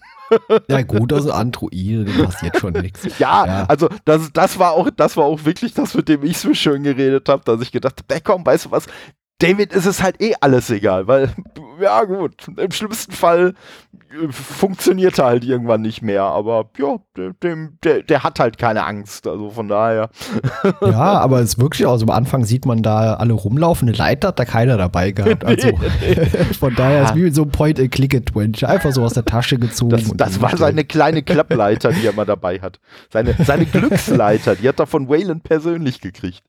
Ja, 0.70 0.82
gut, 0.82 1.14
also 1.14 1.32
Androide, 1.32 2.06
dem 2.06 2.26
passiert 2.26 2.58
schon 2.58 2.74
nichts. 2.74 3.06
Ja, 3.20 3.46
ja, 3.46 3.66
also 3.66 3.90
das, 4.06 4.32
das 4.34 4.60
war 4.60 4.72
auch, 4.72 4.90
das 4.90 5.16
war 5.18 5.26
auch 5.26 5.46
wirklich 5.46 5.74
das, 5.74 5.94
mit 5.94 6.10
dem 6.10 6.24
ich 6.24 6.38
so 6.38 6.54
schön 6.54 6.84
geredet 6.84 7.30
habe, 7.30 7.44
dass 7.46 7.62
ich 7.62 7.72
gedacht 7.72 8.04
habe, 8.10 8.22
komm, 8.22 8.46
weißt 8.46 8.66
du 8.66 8.72
was, 8.72 8.88
David 9.40 9.74
ist 9.74 9.86
es 9.86 10.02
halt 10.02 10.22
eh 10.22 10.34
alles 10.40 10.70
egal, 10.70 11.08
weil, 11.08 11.30
ja 11.80 12.04
gut, 12.06 12.48
im 12.58 12.72
schlimmsten 12.72 13.12
Fall 13.12 13.54
funktioniert 14.30 15.20
er 15.20 15.26
halt 15.26 15.44
irgendwann 15.44 15.82
nicht 15.82 16.02
mehr, 16.02 16.24
aber 16.24 16.70
ja, 16.78 16.98
der, 17.18 17.34
der, 17.84 18.04
der 18.04 18.24
hat 18.24 18.39
halt 18.39 18.58
keine 18.58 18.86
Angst, 18.86 19.28
also 19.28 19.50
von 19.50 19.68
daher. 19.68 20.10
Ja, 20.82 21.20
aber 21.20 21.39
es 21.39 21.54
ist 21.54 21.60
wirklich, 21.60 21.88
also 21.88 22.06
am 22.06 22.12
Anfang 22.12 22.44
sieht 22.44 22.65
man 22.65 22.82
da 22.84 23.15
alle 23.15 23.34
rumlaufen, 23.34 23.88
eine 23.88 23.98
Leiter 23.98 24.30
hat 24.30 24.39
da 24.39 24.46
keiner 24.46 24.78
dabei 24.78 25.12
gehabt, 25.12 25.44
also 25.46 25.70
von 26.60 26.76
daher 26.76 27.04
ist 27.04 27.15
wie 27.15 27.30
so 27.32 27.44
ein 27.44 27.50
Point-and-Click-Adventure, 27.50 28.72
einfach 28.72 28.91
so 28.91 29.04
aus 29.04 29.13
der 29.13 29.26
Tasche 29.26 29.58
gezogen. 29.58 29.91
Das, 29.91 30.12
das 30.15 30.41
war 30.41 30.56
seine 30.58 30.86
kleine 30.86 31.24
Klappleiter, 31.24 31.91
die 31.91 32.06
er 32.06 32.13
mal 32.13 32.26
dabei 32.26 32.60
hat. 32.60 32.80
Seine, 33.12 33.36
seine 33.39 33.65
Glücksleiter, 33.65 34.56
die 34.56 34.68
hat 34.68 34.80
er 34.80 34.88
von 34.88 35.10
Wayland 35.10 35.44
persönlich 35.44 36.02
gekriegt. 36.02 36.44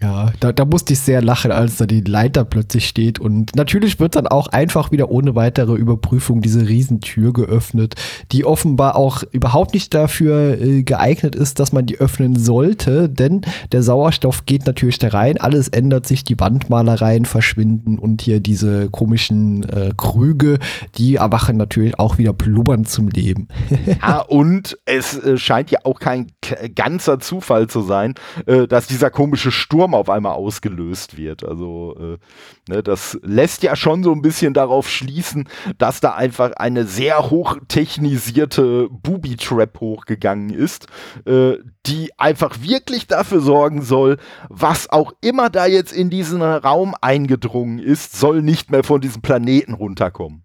Ja, 0.00 0.32
da, 0.40 0.50
da 0.50 0.64
musste 0.64 0.94
ich 0.94 1.00
sehr 1.00 1.20
lachen, 1.20 1.52
als 1.52 1.76
da 1.76 1.84
die 1.84 2.00
Leiter 2.00 2.46
plötzlich 2.46 2.88
steht. 2.88 3.18
Und 3.18 3.54
natürlich 3.54 4.00
wird 4.00 4.16
dann 4.16 4.26
auch 4.26 4.46
einfach 4.46 4.92
wieder 4.92 5.10
ohne 5.10 5.34
weitere 5.34 5.74
Überprüfung 5.74 6.40
diese 6.40 6.66
Riesentür 6.66 7.34
geöffnet, 7.34 7.94
die 8.32 8.46
offenbar 8.46 8.96
auch 8.96 9.22
überhaupt 9.30 9.74
nicht 9.74 9.92
dafür 9.92 10.58
äh, 10.58 10.82
geeignet 10.84 11.34
ist, 11.34 11.60
dass 11.60 11.72
man 11.72 11.84
die 11.84 11.98
öffnen 11.98 12.36
sollte, 12.36 13.10
denn 13.10 13.42
der 13.72 13.82
Sauerstoff 13.82 14.46
geht 14.46 14.64
natürlich 14.64 14.98
da 14.98 15.08
rein, 15.08 15.38
alles 15.38 15.68
ändert 15.68 16.06
sich, 16.06 16.24
die 16.24 16.40
Wandmalereien 16.40 17.26
verschwinden 17.26 17.98
und 17.98 18.22
hier 18.22 18.40
diese 18.40 18.88
komischen 18.88 19.68
äh, 19.68 19.92
Krüge, 19.94 20.60
die 20.96 21.16
erwachen 21.16 21.58
natürlich 21.58 21.98
auch 21.98 22.16
wieder 22.16 22.32
blubbernd 22.32 22.88
zum 22.88 23.08
Leben. 23.08 23.48
ja, 24.02 24.20
und 24.20 24.78
es 24.86 25.14
äh, 25.22 25.36
scheint 25.36 25.70
ja 25.70 25.80
auch 25.84 26.00
kein 26.00 26.28
ganzer 26.74 27.20
Zufall 27.20 27.66
zu 27.66 27.82
sein, 27.82 28.14
äh, 28.46 28.66
dass 28.66 28.86
dieser 28.86 29.10
komische 29.10 29.52
Sturm 29.52 29.73
Sturm 29.74 29.94
auf 29.94 30.08
einmal 30.08 30.34
ausgelöst 30.34 31.16
wird. 31.16 31.44
Also 31.44 31.96
äh, 31.98 32.72
ne, 32.72 32.82
das 32.84 33.18
lässt 33.22 33.64
ja 33.64 33.74
schon 33.74 34.04
so 34.04 34.12
ein 34.12 34.22
bisschen 34.22 34.54
darauf 34.54 34.88
schließen, 34.88 35.48
dass 35.78 35.98
da 35.98 36.14
einfach 36.14 36.52
eine 36.52 36.84
sehr 36.84 37.28
hochtechnisierte 37.30 38.88
Booby-Trap 38.88 39.80
hochgegangen 39.80 40.50
ist, 40.50 40.86
äh, 41.26 41.54
die 41.86 42.16
einfach 42.18 42.60
wirklich 42.60 43.08
dafür 43.08 43.40
sorgen 43.40 43.82
soll, 43.82 44.18
was 44.48 44.88
auch 44.90 45.12
immer 45.20 45.50
da 45.50 45.66
jetzt 45.66 45.92
in 45.92 46.08
diesen 46.08 46.40
Raum 46.40 46.94
eingedrungen 47.00 47.80
ist, 47.80 48.16
soll 48.16 48.42
nicht 48.42 48.70
mehr 48.70 48.84
von 48.84 49.00
diesem 49.00 49.22
Planeten 49.22 49.74
runterkommen. 49.74 50.44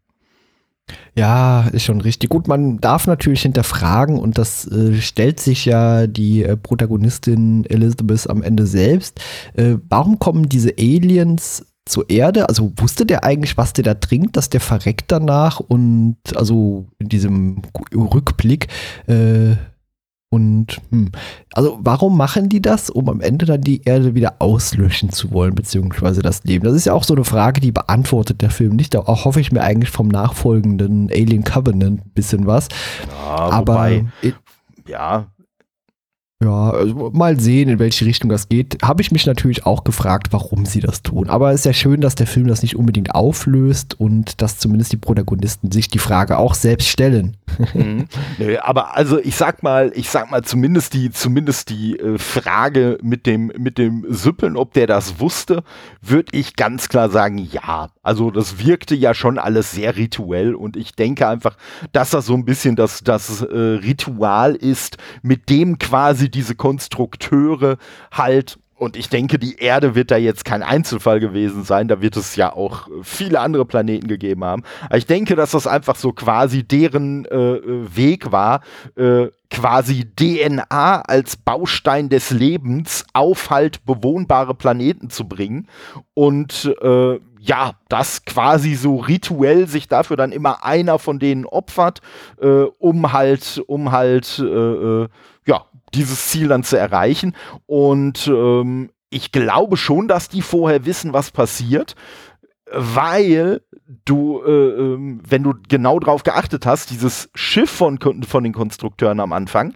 Ja, 1.15 1.67
ist 1.73 1.83
schon 1.83 2.01
richtig. 2.01 2.29
Gut, 2.29 2.47
man 2.47 2.79
darf 2.79 3.07
natürlich 3.07 3.41
hinterfragen 3.41 4.19
und 4.19 4.37
das 4.37 4.65
äh, 4.67 4.95
stellt 5.01 5.39
sich 5.39 5.65
ja 5.65 6.07
die 6.07 6.43
äh, 6.43 6.55
Protagonistin 6.55 7.65
Elizabeth 7.65 8.29
am 8.29 8.41
Ende 8.41 8.65
selbst. 8.65 9.19
Äh, 9.53 9.75
warum 9.89 10.19
kommen 10.19 10.49
diese 10.49 10.73
Aliens 10.77 11.65
zur 11.85 12.09
Erde? 12.09 12.47
Also 12.47 12.71
wusste 12.77 13.05
der 13.05 13.23
eigentlich, 13.23 13.57
was 13.57 13.73
der 13.73 13.83
da 13.83 13.93
trinkt, 13.95 14.37
dass 14.37 14.49
der 14.49 14.61
verreckt 14.61 15.11
danach 15.11 15.59
und 15.59 16.17
also 16.35 16.87
in 16.99 17.09
diesem 17.09 17.61
Rückblick 17.93 18.67
äh, 19.07 19.55
und 20.31 20.79
hm, 20.91 21.11
also 21.53 21.79
warum 21.81 22.15
machen 22.15 22.49
die 22.49 22.61
das, 22.61 22.91
um 22.91 23.09
am 23.09 23.19
Ende 23.19 23.47
dann 23.47 23.61
die 23.61 23.81
Erde 23.83 24.13
wieder 24.13 24.35
auslöschen 24.39 25.09
zu 25.09 25.31
wollen, 25.31 25.55
beziehungsweise 25.55 26.21
das 26.21 26.43
Leben? 26.43 26.65
Das 26.65 26.75
ist 26.75 26.85
ja 26.85 26.93
auch 26.93 27.03
so 27.03 27.15
eine 27.15 27.23
Frage, 27.23 27.61
die 27.61 27.71
beantwortet 27.71 28.41
der 28.41 28.51
Film 28.51 28.75
nicht. 28.75 28.95
Auch 28.95 29.25
hoffe 29.25 29.41
ich 29.41 29.51
mir 29.51 29.61
eigentlich 29.61 29.89
vom 29.89 30.07
nachfolgenden 30.07 31.09
Alien 31.09 31.43
Covenant 31.43 32.05
ein 32.05 32.11
bisschen 32.13 32.45
was. 32.45 32.67
Ja, 33.07 33.35
Aber 33.49 33.73
wobei, 33.73 34.05
ja, 34.87 35.27
ja, 36.41 36.69
also 36.69 37.11
mal 37.11 37.37
sehen, 37.37 37.67
in 37.67 37.79
welche 37.79 38.05
Richtung 38.05 38.29
das 38.29 38.47
geht. 38.47 38.77
Habe 38.81 39.01
ich 39.01 39.11
mich 39.11 39.25
natürlich 39.25 39.65
auch 39.65 39.83
gefragt, 39.83 40.27
warum 40.31 40.65
sie 40.65 40.79
das 40.79 41.03
tun. 41.03 41.29
Aber 41.29 41.51
es 41.51 41.61
ist 41.61 41.65
ja 41.65 41.73
schön, 41.73 41.99
dass 41.99 42.15
der 42.15 42.27
Film 42.27 42.47
das 42.47 42.61
nicht 42.61 42.77
unbedingt 42.77 43.13
auflöst 43.13 43.99
und 43.99 44.41
dass 44.41 44.57
zumindest 44.57 44.93
die 44.93 44.97
Protagonisten 44.97 45.69
sich 45.69 45.89
die 45.89 45.99
Frage 45.99 46.37
auch 46.37 46.53
selbst 46.53 46.87
stellen. 46.87 47.35
Mhm. 47.73 48.07
Nö, 48.37 48.57
aber 48.61 48.95
also 48.95 49.19
ich 49.19 49.35
sag 49.35 49.63
mal, 49.63 49.91
ich 49.95 50.09
sag 50.09 50.31
mal 50.31 50.41
zumindest 50.41 50.93
die, 50.93 51.11
zumindest 51.11 51.71
die 51.71 51.99
äh, 51.99 52.17
Frage 52.17 52.99
mit 53.01 53.25
dem, 53.25 53.51
mit 53.57 53.77
dem 53.77 54.05
Süppeln, 54.07 54.55
ob 54.55 54.71
der 54.73 54.87
das 54.87 55.19
wusste, 55.19 55.63
würde 56.01 56.37
ich 56.37 56.55
ganz 56.55 56.87
klar 56.87 57.09
sagen, 57.09 57.37
ja. 57.51 57.89
Also 58.01 58.31
das 58.31 58.65
wirkte 58.65 58.95
ja 58.95 59.13
schon 59.13 59.39
alles 59.39 59.71
sehr 59.71 59.97
rituell 59.97 60.55
und 60.55 60.77
ich 60.77 60.93
denke 60.93 61.27
einfach, 61.27 61.57
dass 61.91 62.11
das 62.11 62.25
so 62.25 62.33
ein 62.33 62.45
bisschen 62.45 62.77
das, 62.77 63.03
das 63.03 63.41
äh, 63.41 63.57
Ritual 63.57 64.55
ist, 64.55 64.97
mit 65.21 65.49
dem 65.49 65.77
quasi 65.79 66.28
diese 66.29 66.55
Konstrukteure 66.55 67.77
halt 68.11 68.57
und 68.79 68.95
ich 68.95 69.09
denke, 69.09 69.37
die 69.37 69.57
Erde 69.57 69.93
wird 69.93 70.09
da 70.09 70.15
jetzt 70.15 70.45
kein 70.45 70.63
Einzelfall 70.63 71.19
gewesen 71.19 71.65
sein. 71.65 71.89
Da 71.89 72.01
wird 72.01 72.15
es 72.15 72.37
ja 72.37 72.53
auch 72.53 72.87
viele 73.03 73.41
andere 73.41 73.65
Planeten 73.65 74.07
gegeben 74.07 74.45
haben. 74.45 74.63
Aber 74.85 74.97
ich 74.97 75.05
denke, 75.05 75.35
dass 75.35 75.51
das 75.51 75.67
einfach 75.67 75.97
so 75.97 76.13
quasi 76.13 76.63
deren 76.63 77.25
äh, 77.25 77.59
Weg 77.61 78.31
war, 78.31 78.61
äh, 78.95 79.27
quasi 79.51 80.05
DNA 80.15 81.01
als 81.01 81.35
Baustein 81.35 82.07
des 82.07 82.29
Lebens 82.29 83.05
auf 83.11 83.49
halt 83.49 83.83
bewohnbare 83.85 84.55
Planeten 84.55 85.09
zu 85.09 85.27
bringen. 85.27 85.67
Und 86.13 86.73
äh, 86.81 87.19
ja, 87.41 87.71
das 87.89 88.23
quasi 88.23 88.75
so 88.75 88.97
rituell 88.97 89.67
sich 89.67 89.87
dafür 89.89 90.15
dann 90.15 90.31
immer 90.31 90.63
einer 90.63 90.99
von 90.99 91.19
denen 91.19 91.45
opfert, 91.45 92.01
äh, 92.41 92.63
um 92.77 93.11
halt, 93.11 93.61
um 93.67 93.91
halt, 93.91 94.39
äh, 94.39 94.43
äh 94.43 95.07
dieses 95.93 96.27
Ziel 96.27 96.47
dann 96.47 96.63
zu 96.63 96.77
erreichen. 96.77 97.35
Und 97.65 98.27
ähm, 98.27 98.89
ich 99.09 99.31
glaube 99.31 99.77
schon, 99.77 100.07
dass 100.07 100.29
die 100.29 100.41
vorher 100.41 100.85
wissen, 100.85 101.13
was 101.13 101.31
passiert, 101.31 101.95
weil 102.71 103.61
du, 104.05 104.41
äh, 104.43 104.49
ähm, 104.49 105.21
wenn 105.27 105.43
du 105.43 105.53
genau 105.67 105.99
drauf 105.99 106.23
geachtet 106.23 106.65
hast, 106.65 106.91
dieses 106.91 107.29
Schiff 107.33 107.69
von, 107.69 107.99
von 107.99 108.43
den 108.43 108.53
Konstrukteuren 108.53 109.19
am 109.19 109.33
Anfang, 109.33 109.73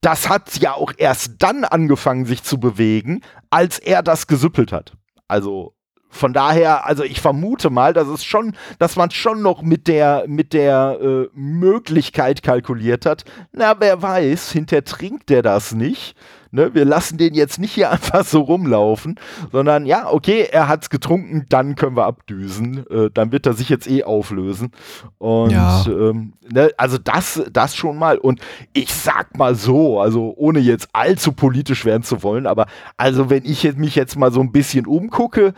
das 0.00 0.28
hat 0.28 0.56
ja 0.58 0.74
auch 0.74 0.92
erst 0.96 1.36
dann 1.38 1.64
angefangen, 1.64 2.26
sich 2.26 2.42
zu 2.42 2.58
bewegen, 2.58 3.20
als 3.50 3.78
er 3.78 4.02
das 4.02 4.26
gesüppelt 4.26 4.72
hat. 4.72 4.92
Also 5.28 5.73
von 6.14 6.32
daher, 6.32 6.86
also 6.86 7.02
ich 7.02 7.20
vermute 7.20 7.70
mal, 7.70 7.92
dass 7.92 8.08
es 8.08 8.24
schon, 8.24 8.54
dass 8.78 8.96
man 8.96 9.10
schon 9.10 9.42
noch 9.42 9.62
mit 9.62 9.88
der, 9.88 10.24
mit 10.28 10.52
der 10.52 10.98
äh, 11.00 11.28
Möglichkeit 11.34 12.42
kalkuliert 12.42 13.04
hat. 13.04 13.24
Na, 13.52 13.74
wer 13.78 14.00
weiß, 14.00 14.52
hinter 14.52 14.84
trinkt 14.84 15.28
der 15.28 15.42
das 15.42 15.72
nicht. 15.72 16.16
Ne, 16.54 16.72
wir 16.72 16.84
lassen 16.84 17.18
den 17.18 17.34
jetzt 17.34 17.58
nicht 17.58 17.72
hier 17.72 17.90
einfach 17.90 18.24
so 18.24 18.42
rumlaufen, 18.42 19.18
sondern 19.50 19.86
ja, 19.86 20.08
okay, 20.08 20.46
er 20.52 20.68
hat's 20.68 20.88
getrunken, 20.88 21.46
dann 21.48 21.74
können 21.74 21.96
wir 21.96 22.04
abdüsen. 22.04 22.86
Äh, 22.88 23.10
dann 23.12 23.32
wird 23.32 23.46
er 23.46 23.54
sich 23.54 23.68
jetzt 23.68 23.90
eh 23.90 24.04
auflösen. 24.04 24.70
Und 25.18 25.50
ja. 25.50 25.84
ähm, 25.88 26.34
ne, 26.48 26.70
also 26.76 26.96
das, 26.96 27.42
das 27.52 27.74
schon 27.74 27.98
mal. 27.98 28.18
Und 28.18 28.40
ich 28.72 28.94
sag 28.94 29.36
mal 29.36 29.56
so, 29.56 30.00
also 30.00 30.32
ohne 30.36 30.60
jetzt 30.60 30.90
allzu 30.92 31.32
politisch 31.32 31.84
werden 31.84 32.04
zu 32.04 32.22
wollen, 32.22 32.46
aber 32.46 32.66
also 32.96 33.30
wenn 33.30 33.44
ich 33.44 33.76
mich 33.76 33.96
jetzt 33.96 34.16
mal 34.16 34.30
so 34.30 34.40
ein 34.40 34.52
bisschen 34.52 34.86
umgucke, 34.86 35.54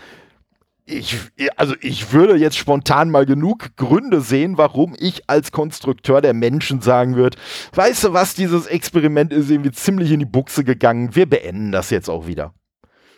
ich, 0.87 1.19
also 1.57 1.75
ich 1.81 2.13
würde 2.13 2.37
jetzt 2.37 2.57
spontan 2.57 3.11
mal 3.11 3.27
genug 3.27 3.77
Gründe 3.77 4.21
sehen, 4.21 4.57
warum 4.57 4.95
ich 4.99 5.29
als 5.29 5.51
Konstrukteur 5.51 6.21
der 6.21 6.33
Menschen 6.33 6.81
sagen 6.81 7.17
würde, 7.17 7.37
weißt 7.75 8.05
du 8.05 8.13
was, 8.13 8.35
dieses 8.35 8.67
Experiment 8.67 9.33
ist 9.33 9.51
irgendwie 9.51 9.73
ziemlich 9.73 10.13
in 10.13 10.21
die 10.21 10.27
Buchse 10.27 10.63
gegangen, 10.63 11.15
wir 11.15 11.29
beenden 11.29 11.73
das 11.73 11.91
jetzt 11.91 12.09
auch 12.09 12.27
wieder. 12.27 12.55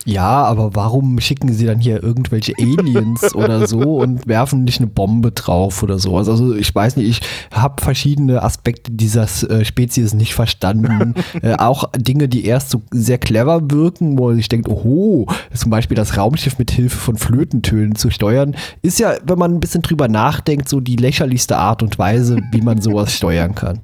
Ja, 0.09 0.43
aber 0.45 0.75
warum 0.75 1.21
schicken 1.21 1.53
sie 1.53 1.67
dann 1.67 1.81
hier 1.81 2.03
irgendwelche 2.03 2.55
Aliens 2.59 3.35
oder 3.35 3.67
so 3.67 3.99
und 3.99 4.27
werfen 4.27 4.65
nicht 4.65 4.81
eine 4.81 4.87
Bombe 4.87 5.33
drauf 5.33 5.83
oder 5.83 5.99
so? 5.99 6.17
Also 6.17 6.55
ich 6.55 6.75
weiß 6.75 6.97
nicht, 6.97 7.11
ich 7.11 7.21
habe 7.53 7.83
verschiedene 7.83 8.43
Aspekte 8.43 8.91
dieser 8.91 9.25
äh, 9.51 9.67
Spezies 9.67 10.15
nicht 10.15 10.35
verstanden. 10.35 11.15
äh, 11.43 11.57
auch 11.57 11.91
Dinge, 11.95 12.27
die 12.27 12.47
erst 12.47 12.71
so 12.71 12.81
sehr 12.91 13.19
clever 13.19 13.71
wirken, 13.71 14.19
wo 14.19 14.31
ich 14.31 14.49
denke, 14.49 14.71
oho, 14.71 15.27
zum 15.53 15.71
Beispiel 15.71 15.95
das 15.95 16.17
Raumschiff 16.17 16.59
mit 16.59 16.71
Hilfe 16.71 16.97
von 16.97 17.19
Flötentönen 17.19 17.95
zu 17.95 18.09
steuern, 18.09 18.57
ist 18.81 18.99
ja, 18.99 19.13
wenn 19.27 19.39
man 19.39 19.53
ein 19.53 19.61
bisschen 19.61 19.83
drüber 19.83 20.09
nachdenkt, 20.09 20.71
so 20.71 20.81
die 20.81 20.97
lächerlichste 20.97 21.59
Art 21.59 21.83
und 21.83 21.99
Weise, 21.99 22.39
wie 22.51 22.63
man 22.63 22.81
sowas 22.81 23.13
steuern 23.15 23.55
kann. 23.55 23.81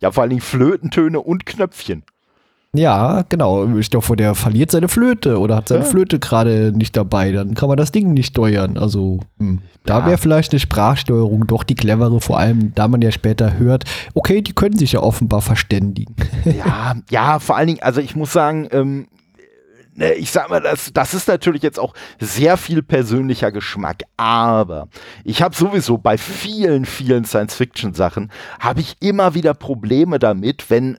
Ja, 0.00 0.10
vor 0.10 0.22
allen 0.22 0.30
Dingen 0.30 0.40
Flötentöne 0.40 1.20
und 1.20 1.44
Knöpfchen. 1.44 2.02
Ja, 2.76 3.24
genau. 3.28 3.66
Ich 3.76 3.90
glaube, 3.90 4.16
der 4.16 4.34
verliert 4.34 4.70
seine 4.70 4.88
Flöte 4.88 5.38
oder 5.38 5.56
hat 5.56 5.68
seine 5.68 5.84
ja. 5.84 5.90
Flöte 5.90 6.18
gerade 6.18 6.72
nicht 6.74 6.96
dabei. 6.96 7.32
Dann 7.32 7.54
kann 7.54 7.68
man 7.68 7.76
das 7.76 7.92
Ding 7.92 8.12
nicht 8.12 8.28
steuern. 8.28 8.78
Also 8.78 9.20
hm. 9.38 9.60
da 9.84 10.06
wäre 10.06 10.18
vielleicht 10.18 10.52
eine 10.52 10.60
Sprachsteuerung 10.60 11.46
doch 11.46 11.64
die 11.64 11.74
clevere, 11.74 12.20
vor 12.20 12.38
allem 12.38 12.74
da 12.74 12.88
man 12.88 13.02
ja 13.02 13.12
später 13.12 13.58
hört, 13.58 13.84
okay, 14.14 14.42
die 14.42 14.52
können 14.52 14.76
sich 14.76 14.92
ja 14.92 15.00
offenbar 15.00 15.40
verständigen. 15.40 16.14
Ja, 16.44 16.94
ja, 17.10 17.38
vor 17.38 17.56
allen 17.56 17.66
Dingen, 17.68 17.82
also 17.82 18.00
ich 18.00 18.14
muss 18.16 18.32
sagen, 18.32 18.68
ähm, 18.70 19.06
ne, 19.96 20.14
ich 20.14 20.30
sag 20.30 20.50
mal, 20.50 20.60
das, 20.60 20.92
das 20.92 21.14
ist 21.14 21.28
natürlich 21.28 21.62
jetzt 21.62 21.78
auch 21.78 21.94
sehr 22.20 22.56
viel 22.56 22.82
persönlicher 22.82 23.50
Geschmack, 23.50 24.04
aber 24.16 24.88
ich 25.24 25.42
habe 25.42 25.54
sowieso 25.54 25.98
bei 25.98 26.18
vielen, 26.18 26.84
vielen 26.84 27.24
Science-Fiction-Sachen, 27.24 28.30
habe 28.60 28.80
ich 28.80 28.96
immer 29.00 29.34
wieder 29.34 29.54
Probleme 29.54 30.18
damit, 30.18 30.70
wenn, 30.70 30.98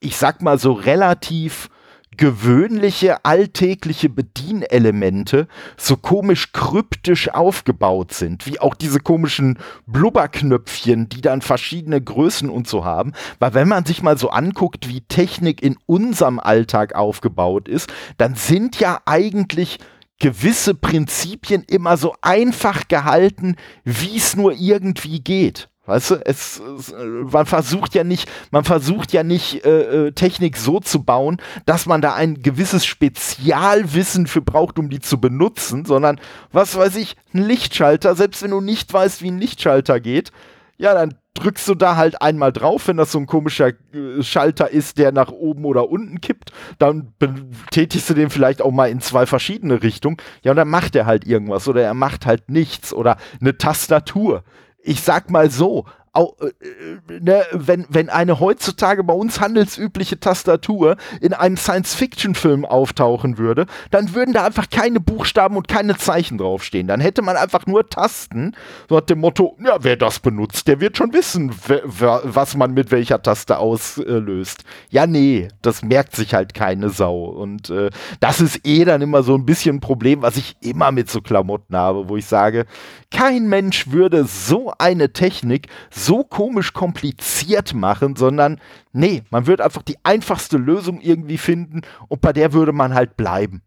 ich 0.00 0.16
sag 0.16 0.42
mal, 0.42 0.58
so 0.58 0.72
relativ 0.72 1.68
gewöhnliche 2.16 3.24
alltägliche 3.24 4.08
Bedienelemente 4.08 5.46
so 5.76 5.96
komisch 5.96 6.52
kryptisch 6.52 7.28
aufgebaut 7.28 8.12
sind, 8.12 8.46
wie 8.46 8.60
auch 8.60 8.74
diese 8.74 9.00
komischen 9.00 9.58
Blubberknöpfchen, 9.86 11.08
die 11.08 11.20
dann 11.20 11.40
verschiedene 11.40 12.02
Größen 12.02 12.50
und 12.50 12.66
so 12.66 12.84
haben. 12.84 13.12
Weil 13.38 13.54
wenn 13.54 13.68
man 13.68 13.86
sich 13.86 14.02
mal 14.02 14.18
so 14.18 14.30
anguckt, 14.30 14.88
wie 14.88 15.00
Technik 15.02 15.62
in 15.62 15.76
unserem 15.86 16.40
Alltag 16.40 16.94
aufgebaut 16.94 17.68
ist, 17.68 17.90
dann 18.18 18.34
sind 18.34 18.80
ja 18.80 19.00
eigentlich 19.06 19.78
gewisse 20.18 20.74
Prinzipien 20.74 21.62
immer 21.68 21.96
so 21.96 22.14
einfach 22.20 22.88
gehalten, 22.88 23.54
wie 23.84 24.16
es 24.16 24.36
nur 24.36 24.52
irgendwie 24.52 25.20
geht. 25.20 25.68
Weißt 25.88 26.10
du, 26.10 26.14
es, 26.26 26.60
es, 26.78 26.94
man 27.32 27.46
versucht 27.46 27.94
ja 27.94 28.04
nicht, 28.04 28.30
man 28.50 28.62
versucht 28.62 29.10
ja 29.14 29.22
nicht 29.22 29.64
äh, 29.64 30.08
äh, 30.08 30.12
Technik 30.12 30.58
so 30.58 30.80
zu 30.80 31.02
bauen, 31.02 31.38
dass 31.64 31.86
man 31.86 32.02
da 32.02 32.12
ein 32.12 32.42
gewisses 32.42 32.84
Spezialwissen 32.84 34.26
für 34.26 34.42
braucht, 34.42 34.78
um 34.78 34.90
die 34.90 35.00
zu 35.00 35.18
benutzen, 35.18 35.86
sondern 35.86 36.20
was 36.52 36.76
weiß 36.76 36.96
ich, 36.96 37.16
ein 37.32 37.42
Lichtschalter, 37.42 38.14
selbst 38.14 38.42
wenn 38.42 38.50
du 38.50 38.60
nicht 38.60 38.92
weißt, 38.92 39.22
wie 39.22 39.30
ein 39.30 39.38
Lichtschalter 39.38 39.98
geht, 39.98 40.30
ja, 40.76 40.92
dann 40.92 41.14
drückst 41.32 41.66
du 41.68 41.74
da 41.74 41.96
halt 41.96 42.20
einmal 42.20 42.52
drauf, 42.52 42.86
wenn 42.86 42.98
das 42.98 43.10
so 43.10 43.18
ein 43.18 43.26
komischer 43.26 43.68
äh, 43.68 44.22
Schalter 44.22 44.70
ist, 44.70 44.98
der 44.98 45.10
nach 45.10 45.30
oben 45.30 45.64
oder 45.64 45.88
unten 45.88 46.20
kippt, 46.20 46.52
dann 46.78 47.14
betätigst 47.18 48.10
du 48.10 48.14
den 48.14 48.28
vielleicht 48.28 48.60
auch 48.60 48.72
mal 48.72 48.90
in 48.90 49.00
zwei 49.00 49.24
verschiedene 49.24 49.82
Richtungen. 49.82 50.18
Ja, 50.42 50.50
und 50.50 50.58
dann 50.58 50.68
macht 50.68 50.94
er 50.96 51.06
halt 51.06 51.26
irgendwas 51.26 51.66
oder 51.66 51.82
er 51.82 51.94
macht 51.94 52.26
halt 52.26 52.50
nichts 52.50 52.92
oder 52.92 53.16
eine 53.40 53.56
Tastatur 53.56 54.44
ich 54.82 55.00
sag 55.00 55.30
mal 55.30 55.50
so, 55.50 55.84
auch, 56.18 56.34
äh, 56.40 56.46
äh, 56.46 57.20
ne, 57.20 57.44
wenn, 57.52 57.86
wenn 57.88 58.08
eine 58.08 58.40
heutzutage 58.40 59.04
bei 59.04 59.14
uns 59.14 59.40
handelsübliche 59.40 60.18
Tastatur 60.18 60.96
in 61.20 61.32
einem 61.32 61.56
Science-Fiction-Film 61.56 62.64
auftauchen 62.64 63.38
würde, 63.38 63.66
dann 63.92 64.14
würden 64.14 64.34
da 64.34 64.44
einfach 64.44 64.68
keine 64.68 64.98
Buchstaben 64.98 65.56
und 65.56 65.68
keine 65.68 65.96
Zeichen 65.96 66.36
draufstehen. 66.36 66.88
Dann 66.88 67.00
hätte 67.00 67.22
man 67.22 67.36
einfach 67.36 67.66
nur 67.66 67.88
Tasten, 67.88 68.56
so 68.88 68.96
nach 68.96 69.06
dem 69.06 69.20
Motto, 69.20 69.56
ja, 69.64 69.78
wer 69.80 69.96
das 69.96 70.18
benutzt, 70.18 70.66
der 70.66 70.80
wird 70.80 70.96
schon 70.96 71.12
wissen, 71.12 71.52
was 71.54 72.56
man 72.56 72.74
mit 72.74 72.90
welcher 72.90 73.22
Taste 73.22 73.58
auslöst. 73.58 74.64
Ja, 74.90 75.06
nee, 75.06 75.48
das 75.62 75.82
merkt 75.82 76.16
sich 76.16 76.34
halt 76.34 76.52
keine 76.52 76.90
Sau. 76.90 77.26
Und 77.26 77.70
äh, 77.70 77.90
das 78.18 78.40
ist 78.40 78.66
eh 78.66 78.84
dann 78.84 79.02
immer 79.02 79.22
so 79.22 79.36
ein 79.36 79.46
bisschen 79.46 79.76
ein 79.76 79.80
Problem, 79.80 80.22
was 80.22 80.36
ich 80.36 80.56
immer 80.60 80.90
mit 80.90 81.08
so 81.10 81.20
Klamotten 81.20 81.76
habe, 81.76 82.08
wo 82.08 82.16
ich 82.16 82.26
sage, 82.26 82.66
kein 83.12 83.48
Mensch 83.48 83.90
würde 83.90 84.24
so 84.24 84.72
eine 84.78 85.12
Technik 85.12 85.68
so 85.90 86.07
komisch 86.24 86.72
kompliziert 86.72 87.74
machen, 87.74 88.16
sondern 88.16 88.60
nee, 88.92 89.22
man 89.30 89.46
würde 89.46 89.64
einfach 89.64 89.82
die 89.82 89.98
einfachste 90.02 90.56
Lösung 90.56 91.00
irgendwie 91.00 91.38
finden 91.38 91.82
und 92.08 92.20
bei 92.20 92.32
der 92.32 92.52
würde 92.52 92.72
man 92.72 92.94
halt 92.94 93.16
bleiben. 93.16 93.62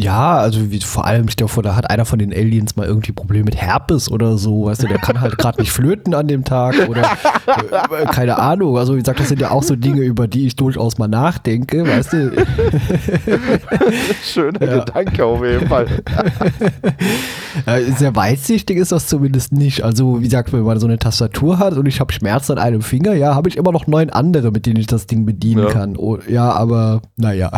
Ja, 0.00 0.36
also 0.36 0.70
wie, 0.70 0.78
vor 0.78 1.06
allem, 1.06 1.26
ich 1.28 1.34
glaube, 1.34 1.60
da 1.60 1.74
hat 1.74 1.90
einer 1.90 2.04
von 2.04 2.20
den 2.20 2.32
Aliens 2.32 2.76
mal 2.76 2.86
irgendwie 2.86 3.10
Probleme 3.10 3.46
mit 3.46 3.56
Herpes 3.56 4.08
oder 4.08 4.38
so, 4.38 4.66
weißt 4.66 4.84
du, 4.84 4.86
der 4.86 4.98
kann 4.98 5.20
halt 5.20 5.36
gerade 5.38 5.60
nicht 5.60 5.72
flöten 5.72 6.14
an 6.14 6.28
dem 6.28 6.44
Tag 6.44 6.88
oder 6.88 7.02
äh, 7.02 8.06
keine 8.06 8.38
Ahnung. 8.38 8.78
Also 8.78 8.94
wie 8.94 9.00
gesagt, 9.00 9.18
das 9.18 9.28
sind 9.28 9.40
ja 9.40 9.50
auch 9.50 9.64
so 9.64 9.74
Dinge, 9.74 10.02
über 10.02 10.28
die 10.28 10.46
ich 10.46 10.54
durchaus 10.54 10.98
mal 10.98 11.08
nachdenke, 11.08 11.84
weißt 11.84 12.12
du. 12.12 12.46
Schöner 14.22 14.64
ja. 14.64 14.78
Gedanke 14.84 15.24
auf 15.24 15.44
jeden 15.44 15.66
Fall. 15.66 15.88
Sehr 17.96 18.14
weitsichtig 18.14 18.76
ist 18.76 18.92
das 18.92 19.08
zumindest 19.08 19.50
nicht. 19.50 19.82
Also 19.82 20.20
wie 20.20 20.24
gesagt, 20.24 20.52
wenn 20.52 20.62
man 20.62 20.78
so 20.78 20.86
eine 20.86 21.00
Tastatur 21.00 21.58
hat 21.58 21.74
und 21.74 21.86
ich 21.86 21.98
habe 21.98 22.12
Schmerzen 22.12 22.52
an 22.52 22.58
einem 22.58 22.82
Finger, 22.82 23.14
ja, 23.14 23.34
habe 23.34 23.48
ich 23.48 23.56
immer 23.56 23.72
noch 23.72 23.88
neun 23.88 24.10
andere, 24.10 24.52
mit 24.52 24.64
denen 24.64 24.78
ich 24.78 24.86
das 24.86 25.08
Ding 25.08 25.26
bedienen 25.26 25.64
ja. 25.64 25.70
kann. 25.70 25.96
Oh, 25.96 26.18
ja, 26.28 26.52
aber 26.52 27.02
naja. 27.16 27.50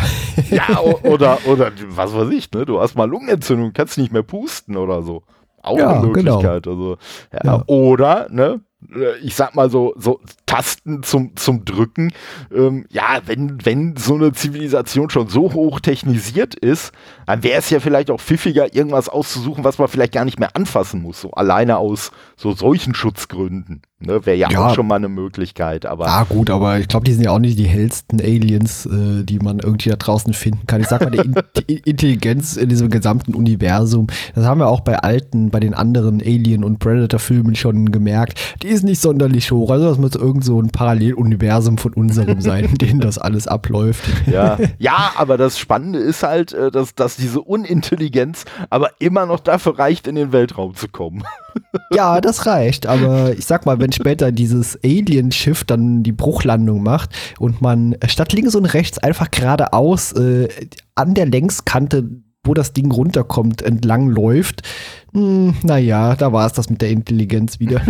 Ja, 0.50 0.81
oder, 1.03 1.38
oder 1.46 1.70
was 1.94 2.14
weiß 2.14 2.29
ich, 2.34 2.50
ne? 2.52 2.66
Du 2.66 2.80
hast 2.80 2.96
mal 2.96 3.08
Lungenentzündung, 3.08 3.72
kannst 3.72 3.98
nicht 3.98 4.12
mehr 4.12 4.22
pusten 4.22 4.76
oder 4.76 5.02
so. 5.02 5.22
Auch 5.62 5.78
ja, 5.78 5.90
eine 5.90 6.00
genau. 6.00 6.06
Möglichkeit. 6.06 6.64
Genau. 6.64 6.76
Also, 6.76 6.96
ja. 7.32 7.40
Ja. 7.44 7.64
Oder, 7.66 8.28
ne? 8.30 8.60
Ich 9.22 9.34
sag 9.34 9.54
mal 9.54 9.68
so, 9.68 9.92
so 9.98 10.20
Tasten 10.46 11.02
zum, 11.02 11.36
zum 11.36 11.66
Drücken. 11.66 12.12
Ähm, 12.50 12.86
ja, 12.88 13.20
wenn, 13.26 13.64
wenn 13.66 13.94
so 13.96 14.14
eine 14.14 14.32
Zivilisation 14.32 15.10
schon 15.10 15.28
so 15.28 15.52
hoch 15.52 15.80
technisiert 15.80 16.54
ist, 16.54 16.92
dann 17.26 17.42
wäre 17.42 17.58
es 17.58 17.68
ja 17.68 17.78
vielleicht 17.80 18.10
auch 18.10 18.20
pfiffiger, 18.20 18.74
irgendwas 18.74 19.10
auszusuchen, 19.10 19.64
was 19.64 19.76
man 19.76 19.88
vielleicht 19.88 20.14
gar 20.14 20.24
nicht 20.24 20.40
mehr 20.40 20.56
anfassen 20.56 21.02
muss. 21.02 21.20
So 21.20 21.32
alleine 21.32 21.76
aus 21.76 22.10
so 22.36 22.52
solchen 22.52 22.94
Schutzgründen. 22.94 23.82
Ne, 24.02 24.24
Wäre 24.24 24.36
ja, 24.36 24.50
ja, 24.50 24.66
auch 24.66 24.74
schon 24.74 24.86
mal 24.86 24.96
eine 24.96 25.10
Möglichkeit. 25.10 25.84
Aber 25.84 26.06
ah, 26.06 26.24
gut, 26.26 26.48
aber 26.48 26.78
ich 26.78 26.88
glaube, 26.88 27.04
die 27.04 27.12
sind 27.12 27.24
ja 27.24 27.32
auch 27.32 27.38
nicht 27.38 27.58
die 27.58 27.68
hellsten 27.68 28.18
Aliens, 28.18 28.86
äh, 28.86 29.24
die 29.24 29.38
man 29.38 29.58
irgendwie 29.58 29.90
da 29.90 29.96
draußen 29.96 30.32
finden 30.32 30.66
kann. 30.66 30.80
Ich 30.80 30.88
sag 30.88 31.02
mal, 31.02 31.10
die, 31.68 31.74
In 31.74 31.78
Intelligenz 31.84 32.56
in 32.56 32.70
diesem 32.70 32.88
gesamten 32.88 33.34
Universum, 33.34 34.06
das 34.34 34.46
haben 34.46 34.60
wir 34.60 34.68
auch 34.68 34.80
bei 34.80 34.98
alten, 34.98 35.50
bei 35.50 35.60
den 35.60 35.74
anderen 35.74 36.22
Alien- 36.22 36.64
und 36.64 36.78
Predator-Filmen 36.78 37.54
schon 37.56 37.92
gemerkt, 37.92 38.56
die 38.62 38.68
ist 38.68 38.84
nicht 38.84 39.02
sonderlich 39.02 39.50
hoch. 39.50 39.70
Also 39.70 39.90
das 39.90 39.98
muss 39.98 40.14
irgend 40.14 40.46
so 40.46 40.58
ein 40.60 40.70
Paralleluniversum 40.70 41.76
von 41.76 41.92
unserem 41.92 42.40
sein, 42.40 42.64
in 42.70 42.74
dem 42.76 43.00
das 43.00 43.18
alles 43.18 43.46
abläuft. 43.46 44.02
Ja. 44.26 44.56
ja, 44.78 45.12
aber 45.16 45.36
das 45.36 45.58
Spannende 45.58 45.98
ist 45.98 46.22
halt, 46.22 46.54
äh, 46.54 46.70
dass, 46.70 46.94
dass 46.94 47.16
diese 47.16 47.42
Unintelligenz 47.42 48.46
aber 48.70 48.92
immer 48.98 49.26
noch 49.26 49.40
dafür 49.40 49.78
reicht, 49.78 50.06
in 50.06 50.14
den 50.14 50.32
Weltraum 50.32 50.74
zu 50.74 50.88
kommen. 50.88 51.22
Ja, 51.92 52.20
das 52.20 52.46
reicht. 52.46 52.86
Aber 52.86 53.32
ich 53.32 53.46
sag 53.46 53.66
mal, 53.66 53.80
wenn 53.80 53.92
später 53.92 54.30
dieses 54.32 54.78
Alien-Schiff 54.84 55.64
dann 55.64 56.02
die 56.02 56.12
Bruchlandung 56.12 56.82
macht 56.82 57.10
und 57.38 57.60
man 57.60 57.96
statt 58.06 58.32
links 58.32 58.54
und 58.54 58.66
rechts 58.66 58.98
einfach 58.98 59.30
geradeaus 59.30 60.12
äh, 60.12 60.48
an 60.94 61.14
der 61.14 61.26
Längskante, 61.26 62.08
wo 62.44 62.54
das 62.54 62.72
Ding 62.72 62.90
runterkommt, 62.90 63.62
entlang 63.62 64.08
läuft, 64.08 64.62
hm, 65.12 65.56
naja, 65.62 66.14
da 66.14 66.32
war 66.32 66.46
es 66.46 66.52
das 66.52 66.70
mit 66.70 66.80
der 66.80 66.90
Intelligenz 66.90 67.58
wieder. 67.58 67.82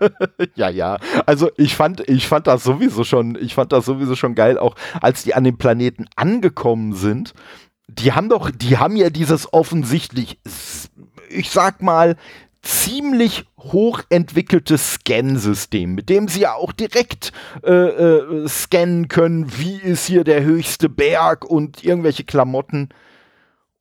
ja, 0.56 0.68
ja. 0.68 0.98
Also 1.24 1.50
ich 1.56 1.76
fand, 1.76 2.08
ich 2.08 2.26
fand 2.26 2.46
das 2.46 2.64
sowieso 2.64 3.04
schon, 3.04 3.38
ich 3.40 3.54
fand 3.54 3.72
das 3.72 3.84
sowieso 3.84 4.16
schon 4.16 4.34
geil, 4.34 4.58
auch 4.58 4.74
als 5.00 5.22
die 5.22 5.34
an 5.34 5.44
dem 5.44 5.56
Planeten 5.56 6.06
angekommen 6.16 6.92
sind. 6.92 7.32
Die 7.86 8.12
haben 8.12 8.28
doch, 8.28 8.50
die 8.50 8.78
haben 8.78 8.96
ja 8.96 9.10
dieses 9.10 9.52
offensichtlich, 9.52 10.40
ich 11.28 11.50
sag 11.50 11.80
mal, 11.80 12.16
ziemlich 12.64 13.44
hochentwickeltes 13.58 14.94
Scan-System, 14.94 15.94
mit 15.94 16.08
dem 16.08 16.28
sie 16.28 16.40
ja 16.40 16.54
auch 16.54 16.72
direkt 16.72 17.32
äh, 17.62 17.72
äh, 17.72 18.48
scannen 18.48 19.08
können, 19.08 19.52
wie 19.58 19.76
ist 19.76 20.06
hier 20.06 20.24
der 20.24 20.42
höchste 20.42 20.88
Berg 20.88 21.44
und 21.44 21.84
irgendwelche 21.84 22.24
Klamotten. 22.24 22.88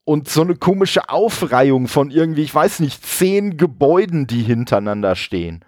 Und 0.06 0.28
so 0.28 0.41
eine 0.41 0.56
komische 0.56 1.10
Aufreihung 1.10 1.88
von 1.88 2.12
irgendwie, 2.12 2.43
ich 2.43 2.54
weiß 2.54 2.82
nicht, 2.82 3.06
zehn 3.06 3.56
Gebäuden, 3.56 4.28
die 4.28 4.43
hintereinander 4.43 5.15
stehen. 5.15 5.63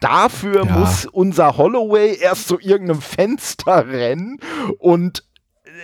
Dafür 0.00 0.64
ja. 0.64 0.78
muss 0.78 1.04
unser 1.06 1.56
Holloway 1.58 2.16
erst 2.18 2.48
zu 2.48 2.58
irgendeinem 2.58 3.02
Fenster 3.02 3.86
rennen 3.86 4.38
und 4.78 5.24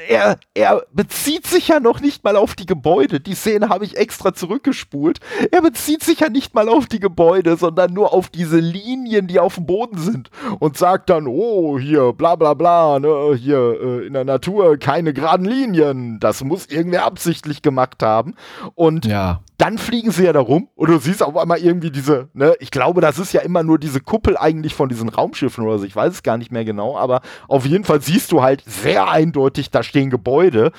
er, 0.08 0.38
er 0.54 0.84
bezieht 0.92 1.46
sich 1.46 1.68
ja 1.68 1.80
noch 1.80 2.00
nicht 2.00 2.24
mal 2.24 2.36
auf 2.36 2.54
die 2.54 2.66
Gebäude. 2.66 3.20
Die 3.20 3.34
Szene 3.34 3.68
habe 3.68 3.84
ich 3.84 3.96
extra 3.96 4.32
zurückgespult. 4.32 5.20
Er 5.50 5.62
bezieht 5.62 6.02
sich 6.02 6.20
ja 6.20 6.28
nicht 6.28 6.54
mal 6.54 6.68
auf 6.68 6.86
die 6.86 7.00
Gebäude, 7.00 7.56
sondern 7.56 7.92
nur 7.92 8.12
auf 8.12 8.28
diese 8.28 8.58
Linien, 8.58 9.26
die 9.26 9.40
auf 9.40 9.56
dem 9.56 9.66
Boden 9.66 9.98
sind. 9.98 10.30
Und 10.58 10.76
sagt 10.76 11.10
dann, 11.10 11.26
oh, 11.26 11.78
hier, 11.78 12.12
bla 12.12 12.36
bla 12.36 12.54
bla, 12.54 12.98
ne, 12.98 13.34
hier 13.36 13.78
äh, 13.80 14.06
in 14.06 14.12
der 14.12 14.24
Natur 14.24 14.76
keine 14.78 15.12
geraden 15.12 15.46
Linien. 15.46 16.20
Das 16.20 16.44
muss 16.44 16.66
irgendwer 16.66 17.04
absichtlich 17.04 17.62
gemacht 17.62 18.02
haben. 18.02 18.34
Und 18.74 19.06
ja 19.06 19.40
dann 19.60 19.76
fliegen 19.76 20.10
sie 20.10 20.24
ja 20.24 20.32
da 20.32 20.40
rum 20.40 20.68
und 20.74 20.88
du 20.88 20.98
siehst 20.98 21.22
auf 21.22 21.36
einmal 21.36 21.58
irgendwie 21.58 21.90
diese, 21.90 22.30
ne, 22.32 22.54
ich 22.60 22.70
glaube, 22.70 23.02
das 23.02 23.18
ist 23.18 23.34
ja 23.34 23.42
immer 23.42 23.62
nur 23.62 23.78
diese 23.78 24.00
Kuppel 24.00 24.38
eigentlich 24.38 24.74
von 24.74 24.88
diesen 24.88 25.10
Raumschiffen 25.10 25.66
oder 25.66 25.78
so, 25.78 25.84
ich 25.84 25.94
weiß 25.94 26.14
es 26.14 26.22
gar 26.22 26.38
nicht 26.38 26.50
mehr 26.50 26.64
genau, 26.64 26.96
aber 26.96 27.20
auf 27.46 27.66
jeden 27.66 27.84
Fall 27.84 28.00
siehst 28.00 28.32
du 28.32 28.40
halt 28.40 28.62
sehr 28.66 29.10
eindeutig, 29.10 29.70
da 29.70 29.82
stehen 29.90 30.10
Gebäude 30.10 30.72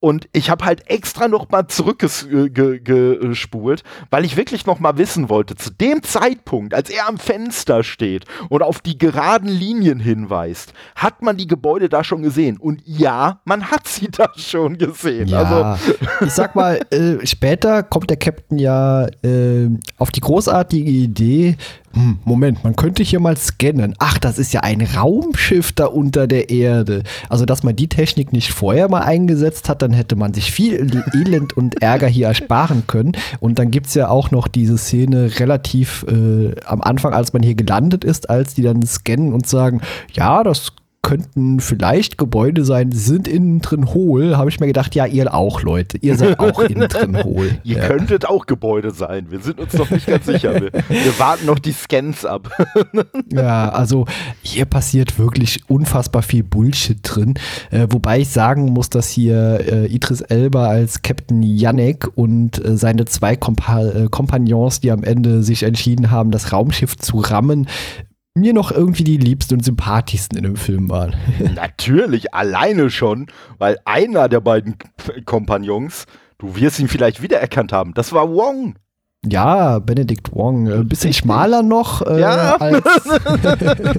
und 0.00 0.28
ich 0.32 0.48
habe 0.48 0.64
halt 0.64 0.88
extra 0.88 1.26
noch 1.26 1.50
mal 1.50 1.66
zurückgespult, 1.66 3.82
weil 4.10 4.24
ich 4.24 4.36
wirklich 4.36 4.64
noch 4.64 4.78
mal 4.78 4.96
wissen 4.96 5.28
wollte, 5.28 5.56
zu 5.56 5.70
dem 5.70 6.04
Zeitpunkt, 6.04 6.72
als 6.72 6.88
er 6.88 7.08
am 7.08 7.18
Fenster 7.18 7.82
steht 7.82 8.24
und 8.48 8.62
auf 8.62 8.80
die 8.80 8.96
geraden 8.96 9.48
Linien 9.48 9.98
hinweist, 9.98 10.72
hat 10.94 11.20
man 11.22 11.36
die 11.36 11.48
Gebäude 11.48 11.88
da 11.88 12.04
schon 12.04 12.22
gesehen. 12.22 12.58
Und 12.58 12.80
ja, 12.84 13.40
man 13.44 13.72
hat 13.72 13.88
sie 13.88 14.08
da 14.10 14.30
schon 14.36 14.78
gesehen. 14.78 15.26
Ja, 15.26 15.42
also, 15.42 15.98
ich 16.24 16.32
sag 16.32 16.54
mal, 16.54 16.80
äh, 16.90 17.26
später 17.26 17.82
kommt 17.82 18.08
der 18.08 18.18
Captain 18.18 18.58
ja 18.58 19.08
äh, 19.24 19.68
auf 19.96 20.12
die 20.12 20.20
großartige 20.20 20.88
Idee, 20.88 21.56
hm, 21.94 22.18
Moment, 22.24 22.64
man 22.64 22.76
könnte 22.76 23.02
hier 23.02 23.20
mal 23.20 23.36
scannen. 23.36 23.94
Ach, 23.98 24.18
das 24.18 24.38
ist 24.38 24.52
ja 24.52 24.60
ein 24.60 24.82
Raumschiff 24.82 25.72
da 25.72 25.86
unter 25.86 26.26
der 26.26 26.50
Erde. 26.50 27.02
Also, 27.28 27.44
dass 27.44 27.62
man 27.62 27.76
die 27.76 27.88
Technik 27.88 28.32
nicht 28.32 28.52
vorher 28.52 28.88
mal 28.88 29.02
eingesetzt 29.02 29.68
hat, 29.68 29.82
dann 29.82 29.92
hätte 29.92 30.16
man 30.16 30.34
sich 30.34 30.52
viel 30.52 30.74
Elend 31.14 31.56
und 31.56 31.82
Ärger 31.82 32.06
hier 32.06 32.26
ersparen 32.28 32.84
können. 32.86 33.12
Und 33.40 33.58
dann 33.58 33.70
gibt 33.70 33.86
es 33.86 33.94
ja 33.94 34.08
auch 34.08 34.30
noch 34.30 34.48
diese 34.48 34.76
Szene 34.76 35.38
relativ 35.38 36.04
äh, 36.08 36.54
am 36.66 36.82
Anfang, 36.82 37.14
als 37.14 37.32
man 37.32 37.42
hier 37.42 37.54
gelandet 37.54 38.04
ist, 38.04 38.28
als 38.28 38.54
die 38.54 38.62
dann 38.62 38.82
scannen 38.82 39.32
und 39.32 39.46
sagen, 39.46 39.80
ja, 40.12 40.42
das 40.42 40.72
könnten 41.02 41.60
vielleicht 41.60 42.18
Gebäude 42.18 42.64
sein, 42.64 42.92
sind 42.92 43.28
innen 43.28 43.60
drin 43.60 43.94
hohl, 43.94 44.36
habe 44.36 44.50
ich 44.50 44.60
mir 44.60 44.66
gedacht, 44.66 44.94
ja, 44.94 45.06
ihr 45.06 45.32
auch, 45.32 45.62
Leute. 45.62 45.96
Ihr 45.98 46.16
seid 46.16 46.38
auch 46.38 46.58
innen 46.60 46.88
drin 46.88 47.22
hohl. 47.24 47.58
ihr 47.64 47.78
ja. 47.78 47.86
könntet 47.86 48.26
auch 48.26 48.46
Gebäude 48.46 48.90
sein. 48.90 49.30
Wir 49.30 49.40
sind 49.40 49.60
uns 49.60 49.72
noch 49.74 49.90
nicht 49.90 50.06
ganz 50.06 50.26
sicher. 50.26 50.54
Wir, 50.54 50.72
wir, 50.72 51.18
warten 51.18 51.46
noch 51.46 51.58
die 51.58 51.72
Scans 51.72 52.24
ab. 52.24 52.50
ja, 53.32 53.70
also 53.70 54.06
hier 54.42 54.64
passiert 54.64 55.18
wirklich 55.18 55.60
unfassbar 55.68 56.22
viel 56.22 56.42
Bullshit 56.42 56.98
drin. 57.02 57.34
Äh, 57.70 57.86
wobei 57.90 58.20
ich 58.20 58.28
sagen 58.28 58.66
muss, 58.66 58.90
dass 58.90 59.08
hier 59.08 59.60
äh, 59.66 59.86
Idris 59.86 60.20
Elba 60.20 60.66
als 60.66 61.02
Captain 61.02 61.42
Yannick 61.42 62.08
und 62.16 62.62
äh, 62.64 62.76
seine 62.76 63.04
zwei 63.04 63.36
Kompa 63.36 63.82
äh, 63.82 64.08
Kompagnons, 64.10 64.80
die 64.80 64.90
am 64.90 65.04
Ende 65.04 65.42
sich 65.42 65.62
entschieden 65.62 66.10
haben, 66.10 66.32
das 66.32 66.52
Raumschiff 66.52 66.96
zu 66.96 67.18
rammen, 67.18 67.66
mir 68.34 68.52
noch 68.52 68.70
irgendwie 68.70 69.04
die 69.04 69.16
liebsten 69.16 69.54
und 69.54 69.64
sympathischsten 69.64 70.38
in 70.38 70.44
dem 70.44 70.56
Film 70.56 70.88
waren. 70.88 71.14
Natürlich, 71.54 72.34
alleine 72.34 72.90
schon, 72.90 73.26
weil 73.58 73.78
einer 73.84 74.28
der 74.28 74.40
beiden 74.40 74.76
Kompagnons, 75.24 76.06
du 76.38 76.56
wirst 76.56 76.78
ihn 76.78 76.88
vielleicht 76.88 77.22
wiedererkannt 77.22 77.72
haben, 77.72 77.94
das 77.94 78.12
war 78.12 78.30
Wong. 78.30 78.76
Ja, 79.26 79.80
Benedict 79.80 80.32
Wong. 80.32 80.70
Ein 80.70 80.88
bisschen 80.88 81.12
schmaler 81.12 81.64
noch 81.64 82.02
äh, 82.06 82.20
ja. 82.20 82.54
als, 82.56 82.84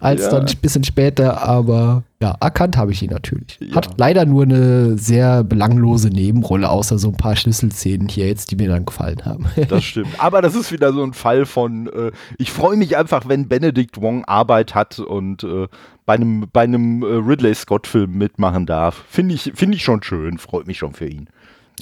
als 0.00 0.22
ja. 0.22 0.30
dann 0.30 0.46
ein 0.46 0.56
bisschen 0.62 0.84
später, 0.84 1.42
aber 1.42 2.04
ja, 2.22 2.36
erkannt 2.40 2.76
habe 2.76 2.92
ich 2.92 3.02
ihn 3.02 3.10
natürlich. 3.10 3.58
Ja. 3.60 3.74
Hat 3.74 3.98
leider 3.98 4.24
nur 4.24 4.44
eine 4.44 4.96
sehr 4.96 5.42
belanglose 5.42 6.10
Nebenrolle, 6.10 6.70
außer 6.70 6.96
so 6.96 7.08
ein 7.08 7.16
paar 7.16 7.34
Schlüsselszenen 7.34 8.08
hier 8.08 8.28
jetzt, 8.28 8.52
die 8.52 8.56
mir 8.56 8.68
dann 8.68 8.84
gefallen 8.84 9.24
haben. 9.24 9.46
das 9.68 9.82
stimmt. 9.82 10.14
Aber 10.18 10.40
das 10.40 10.54
ist 10.54 10.70
wieder 10.70 10.92
so 10.92 11.02
ein 11.02 11.12
Fall 11.12 11.44
von, 11.44 11.88
äh, 11.88 12.12
ich 12.38 12.52
freue 12.52 12.76
mich 12.76 12.96
einfach, 12.96 13.26
wenn 13.26 13.48
Benedict 13.48 14.00
Wong 14.00 14.24
Arbeit 14.26 14.76
hat 14.76 15.00
und 15.00 15.42
äh, 15.42 15.66
bei 16.06 16.14
einem, 16.14 16.46
bei 16.52 16.62
einem 16.62 17.02
äh, 17.02 17.06
Ridley 17.06 17.54
Scott-Film 17.54 18.16
mitmachen 18.16 18.66
darf. 18.66 19.02
Finde 19.08 19.34
ich, 19.34 19.52
find 19.56 19.74
ich 19.74 19.82
schon 19.82 20.04
schön, 20.04 20.38
freut 20.38 20.68
mich 20.68 20.78
schon 20.78 20.92
für 20.94 21.08
ihn. 21.08 21.28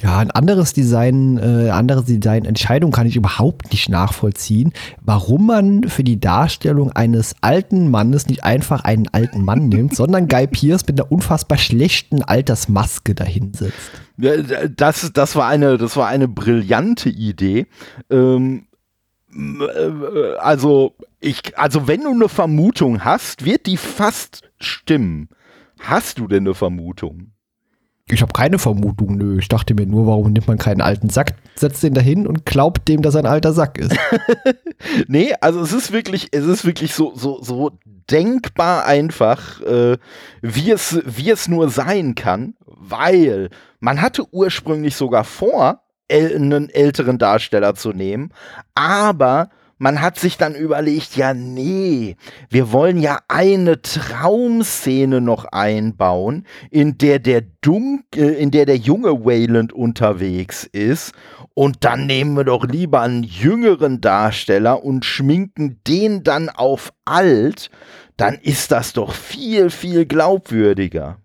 Ja, 0.03 0.19
ein 0.19 0.31
anderes 0.31 0.73
Design, 0.73 1.37
äh, 1.37 1.71
andere 1.71 2.03
Designentscheidung 2.03 2.91
kann 2.91 3.07
ich 3.07 3.17
überhaupt 3.17 3.71
nicht 3.71 3.91
nachvollziehen, 3.91 4.73
warum 5.03 5.47
man 5.47 5.85
für 5.85 6.05
die 6.05 6.19
Darstellung 6.19 6.91
eines 6.93 7.35
alten 7.43 7.91
Mannes 7.91 8.27
nicht 8.27 8.43
einfach 8.43 8.85
einen 8.85 9.09
alten 9.09 9.45
Mann 9.45 9.69
nimmt, 9.69 9.95
sondern 9.95 10.27
Guy 10.27 10.47
Pierce 10.47 10.87
mit 10.87 10.99
einer 10.99 11.13
unfassbar 11.13 11.59
schlechten 11.59 12.23
Altersmaske 12.23 13.15
dahinsetzt. 13.15 13.75
Das, 14.17 15.13
das 15.13 15.37
war 15.37 15.49
eine, 15.49 15.77
das 15.77 15.97
war 15.97 16.09
eine 16.09 16.29
brillante 16.29 17.11
Idee. 17.11 17.67
Ähm, 18.09 18.67
äh, 19.35 20.37
also 20.39 20.95
ich, 21.21 21.59
also 21.59 21.89
wenn 21.89 22.03
du 22.03 22.11
eine 22.11 22.29
Vermutung 22.29 23.05
hast, 23.05 23.45
wird 23.45 23.67
die 23.67 23.77
fast 23.77 24.51
stimmen. 24.59 25.29
Hast 25.79 26.19
du 26.19 26.27
denn 26.27 26.45
eine 26.45 26.55
Vermutung? 26.55 27.33
Ich 28.13 28.23
habe 28.23 28.33
keine 28.33 28.59
Vermutung, 28.59 29.17
nö. 29.17 29.39
Ich 29.39 29.49
dachte 29.49 29.75
mir 29.75 29.87
nur, 29.87 30.07
warum 30.07 30.33
nimmt 30.33 30.49
man 30.49 30.59
keinen 30.59 30.81
alten 30.81 31.11
Sack, 31.11 31.35
setzt 31.55 31.83
den 31.83 31.95
dahin 31.95 32.27
und 32.27 32.45
glaubt 32.47 32.89
dem, 32.89 33.03
dass 33.03 33.15
er 33.15 33.23
ein 33.23 33.27
alter 33.27 33.53
Sack 33.53 33.79
ist. 33.79 33.97
nee, 35.07 35.33
also 35.41 35.61
es 35.61 35.73
ist 35.73 35.93
wirklich, 35.93 36.29
es 36.33 36.45
ist 36.45 36.65
wirklich 36.65 36.95
so, 36.95 37.13
so, 37.15 37.43
so 37.43 37.73
denkbar 38.11 38.85
einfach, 38.87 39.61
äh, 39.63 39.99
wie, 40.43 40.71
es, 40.71 41.01
wie 41.05 41.31
es 41.31 41.49
nur 41.49 41.71
sein 41.71 42.15
kann, 42.15 42.55
weil 42.67 43.51
man 43.79 44.01
hatte 44.01 44.25
ursprünglich 44.33 44.97
sogar 44.97 45.25
vor, 45.25 45.83
einen 46.11 46.69
älteren 46.71 47.19
Darsteller 47.19 47.75
zu 47.77 47.93
nehmen, 47.93 48.33
aber 48.75 49.51
man 49.81 50.03
hat 50.03 50.19
sich 50.19 50.37
dann 50.37 50.55
überlegt, 50.55 51.17
ja, 51.17 51.33
nee, 51.33 52.17
wir 52.51 52.71
wollen 52.71 52.99
ja 52.99 53.19
eine 53.29 53.81
Traumszene 53.81 55.23
noch 55.23 55.47
einbauen, 55.47 56.47
in 56.71 56.99
der 56.99 57.19
der 57.19 57.43
Dunk 57.63 58.05
äh, 58.15 58.35
in 58.35 58.51
der 58.51 58.67
der 58.67 58.77
junge 58.77 59.25
Wayland 59.25 59.73
unterwegs 59.73 60.65
ist. 60.65 61.13
Und 61.55 61.83
dann 61.85 62.07
nehmen 62.07 62.37
wir 62.37 62.45
doch 62.45 62.67
lieber 62.67 63.01
einen 63.01 63.23
jüngeren 63.23 64.03
Darsteller 64.03 64.85
und 64.85 65.07
schminken 65.07 65.81
den 65.87 66.25
dann 66.25 66.51
auf 66.51 66.93
alt. 67.07 67.71
Dann 68.19 68.35
ist 68.35 68.73
das 68.73 68.93
doch 68.93 69.15
viel, 69.15 69.71
viel 69.71 70.05
glaubwürdiger. 70.05 71.17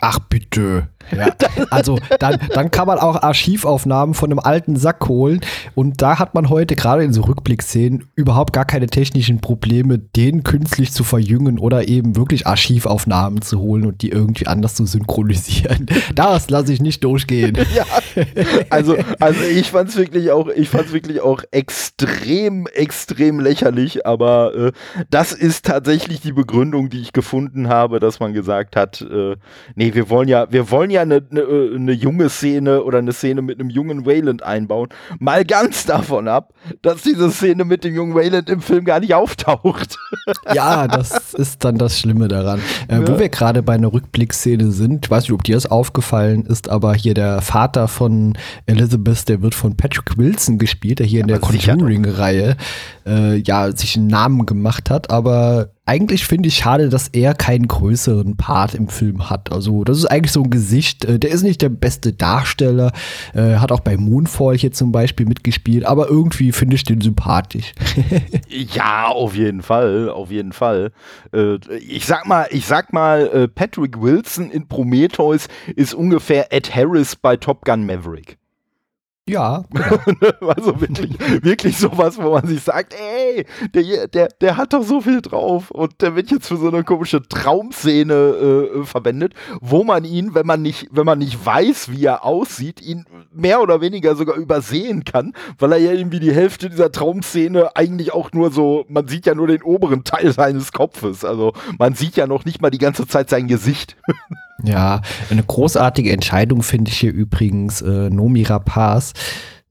Ach 0.00 0.18
bitte. 0.18 0.88
Ja. 1.10 1.28
Also 1.70 1.98
dann, 2.18 2.38
dann 2.52 2.70
kann 2.70 2.86
man 2.86 2.98
auch 2.98 3.22
Archivaufnahmen 3.22 4.14
von 4.14 4.30
einem 4.30 4.38
alten 4.38 4.76
Sack 4.76 5.08
holen 5.08 5.40
und 5.74 6.02
da 6.02 6.18
hat 6.18 6.34
man 6.34 6.50
heute 6.50 6.76
gerade 6.76 7.02
in 7.02 7.12
so 7.12 7.22
Rückblickszenen 7.22 8.08
überhaupt 8.14 8.52
gar 8.52 8.64
keine 8.64 8.88
technischen 8.88 9.40
Probleme, 9.40 9.98
den 9.98 10.42
künstlich 10.42 10.92
zu 10.92 11.04
verjüngen 11.04 11.58
oder 11.58 11.88
eben 11.88 12.16
wirklich 12.16 12.46
Archivaufnahmen 12.46 13.42
zu 13.42 13.60
holen 13.60 13.86
und 13.86 14.02
die 14.02 14.10
irgendwie 14.10 14.46
anders 14.46 14.74
zu 14.74 14.86
synchronisieren. 14.86 15.86
Das 16.14 16.50
lasse 16.50 16.72
ich 16.72 16.80
nicht 16.80 17.04
durchgehen. 17.04 17.56
Ja, 17.74 17.84
also, 18.68 18.96
also 19.18 19.40
ich 19.44 19.70
fand 19.70 19.88
es 19.88 19.96
wirklich 19.96 20.30
auch, 20.30 20.48
ich 20.48 20.68
fand's 20.68 20.92
wirklich 20.92 21.20
auch 21.22 21.42
extrem, 21.52 22.66
extrem 22.66 23.40
lächerlich, 23.40 24.06
aber 24.06 24.54
äh, 24.54 24.72
das 25.10 25.32
ist 25.32 25.64
tatsächlich 25.66 26.20
die 26.20 26.32
Begründung, 26.32 26.90
die 26.90 27.00
ich 27.00 27.12
gefunden 27.12 27.68
habe, 27.68 27.98
dass 27.98 28.20
man 28.20 28.34
gesagt 28.34 28.76
hat, 28.76 29.00
äh, 29.00 29.36
nee, 29.74 29.94
wir 29.94 30.10
wollen 30.10 30.28
ja, 30.28 30.52
wir 30.52 30.70
wollen 30.70 30.90
ja 30.92 31.02
eine, 31.02 31.22
eine, 31.30 31.42
eine, 31.74 31.92
junge 31.92 32.28
Szene 32.28 32.84
oder 32.84 32.98
eine 32.98 33.12
Szene 33.12 33.42
mit 33.42 33.58
einem 33.58 33.70
jungen 33.70 34.06
Wayland 34.06 34.42
einbauen. 34.42 34.88
Mal 35.18 35.44
ganz 35.44 35.86
davon 35.86 36.28
ab, 36.28 36.52
dass 36.82 37.02
diese 37.02 37.30
Szene 37.30 37.64
mit 37.64 37.84
dem 37.84 37.94
jungen 37.94 38.14
Wayland 38.14 38.48
im 38.48 38.60
Film 38.60 38.84
gar 38.84 39.00
nicht 39.00 39.14
auftaucht. 39.14 39.98
Ja, 40.54 40.86
das 40.86 41.34
ist 41.34 41.64
dann 41.64 41.78
das 41.78 41.98
Schlimme 41.98 42.28
daran. 42.28 42.60
Äh, 42.88 43.00
ja. 43.00 43.08
Wo 43.08 43.18
wir 43.18 43.28
gerade 43.28 43.62
bei 43.62 43.74
einer 43.74 43.92
Rückblickszene 43.92 44.70
sind, 44.70 45.06
ich 45.06 45.10
weiß 45.10 45.24
nicht, 45.24 45.32
ob 45.32 45.42
dir 45.42 45.54
das 45.54 45.66
aufgefallen 45.66 46.44
ist, 46.46 46.68
aber 46.68 46.94
hier 46.94 47.14
der 47.14 47.40
Vater 47.40 47.88
von 47.88 48.34
Elizabeth, 48.66 49.28
der 49.28 49.42
wird 49.42 49.54
von 49.54 49.76
Patrick 49.76 50.16
Wilson 50.18 50.58
gespielt, 50.58 50.98
der 50.98 51.06
hier 51.06 51.22
in 51.22 51.28
der 51.28 51.38
Conjuring-Reihe 51.38 52.56
äh, 53.06 53.36
ja 53.36 53.74
sich 53.74 53.96
einen 53.96 54.08
Namen 54.08 54.46
gemacht 54.46 54.90
hat, 54.90 55.10
aber 55.10 55.70
eigentlich 55.84 56.26
finde 56.26 56.48
ich 56.48 56.56
schade, 56.56 56.88
dass 56.88 57.08
er 57.08 57.34
keinen 57.34 57.66
größeren 57.66 58.36
Part 58.36 58.74
im 58.74 58.88
Film 58.88 59.28
hat. 59.28 59.50
Also, 59.50 59.82
das 59.82 59.98
ist 59.98 60.06
eigentlich 60.06 60.30
so 60.30 60.42
ein 60.42 60.50
Gesicht. 60.50 61.04
Äh, 61.04 61.18
der 61.18 61.30
ist 61.30 61.42
nicht 61.42 61.60
der 61.60 61.70
beste 61.70 62.12
Darsteller, 62.12 62.92
äh, 63.34 63.56
hat 63.56 63.72
auch 63.72 63.80
bei 63.80 63.96
Moonfall 63.96 64.56
hier 64.56 64.70
zum 64.72 64.92
Beispiel 64.92 65.26
mitgespielt, 65.26 65.84
aber 65.84 66.08
irgendwie 66.08 66.52
finde 66.52 66.76
ich 66.76 66.84
den 66.84 67.00
sympathisch. 67.00 67.72
ja, 68.48 69.08
auf 69.08 69.34
jeden 69.34 69.62
Fall, 69.62 70.08
auf 70.08 70.30
jeden 70.30 70.52
Fall. 70.52 70.92
Äh, 71.32 71.56
ich 71.78 72.06
sag 72.06 72.26
mal, 72.26 72.46
ich 72.50 72.66
sag 72.66 72.92
mal, 72.92 73.26
äh, 73.26 73.48
Patrick 73.48 74.00
Wilson 74.00 74.50
in 74.50 74.68
Prometheus 74.68 75.48
ist 75.74 75.94
ungefähr 75.94 76.52
Ed 76.52 76.74
Harris 76.74 77.16
bei 77.16 77.36
Top 77.36 77.64
Gun 77.64 77.86
Maverick. 77.86 78.38
Ja, 79.28 79.62
genau. 79.70 79.98
also 80.48 80.80
wirklich, 80.80 81.16
wirklich 81.44 81.78
sowas, 81.78 82.20
wo 82.20 82.32
man 82.32 82.44
sich 82.48 82.60
sagt, 82.60 82.92
ey, 82.92 83.46
der, 83.72 84.08
der, 84.08 84.28
der 84.40 84.56
hat 84.56 84.72
doch 84.72 84.82
so 84.82 85.00
viel 85.00 85.22
drauf 85.22 85.70
und 85.70 86.02
der 86.02 86.16
wird 86.16 86.32
jetzt 86.32 86.48
für 86.48 86.56
so 86.56 86.66
eine 86.66 86.82
komische 86.82 87.22
Traumszene 87.22 88.14
äh, 88.14 88.84
verwendet, 88.84 89.34
wo 89.60 89.84
man 89.84 90.04
ihn, 90.04 90.34
wenn 90.34 90.44
man 90.44 90.60
nicht, 90.60 90.88
wenn 90.90 91.06
man 91.06 91.20
nicht 91.20 91.46
weiß, 91.46 91.92
wie 91.92 92.04
er 92.04 92.24
aussieht, 92.24 92.82
ihn 92.82 93.04
mehr 93.32 93.62
oder 93.62 93.80
weniger 93.80 94.16
sogar 94.16 94.34
übersehen 94.34 95.04
kann, 95.04 95.34
weil 95.56 95.70
er 95.70 95.78
ja 95.78 95.92
irgendwie 95.92 96.18
die 96.18 96.34
Hälfte 96.34 96.68
dieser 96.68 96.90
Traumszene 96.90 97.76
eigentlich 97.76 98.12
auch 98.12 98.32
nur 98.32 98.50
so, 98.50 98.84
man 98.88 99.06
sieht 99.06 99.26
ja 99.26 99.36
nur 99.36 99.46
den 99.46 99.62
oberen 99.62 100.02
Teil 100.02 100.32
seines 100.32 100.72
Kopfes, 100.72 101.24
also 101.24 101.52
man 101.78 101.94
sieht 101.94 102.16
ja 102.16 102.26
noch 102.26 102.44
nicht 102.44 102.60
mal 102.60 102.70
die 102.70 102.78
ganze 102.78 103.06
Zeit 103.06 103.30
sein 103.30 103.46
Gesicht. 103.46 103.96
Ja, 104.64 105.02
eine 105.30 105.42
großartige 105.42 106.12
Entscheidung 106.12 106.62
finde 106.62 106.90
ich 106.90 106.98
hier 106.98 107.12
übrigens 107.12 107.82
äh, 107.82 108.10
Nomi 108.10 108.42
Rapaz 108.42 109.12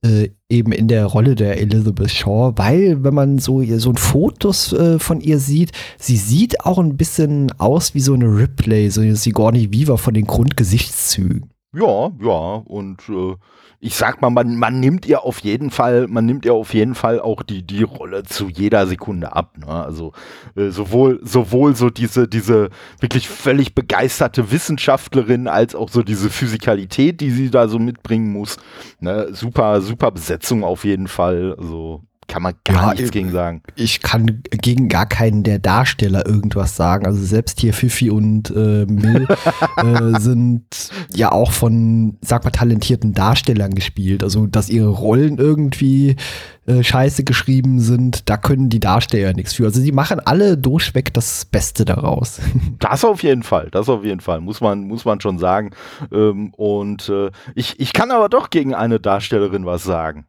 äh, 0.04 0.30
eben 0.48 0.72
in 0.72 0.88
der 0.88 1.06
Rolle 1.06 1.34
der 1.34 1.60
Elizabeth 1.60 2.10
Shaw, 2.10 2.52
weil 2.56 3.02
wenn 3.04 3.14
man 3.14 3.38
so 3.38 3.62
so 3.78 3.90
ein 3.90 3.96
Fotos 3.96 4.72
äh, 4.72 4.98
von 4.98 5.20
ihr 5.20 5.38
sieht, 5.38 5.72
sie 5.98 6.16
sieht 6.16 6.64
auch 6.64 6.78
ein 6.78 6.96
bisschen 6.96 7.52
aus 7.58 7.94
wie 7.94 8.00
so 8.00 8.14
eine 8.14 8.26
Ripley, 8.26 8.90
so 8.90 9.00
eine 9.00 9.16
Sigourney 9.16 9.72
Weaver 9.72 9.98
von 9.98 10.14
den 10.14 10.26
Grundgesichtszügen. 10.26 11.50
Ja, 11.74 12.10
ja, 12.20 12.62
und 12.66 13.00
äh, 13.08 13.34
ich 13.84 13.96
sag 13.96 14.22
mal, 14.22 14.30
man, 14.30 14.56
man 14.56 14.78
nimmt 14.78 15.06
ihr 15.06 15.24
auf 15.24 15.40
jeden 15.40 15.72
Fall, 15.72 16.06
man 16.06 16.24
nimmt 16.24 16.44
ihr 16.44 16.54
auf 16.54 16.72
jeden 16.72 16.94
Fall 16.94 17.18
auch 17.18 17.42
die, 17.42 17.66
die 17.66 17.82
Rolle 17.82 18.22
zu 18.22 18.48
jeder 18.48 18.86
Sekunde 18.86 19.34
ab. 19.34 19.58
Ne? 19.58 19.66
Also 19.66 20.12
äh, 20.54 20.68
sowohl, 20.68 21.18
sowohl 21.24 21.74
so 21.74 21.90
diese, 21.90 22.28
diese 22.28 22.70
wirklich 23.00 23.28
völlig 23.28 23.74
begeisterte 23.74 24.52
Wissenschaftlerin 24.52 25.48
als 25.48 25.74
auch 25.74 25.88
so 25.88 26.04
diese 26.04 26.30
Physikalität, 26.30 27.20
die 27.20 27.32
sie 27.32 27.50
da 27.50 27.66
so 27.66 27.80
mitbringen 27.80 28.30
muss. 28.30 28.56
Ne? 29.00 29.30
Super, 29.32 29.80
super 29.80 30.12
Besetzung 30.12 30.62
auf 30.62 30.84
jeden 30.84 31.08
Fall. 31.08 31.56
Also 31.58 32.04
kann 32.32 32.42
man 32.42 32.54
gar 32.64 32.88
ja, 32.88 32.94
nichts 32.94 33.10
gegen 33.10 33.30
sagen. 33.30 33.62
Ich 33.76 34.00
kann 34.00 34.42
gegen 34.50 34.88
gar 34.88 35.04
keinen 35.04 35.42
der 35.42 35.58
Darsteller 35.58 36.24
irgendwas 36.26 36.76
sagen. 36.76 37.04
Also 37.04 37.22
selbst 37.22 37.60
hier 37.60 37.74
Fifi 37.74 38.08
und 38.08 38.48
äh, 38.48 38.86
Mill 38.86 39.28
äh, 39.76 40.18
sind 40.18 40.64
ja 41.14 41.30
auch 41.30 41.52
von, 41.52 42.16
sag 42.22 42.44
mal, 42.44 42.50
talentierten 42.50 43.12
Darstellern 43.12 43.74
gespielt. 43.74 44.22
Also 44.24 44.46
dass 44.46 44.70
ihre 44.70 44.88
Rollen 44.88 45.36
irgendwie 45.36 46.16
äh, 46.64 46.82
scheiße 46.82 47.24
geschrieben 47.24 47.80
sind, 47.80 48.30
da 48.30 48.38
können 48.38 48.70
die 48.70 48.80
Darsteller 48.80 49.34
nichts 49.34 49.52
für. 49.52 49.66
Also 49.66 49.82
sie 49.82 49.92
machen 49.92 50.18
alle 50.18 50.56
durchweg 50.56 51.12
das 51.12 51.44
Beste 51.44 51.84
daraus. 51.84 52.40
Das 52.78 53.04
auf 53.04 53.22
jeden 53.22 53.42
Fall, 53.42 53.68
das 53.70 53.88
auf 53.88 54.04
jeden 54.04 54.20
Fall, 54.20 54.40
muss 54.40 54.60
man, 54.60 54.84
muss 54.84 55.04
man 55.04 55.20
schon 55.20 55.38
sagen. 55.38 55.72
Ähm, 56.10 56.52
und 56.54 57.08
äh, 57.08 57.30
ich, 57.54 57.78
ich 57.78 57.92
kann 57.92 58.10
aber 58.10 58.28
doch 58.28 58.50
gegen 58.50 58.74
eine 58.74 59.00
Darstellerin 59.00 59.66
was 59.66 59.84
sagen. 59.84 60.26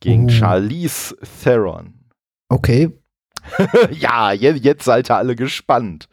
Gegen 0.00 0.26
uh. 0.26 0.30
Charlize 0.30 1.16
Theron. 1.42 1.94
Okay. 2.48 2.90
ja, 3.90 4.32
jetzt, 4.32 4.64
jetzt 4.64 4.84
seid 4.84 5.10
ihr 5.10 5.16
alle 5.16 5.36
gespannt. 5.36 6.08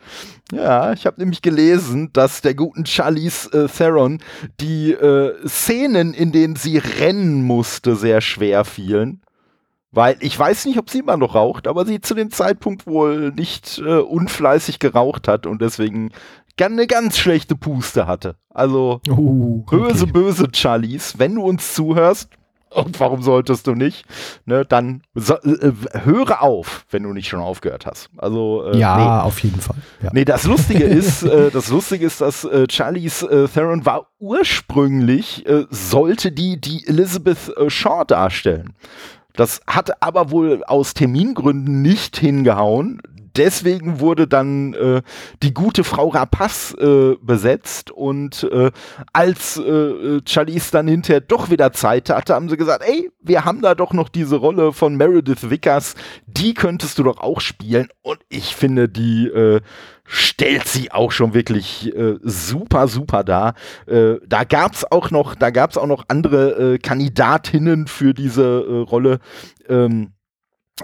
Ja, 0.52 0.92
ich 0.92 1.06
habe 1.06 1.20
nämlich 1.20 1.42
gelesen, 1.42 2.10
dass 2.12 2.42
der 2.42 2.56
guten 2.56 2.86
Charlize 2.86 3.50
äh, 3.54 3.68
Theron 3.68 4.20
die 4.60 4.92
äh, 4.92 5.48
Szenen, 5.48 6.14
in 6.14 6.34
denen 6.34 6.58
sie 6.58 6.78
rennen 6.78 7.44
musste, 7.44 7.96
sehr 7.96 8.20
schwer 8.20 8.66
fielen. 8.66 9.22
Weil 9.94 10.18
ich 10.22 10.38
weiß 10.38 10.66
nicht, 10.66 10.78
ob 10.78 10.90
sie 10.90 11.00
immer 11.00 11.18
noch 11.18 11.36
raucht, 11.36 11.68
aber 11.68 11.86
sie 11.86 12.00
zu 12.00 12.16
dem 12.16 12.32
Zeitpunkt 12.32 12.88
wohl 12.88 13.32
nicht 13.32 13.80
äh, 13.80 14.00
unfleißig 14.00 14.80
geraucht 14.80 15.28
hat 15.28 15.46
und 15.46 15.62
deswegen 15.62 16.12
eine 16.60 16.86
ganz 16.88 17.18
schlechte 17.18 17.56
Puste 17.56 18.08
hatte. 18.08 18.36
Also 18.50 19.02
uh, 19.10 19.64
okay. 19.64 19.78
böse, 19.78 20.08
böse 20.08 20.48
Charlies, 20.54 21.18
wenn 21.18 21.36
du 21.36 21.42
uns 21.44 21.74
zuhörst, 21.74 22.30
und 22.72 23.00
warum 23.00 23.22
solltest 23.22 23.68
du 23.68 23.76
nicht? 23.76 24.06
Ne, 24.46 24.66
dann 24.66 25.04
so, 25.14 25.36
äh, 25.36 25.74
höre 26.04 26.42
auf, 26.42 26.86
wenn 26.90 27.04
du 27.04 27.14
nicht 27.14 27.28
schon 27.28 27.42
aufgehört 27.42 27.86
hast. 27.86 28.10
Also 28.18 28.66
äh, 28.72 28.78
ja, 28.78 28.98
nee. 28.98 29.28
auf 29.28 29.40
jeden 29.40 29.60
Fall. 29.60 29.78
Ja. 30.02 30.10
Nee, 30.14 30.26
das 30.26 30.46
Lustige 30.46 30.84
ist, 30.84 31.24
äh, 31.24 31.52
das 31.52 31.70
Lustige 31.70 32.06
ist, 32.06 32.22
dass 32.22 32.44
äh, 32.46 32.66
Charlize 32.70 33.26
äh, 33.30 33.48
Theron 33.48 33.86
war 33.86 34.08
ursprünglich 34.20 35.46
äh, 35.48 35.66
sollte 35.70 36.32
die 36.32 36.60
die 36.60 36.88
Elizabeth 36.88 37.56
äh, 37.58 37.70
Shaw 37.70 38.06
darstellen. 38.06 38.74
Das 39.34 39.62
hat 39.66 40.02
aber 40.04 40.32
wohl 40.32 40.64
aus 40.66 40.94
Termingründen 40.94 41.82
nicht 41.82 42.18
hingehauen 42.18 43.02
deswegen 43.36 44.00
wurde 44.00 44.28
dann 44.28 44.74
äh, 44.74 45.02
die 45.44 45.54
gute 45.54 45.84
Frau 45.84 46.10
Rapaz 46.10 46.76
äh, 46.80 47.16
besetzt 47.22 47.92
und 47.92 48.44
äh, 48.52 48.72
als 49.14 49.58
äh, 49.58 50.22
Charlize 50.26 50.72
dann 50.72 50.88
hinterher 50.88 51.22
doch 51.22 51.50
wieder 51.50 51.72
Zeit 51.74 52.10
hatte, 52.10 52.36
haben 52.36 52.50
sie 52.50 52.58
gesagt, 52.58 52.84
ey, 52.88 53.12
wir 53.22 53.46
haben 53.46 53.62
da 53.62 53.76
doch 53.76 53.94
noch 53.94 54.10
diese 54.10 54.38
Rolle 54.38 54.74
von 54.74 54.96
Meredith 54.96 55.50
Vickers, 55.50 55.96
die 56.28 56.54
könntest 56.54 56.98
du 57.00 57.04
doch 57.04 57.20
auch 57.20 57.42
spielen 57.42 57.88
und 58.02 58.20
ich 58.30 58.56
finde, 58.56 58.90
die 58.90 59.28
äh, 59.28 59.62
stellt 60.04 60.68
sie 60.68 60.92
auch 60.92 61.12
schon 61.12 61.34
wirklich 61.34 61.96
äh, 61.96 62.18
super, 62.22 62.88
super 62.88 63.24
dar. 63.24 63.54
Äh, 63.88 64.16
da 64.28 64.44
gab's 64.44 64.84
auch 64.84 65.10
noch, 65.10 65.36
da 65.36 65.52
gab's 65.52 65.78
auch 65.78 65.88
noch 65.88 66.06
andere 66.10 66.74
äh, 66.74 66.78
Kandidatinnen 66.80 67.88
für 67.88 68.14
diese 68.14 68.44
äh, 68.44 68.80
Rolle. 68.82 69.20
Ähm, 69.70 70.12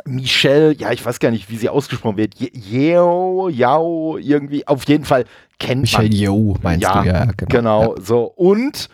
Michelle, 0.05 0.73
ja, 0.73 0.91
ich 0.91 1.05
weiß 1.05 1.19
gar 1.19 1.31
nicht, 1.31 1.49
wie 1.49 1.57
sie 1.57 1.69
ausgesprochen 1.69 2.17
wird. 2.17 2.35
Yeo, 2.39 3.49
Yao, 3.49 4.17
irgendwie, 4.17 4.67
auf 4.67 4.87
jeden 4.87 5.05
Fall 5.05 5.25
kennt 5.59 5.81
Michelle 5.81 6.03
man. 6.03 6.11
Michelle 6.11 6.31
Yeo, 6.31 6.57
meinst 6.61 6.83
ja, 6.83 7.01
du, 7.01 7.07
ja, 7.07 7.25
genau. 7.25 7.47
Genau, 7.49 7.95
ja. 7.95 8.01
so. 8.01 8.23
Und, 8.23 8.89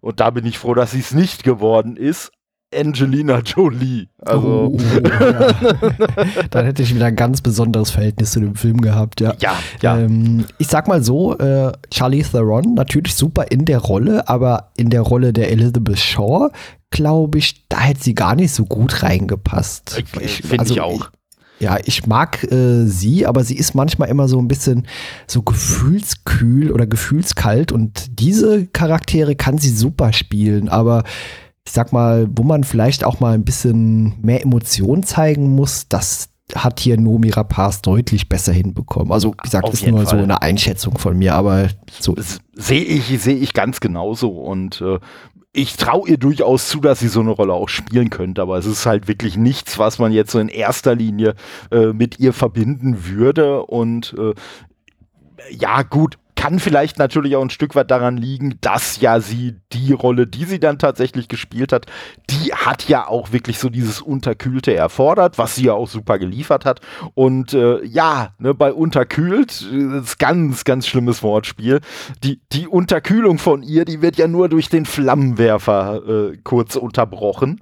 und 0.00 0.20
da 0.20 0.30
bin 0.30 0.46
ich 0.46 0.58
froh, 0.58 0.74
dass 0.74 0.92
sie 0.92 1.00
es 1.00 1.12
nicht 1.12 1.44
geworden 1.44 1.96
ist, 1.96 2.32
Angelina 2.74 3.40
Jolie. 3.40 4.08
Also. 4.18 4.72
Oh, 4.74 4.78
ja. 4.78 5.52
Dann 6.50 6.64
hätte 6.64 6.82
ich 6.82 6.94
wieder 6.94 7.06
ein 7.06 7.16
ganz 7.16 7.40
besonderes 7.40 7.90
Verhältnis 7.90 8.32
zu 8.32 8.40
dem 8.40 8.56
Film 8.56 8.80
gehabt, 8.80 9.20
ja. 9.20 9.34
Ja, 9.40 9.56
ja. 9.82 9.98
Ähm, 9.98 10.44
ich 10.58 10.66
sag 10.66 10.88
mal 10.88 11.02
so, 11.02 11.38
äh, 11.38 11.72
Charlie 11.90 12.22
Theron 12.22 12.74
natürlich 12.74 13.14
super 13.14 13.46
in 13.50 13.64
der 13.64 13.78
Rolle, 13.78 14.28
aber 14.28 14.72
in 14.76 14.90
der 14.90 15.02
Rolle 15.02 15.32
der 15.32 15.50
Elizabeth 15.50 15.98
Shaw, 15.98 16.50
glaube 16.90 17.38
ich, 17.38 17.68
da 17.68 17.80
hätte 17.80 18.02
sie 18.02 18.14
gar 18.14 18.34
nicht 18.34 18.52
so 18.52 18.64
gut 18.64 19.02
reingepasst. 19.02 20.02
Ich, 20.20 20.42
Finde 20.42 20.60
also, 20.60 20.74
ich 20.74 20.80
auch. 20.80 21.10
Ja, 21.58 21.78
ich 21.84 22.06
mag 22.06 22.44
äh, 22.52 22.84
sie, 22.84 23.26
aber 23.26 23.42
sie 23.42 23.56
ist 23.56 23.74
manchmal 23.74 24.10
immer 24.10 24.28
so 24.28 24.38
ein 24.38 24.48
bisschen 24.48 24.86
so 25.26 25.42
gefühlskühl 25.42 26.70
oder 26.70 26.86
gefühlskalt 26.86 27.72
und 27.72 28.20
diese 28.20 28.66
Charaktere 28.66 29.36
kann 29.36 29.56
sie 29.56 29.70
super 29.70 30.12
spielen, 30.12 30.68
aber 30.68 31.04
ich 31.66 31.72
sag 31.72 31.92
mal, 31.92 32.28
wo 32.30 32.42
man 32.42 32.62
vielleicht 32.62 33.04
auch 33.04 33.20
mal 33.20 33.34
ein 33.34 33.44
bisschen 33.44 34.20
mehr 34.20 34.42
Emotion 34.42 35.02
zeigen 35.02 35.54
muss, 35.54 35.88
das 35.88 36.28
hat 36.54 36.78
hier 36.78 36.98
Nomi 36.98 37.30
Rapaz 37.30 37.82
deutlich 37.82 38.28
besser 38.28 38.52
hinbekommen. 38.52 39.10
Also, 39.10 39.32
wie 39.32 39.42
gesagt, 39.42 39.68
ist 39.70 39.86
nur 39.86 40.04
Fall. 40.04 40.18
so 40.18 40.22
eine 40.22 40.42
Einschätzung 40.42 40.96
von 40.96 41.18
mir, 41.18 41.34
aber 41.34 41.68
so. 41.98 42.14
Sehe 42.52 42.82
ich, 42.82 43.20
sehe 43.20 43.34
ich 43.34 43.52
ganz 43.52 43.80
genauso 43.80 44.28
und 44.30 44.80
äh, 44.80 44.98
ich 45.56 45.76
traue 45.76 46.08
ihr 46.08 46.18
durchaus 46.18 46.68
zu, 46.68 46.80
dass 46.80 47.00
sie 47.00 47.08
so 47.08 47.20
eine 47.20 47.30
Rolle 47.30 47.54
auch 47.54 47.70
spielen 47.70 48.10
könnte, 48.10 48.42
aber 48.42 48.58
es 48.58 48.66
ist 48.66 48.84
halt 48.84 49.08
wirklich 49.08 49.38
nichts, 49.38 49.78
was 49.78 49.98
man 49.98 50.12
jetzt 50.12 50.30
so 50.30 50.38
in 50.38 50.48
erster 50.48 50.94
Linie 50.94 51.34
äh, 51.70 51.92
mit 51.94 52.20
ihr 52.20 52.34
verbinden 52.34 53.06
würde. 53.06 53.62
Und 53.62 54.14
äh, 54.18 54.34
ja, 55.50 55.82
gut, 55.82 56.18
kann 56.36 56.60
vielleicht 56.60 56.98
natürlich 56.98 57.34
auch 57.34 57.42
ein 57.42 57.50
Stück 57.50 57.74
weit 57.74 57.90
daran 57.90 58.16
liegen, 58.16 58.58
dass 58.60 59.00
ja 59.00 59.20
sie 59.20 59.56
die 59.72 59.92
Rolle, 59.92 60.26
die 60.26 60.44
sie 60.44 60.60
dann 60.60 60.78
tatsächlich 60.78 61.28
gespielt 61.28 61.72
hat, 61.72 61.86
die 62.30 62.52
hat 62.52 62.88
ja 62.88 63.08
auch 63.08 63.32
wirklich 63.32 63.58
so 63.58 63.68
dieses 63.68 64.00
Unterkühlte 64.00 64.74
erfordert, 64.74 65.38
was 65.38 65.56
sie 65.56 65.64
ja 65.64 65.72
auch 65.72 65.88
super 65.88 66.18
geliefert 66.18 66.64
hat. 66.64 66.80
Und 67.14 67.54
äh, 67.54 67.84
ja, 67.84 68.34
ne, 68.38 68.54
bei 68.54 68.72
Unterkühlt, 68.72 69.50
das 69.50 70.04
ist 70.04 70.18
ganz, 70.18 70.64
ganz 70.64 70.86
schlimmes 70.86 71.22
Wortspiel. 71.22 71.80
Die, 72.22 72.40
die 72.52 72.68
Unterkühlung 72.68 73.38
von 73.38 73.62
ihr, 73.62 73.84
die 73.84 74.02
wird 74.02 74.16
ja 74.16 74.28
nur 74.28 74.48
durch 74.48 74.68
den 74.68 74.84
Flammenwerfer 74.84 76.02
äh, 76.32 76.36
kurz 76.44 76.76
unterbrochen. 76.76 77.60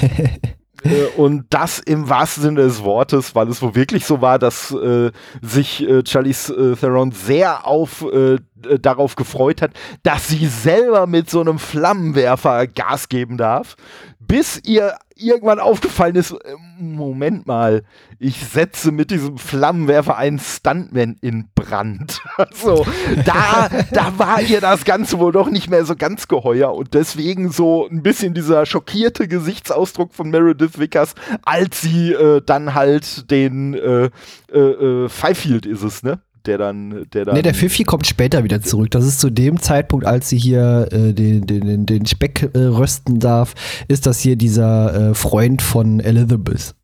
Äh, 0.84 1.04
und 1.16 1.46
das 1.50 1.78
im 1.78 2.08
wahrsten 2.08 2.42
Sinne 2.42 2.62
des 2.62 2.82
Wortes, 2.82 3.34
weil 3.34 3.48
es 3.48 3.62
wohl 3.62 3.74
wirklich 3.74 4.04
so 4.04 4.20
war, 4.20 4.38
dass 4.38 4.70
äh, 4.72 5.10
sich 5.42 5.86
äh, 5.88 6.02
Charlize 6.06 6.52
äh, 6.54 6.76
Theron 6.76 7.12
sehr 7.12 7.66
auf 7.66 8.02
äh, 8.12 8.38
darauf 8.80 9.16
gefreut 9.16 9.62
hat, 9.62 9.72
dass 10.02 10.28
sie 10.28 10.46
selber 10.46 11.06
mit 11.06 11.30
so 11.30 11.40
einem 11.40 11.58
Flammenwerfer 11.58 12.66
Gas 12.66 13.08
geben 13.08 13.36
darf, 13.36 13.76
bis 14.18 14.60
ihr 14.64 14.94
irgendwann 15.16 15.58
aufgefallen 15.58 16.16
ist, 16.16 16.32
äh, 16.32 16.54
Moment 16.78 17.46
mal, 17.46 17.82
ich 18.18 18.36
setze 18.46 18.92
mit 18.92 19.10
diesem 19.10 19.38
Flammenwerfer 19.38 20.16
einen 20.16 20.38
Stuntman 20.38 21.16
in 21.20 21.48
Brand. 21.54 22.20
so, 22.54 22.86
da, 23.24 23.68
da 23.92 24.18
war 24.18 24.40
ihr 24.40 24.60
das 24.60 24.84
Ganze 24.84 25.18
wohl 25.18 25.32
doch 25.32 25.50
nicht 25.50 25.68
mehr 25.68 25.84
so 25.84 25.96
ganz 25.96 26.28
geheuer 26.28 26.74
und 26.74 26.94
deswegen 26.94 27.50
so 27.50 27.88
ein 27.88 28.02
bisschen 28.02 28.34
dieser 28.34 28.66
schockierte 28.66 29.28
Gesichtsausdruck 29.28 30.14
von 30.14 30.30
Meredith 30.30 30.78
Vickers, 30.78 31.14
als 31.42 31.80
sie 31.80 32.12
äh, 32.12 32.40
dann 32.44 32.74
halt 32.74 33.30
den 33.30 33.74
äh, 33.74 34.10
äh, 34.52 34.58
äh 34.58 35.08
Fifield 35.08 35.66
ist 35.66 35.82
es, 35.82 36.02
ne? 36.02 36.20
Der 36.46 36.58
dann, 36.58 37.06
der 37.12 37.24
dann. 37.24 37.34
Ne, 37.34 37.42
der 37.42 37.54
Fifi 37.54 37.84
kommt 37.84 38.06
später 38.06 38.44
wieder 38.44 38.60
zurück. 38.60 38.90
Das 38.90 39.04
ist 39.04 39.20
zu 39.20 39.30
dem 39.30 39.60
Zeitpunkt, 39.60 40.06
als 40.06 40.28
sie 40.28 40.38
hier 40.38 40.88
äh, 40.90 41.12
den, 41.12 41.46
den, 41.46 41.86
den 41.86 42.06
Speck 42.06 42.50
äh, 42.54 42.58
rösten 42.58 43.18
darf, 43.20 43.54
ist 43.88 44.06
das 44.06 44.20
hier 44.20 44.36
dieser 44.36 45.10
äh, 45.10 45.14
Freund 45.14 45.62
von 45.62 46.00
Elizabeth. 46.00 46.74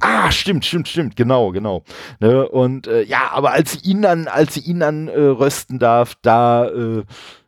Ah, 0.00 0.30
stimmt, 0.30 0.64
stimmt, 0.64 0.88
stimmt, 0.88 1.16
genau, 1.16 1.52
genau. 1.52 1.82
Ne, 2.20 2.46
und 2.48 2.86
äh, 2.86 3.02
ja, 3.02 3.30
aber 3.32 3.52
als 3.52 3.72
sie 3.72 3.90
ihn 3.90 4.02
dann, 4.02 4.28
als 4.28 4.54
sie 4.54 4.60
ihn 4.60 4.80
dann 4.80 5.08
äh, 5.08 5.18
rösten 5.18 5.78
darf, 5.78 6.16
da 6.20 6.68
äh, 6.68 7.04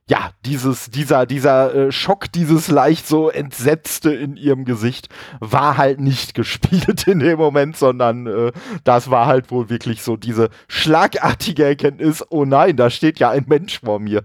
ja, 0.09 0.31
dieses, 0.45 0.91
dieser, 0.91 1.27
dieser 1.27 1.75
äh, 1.75 1.93
Schock, 1.93 2.33
dieses 2.33 2.69
leicht 2.69 3.07
so 3.07 3.29
Entsetzte 3.29 4.11
in 4.11 4.37
ihrem 4.37 4.65
Gesicht 4.65 5.09
war 5.41 5.77
halt 5.77 6.01
nicht 6.01 6.35
gespielt 6.39 7.07
in 7.07 7.19
dem 7.21 7.39
Moment, 7.39 7.77
sondern 7.77 8.27
äh, 8.27 8.53
das 8.85 9.11
war 9.11 9.27
halt 9.27 9.51
wohl 9.51 9.69
wirklich 9.69 10.03
so 10.03 10.17
diese 10.17 10.49
schlagartige 10.67 11.65
Erkenntnis, 11.65 12.25
oh 12.31 12.45
nein, 12.45 12.77
da 12.77 12.89
steht 12.91 13.19
ja 13.19 13.31
ein 13.31 13.45
Mensch 13.47 13.81
vor 13.81 14.01
mir. 14.01 14.25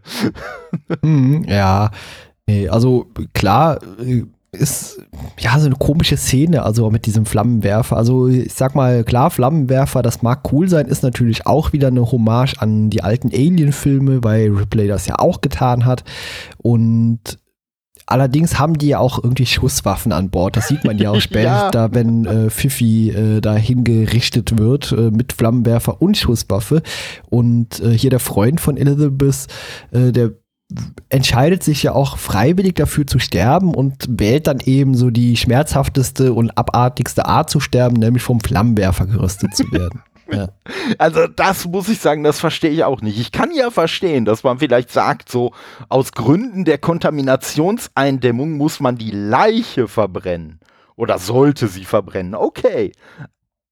Mhm, 1.02 1.44
ja, 1.48 1.92
also 2.70 3.08
klar, 3.34 3.80
äh, 4.00 4.24
ist 4.54 5.02
ja 5.40 5.60
so 5.60 5.66
eine 5.66 5.76
komische 5.76 6.16
Szene, 6.16 6.64
also 6.64 6.90
mit 6.90 7.06
diesem 7.06 7.26
Flammenwerfer. 7.26 7.98
Also 7.98 8.28
ich 8.28 8.54
sag 8.54 8.76
mal, 8.76 9.04
klar, 9.04 9.32
Flammenwerfer, 9.32 10.02
das 10.02 10.22
mag 10.22 10.52
cool 10.52 10.70
sein, 10.70 10.88
ist 10.88 11.04
natürlich 11.04 11.46
auch 11.48 11.74
wieder 11.74 11.88
eine 11.88 12.12
Hommage 12.12 12.56
an 12.60 12.90
die 12.90 13.04
alten 13.04 13.30
Alien-Filme, 13.30 14.24
weil 14.24 14.52
Ripley 14.52 14.88
das 14.88 15.08
ja 15.08 15.20
auch 15.20 15.42
getan 15.42 15.86
hat. 15.86 16.04
Und 16.58 17.40
allerdings 18.06 18.60
haben 18.60 18.78
die 18.78 18.90
ja 18.90 19.00
auch 19.00 19.24
irgendwie 19.24 19.46
Schusswaffen 19.46 20.12
an 20.12 20.30
Bord. 20.30 20.56
Das 20.56 20.68
sieht 20.68 20.84
man 20.86 20.98
ja 20.98 21.12
auch 21.12 21.22
später, 21.22 21.44
ja. 21.44 21.72
da 21.72 21.94
wenn 21.94 22.26
äh, 22.26 22.50
Fifi 22.50 23.10
äh, 23.10 23.42
da 23.42 23.56
hingerichtet 23.56 24.58
wird 24.60 24.92
äh, 24.92 25.10
mit 25.10 25.34
Flammenwerfer 25.34 26.02
und 26.02 26.16
Schusswaffe. 26.16 26.84
Und 27.30 27.80
äh, 27.80 27.98
hier 27.98 28.12
der 28.12 28.20
Freund 28.20 28.62
von 28.62 28.78
Elizabeth, 28.78 29.48
äh, 29.92 30.12
der 30.12 30.34
entscheidet 31.10 31.64
sich 31.64 31.84
ja 31.84 31.94
auch 31.94 32.18
freiwillig 32.18 32.76
dafür 32.76 33.06
zu 33.06 33.20
sterben 33.20 33.76
und 33.76 34.06
wählt 34.10 34.48
dann 34.48 34.60
eben 34.60 34.96
so 34.96 35.10
die 35.10 35.38
schmerzhafteste 35.38 36.34
und 36.34 36.58
abartigste 36.58 37.26
Art 37.26 37.50
zu 37.50 37.60
sterben, 37.60 37.98
nämlich 37.98 38.24
vom 38.24 38.40
Flammenwerfer 38.40 39.06
gerüstet 39.06 39.56
zu 39.56 39.72
werden. 39.72 40.02
Ja. 40.32 40.48
Also 40.98 41.28
das 41.28 41.66
muss 41.66 41.90
ich 41.90 42.00
sagen, 42.00 42.24
das 42.24 42.40
verstehe 42.40 42.72
ich 42.72 42.86
auch 42.86 43.02
nicht. 43.02 43.20
Ich 43.20 43.34
kann 43.34 43.52
ja 43.54 43.70
verstehen, 43.70 44.24
dass 44.24 44.42
man 44.42 44.58
vielleicht 44.58 44.90
sagt, 44.90 45.30
so 45.30 45.52
aus 45.90 46.14
Gründen 46.14 46.64
der 46.64 46.78
Kontaminationseindämmung 46.78 48.54
muss 48.54 48.80
man 48.80 48.98
die 48.98 49.12
Leiche 49.12 49.90
verbrennen 49.90 50.62
oder 50.96 51.20
sollte 51.20 51.68
sie 51.68 51.84
verbrennen. 51.84 52.36
Okay. 52.36 52.94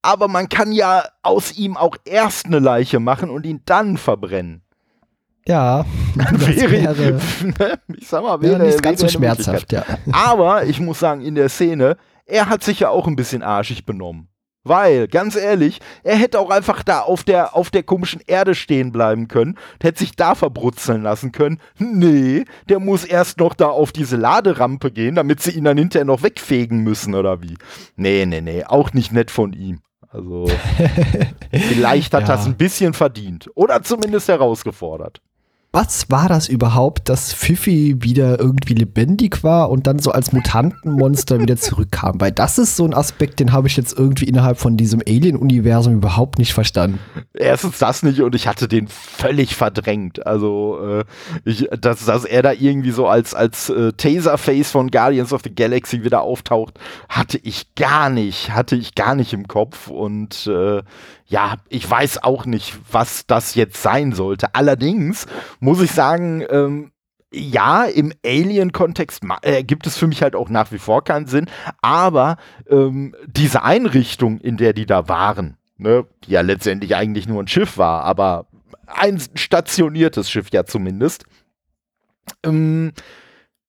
Aber 0.02 0.28
man 0.28 0.50
kann 0.50 0.72
ja 0.72 1.04
aus 1.22 1.52
ihm 1.52 1.76
auch 1.76 1.96
erst 2.04 2.46
eine 2.46 2.58
Leiche 2.58 3.00
machen 3.00 3.30
und 3.30 3.46
ihn 3.46 3.62
dann 3.64 3.96
verbrennen. 3.96 4.62
Ja, 5.46 5.84
wäre, 6.14 6.70
wäre 6.70 6.94
ne, 7.42 7.78
ich 7.96 8.06
sag 8.06 8.22
mal, 8.22 8.40
wäre, 8.40 8.58
wäre 8.58 8.66
nicht 8.66 8.82
ganz 8.82 9.00
so 9.00 9.08
schmerzhaft, 9.08 9.72
ja. 9.72 9.84
Aber 10.12 10.64
ich 10.64 10.78
muss 10.78 11.00
sagen, 11.00 11.20
in 11.20 11.34
der 11.34 11.48
Szene, 11.48 11.96
er 12.26 12.48
hat 12.48 12.62
sich 12.62 12.80
ja 12.80 12.90
auch 12.90 13.08
ein 13.08 13.16
bisschen 13.16 13.42
arschig 13.42 13.84
benommen. 13.84 14.28
Weil, 14.64 15.08
ganz 15.08 15.34
ehrlich, 15.34 15.80
er 16.04 16.14
hätte 16.14 16.38
auch 16.38 16.50
einfach 16.50 16.84
da 16.84 17.00
auf 17.00 17.24
der, 17.24 17.56
auf 17.56 17.70
der 17.70 17.82
komischen 17.82 18.22
Erde 18.28 18.54
stehen 18.54 18.92
bleiben 18.92 19.26
können, 19.26 19.58
hätte 19.82 19.98
sich 19.98 20.14
da 20.14 20.36
verbrutzeln 20.36 21.02
lassen 21.02 21.32
können. 21.32 21.58
Nee, 21.78 22.44
der 22.68 22.78
muss 22.78 23.04
erst 23.04 23.40
noch 23.40 23.54
da 23.54 23.66
auf 23.66 23.90
diese 23.90 24.16
Laderampe 24.16 24.92
gehen, 24.92 25.16
damit 25.16 25.42
sie 25.42 25.50
ihn 25.50 25.64
dann 25.64 25.78
hinterher 25.78 26.04
noch 26.04 26.22
wegfegen 26.22 26.84
müssen, 26.84 27.16
oder 27.16 27.42
wie? 27.42 27.56
Nee, 27.96 28.24
nee, 28.24 28.40
nee, 28.40 28.64
auch 28.64 28.92
nicht 28.92 29.10
nett 29.10 29.32
von 29.32 29.52
ihm. 29.52 29.80
Also, 30.08 30.46
vielleicht 31.50 32.14
hat 32.14 32.28
ja. 32.28 32.36
das 32.36 32.46
ein 32.46 32.56
bisschen 32.56 32.94
verdient. 32.94 33.50
Oder 33.56 33.82
zumindest 33.82 34.28
herausgefordert 34.28 35.20
was 35.72 36.10
war 36.10 36.28
das 36.28 36.48
überhaupt, 36.48 37.08
dass 37.08 37.32
Fifi 37.32 37.96
wieder 38.00 38.38
irgendwie 38.38 38.74
lebendig 38.74 39.42
war 39.42 39.70
und 39.70 39.86
dann 39.86 39.98
so 39.98 40.12
als 40.12 40.32
Mutantenmonster 40.32 41.40
wieder 41.40 41.56
zurückkam? 41.56 42.20
Weil 42.20 42.30
das 42.30 42.58
ist 42.58 42.76
so 42.76 42.84
ein 42.84 42.92
Aspekt, 42.92 43.40
den 43.40 43.52
habe 43.52 43.68
ich 43.68 43.78
jetzt 43.78 43.98
irgendwie 43.98 44.26
innerhalb 44.26 44.58
von 44.58 44.76
diesem 44.76 45.00
Alien-Universum 45.00 45.94
überhaupt 45.94 46.38
nicht 46.38 46.52
verstanden. 46.52 46.98
Erstens 47.32 47.78
das 47.78 48.02
nicht 48.02 48.20
und 48.20 48.34
ich 48.34 48.46
hatte 48.46 48.68
den 48.68 48.86
völlig 48.86 49.56
verdrängt. 49.56 50.26
Also, 50.26 50.78
äh, 50.82 51.04
ich, 51.46 51.66
dass, 51.80 52.04
dass 52.04 52.26
er 52.26 52.42
da 52.42 52.52
irgendwie 52.52 52.90
so 52.90 53.06
als, 53.06 53.34
als 53.34 53.70
äh, 53.70 53.94
Taserface 53.94 54.70
von 54.70 54.90
Guardians 54.90 55.32
of 55.32 55.40
the 55.42 55.54
Galaxy 55.54 56.04
wieder 56.04 56.20
auftaucht, 56.20 56.78
hatte 57.08 57.38
ich 57.42 57.74
gar 57.76 58.10
nicht, 58.10 58.50
hatte 58.50 58.76
ich 58.76 58.94
gar 58.94 59.14
nicht 59.14 59.32
im 59.32 59.48
Kopf 59.48 59.88
und 59.88 60.46
äh, 60.46 60.82
ja, 61.32 61.56
ich 61.70 61.90
weiß 61.90 62.22
auch 62.24 62.44
nicht, 62.44 62.78
was 62.90 63.26
das 63.26 63.54
jetzt 63.54 63.82
sein 63.82 64.12
sollte. 64.12 64.54
Allerdings 64.54 65.26
muss 65.60 65.80
ich 65.80 65.90
sagen, 65.90 66.44
ähm, 66.50 66.92
ja, 67.32 67.84
im 67.84 68.12
Alien-Kontext 68.22 69.22
äh, 69.40 69.64
gibt 69.64 69.86
es 69.86 69.96
für 69.96 70.06
mich 70.06 70.22
halt 70.22 70.36
auch 70.36 70.50
nach 70.50 70.72
wie 70.72 70.78
vor 70.78 71.02
keinen 71.02 71.26
Sinn, 71.26 71.48
aber 71.80 72.36
ähm, 72.68 73.16
diese 73.26 73.62
Einrichtung, 73.62 74.40
in 74.40 74.58
der 74.58 74.74
die 74.74 74.84
da 74.84 75.08
waren, 75.08 75.56
ne, 75.78 76.04
die 76.24 76.32
ja 76.32 76.42
letztendlich 76.42 76.96
eigentlich 76.96 77.26
nur 77.26 77.42
ein 77.42 77.48
Schiff 77.48 77.78
war, 77.78 78.04
aber 78.04 78.44
ein 78.86 79.18
stationiertes 79.34 80.30
Schiff 80.30 80.50
ja 80.52 80.66
zumindest, 80.66 81.24
ähm, 82.44 82.92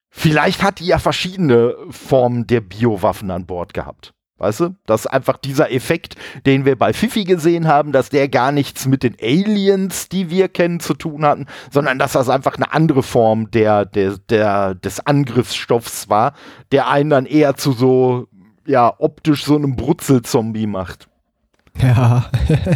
vielleicht 0.09 0.61
hat 0.63 0.79
die 0.79 0.87
ja 0.87 0.99
verschiedene 0.99 1.77
Formen 1.91 2.45
der 2.45 2.59
Biowaffen 2.59 3.31
an 3.31 3.45
Bord 3.45 3.73
gehabt. 3.73 4.13
Weißt 4.37 4.61
du, 4.61 4.75
dass 4.85 5.05
einfach 5.05 5.37
dieser 5.37 5.71
Effekt, 5.71 6.15
den 6.45 6.65
wir 6.65 6.75
bei 6.75 6.91
Fifi 6.91 7.23
gesehen 7.23 7.67
haben, 7.67 7.91
dass 7.91 8.09
der 8.09 8.27
gar 8.29 8.51
nichts 8.51 8.87
mit 8.87 9.03
den 9.03 9.15
Aliens, 9.21 10.09
die 10.09 10.31
wir 10.31 10.49
kennen, 10.49 10.79
zu 10.79 10.95
tun 10.95 11.23
hatten, 11.23 11.45
sondern 11.71 11.99
dass 11.99 12.13
das 12.13 12.29
einfach 12.29 12.55
eine 12.55 12.73
andere 12.73 13.03
Form 13.03 13.51
der, 13.51 13.85
der, 13.85 14.17
der, 14.17 14.73
des 14.75 15.05
Angriffsstoffs 15.05 16.09
war, 16.09 16.33
der 16.71 16.89
einen 16.89 17.11
dann 17.11 17.25
eher 17.27 17.55
zu 17.55 17.73
so, 17.73 18.27
ja, 18.65 18.93
optisch 18.97 19.45
so 19.45 19.55
einem 19.55 19.75
Brutzelzombie 19.75 20.67
macht. 20.67 21.07
Ja, 21.81 22.25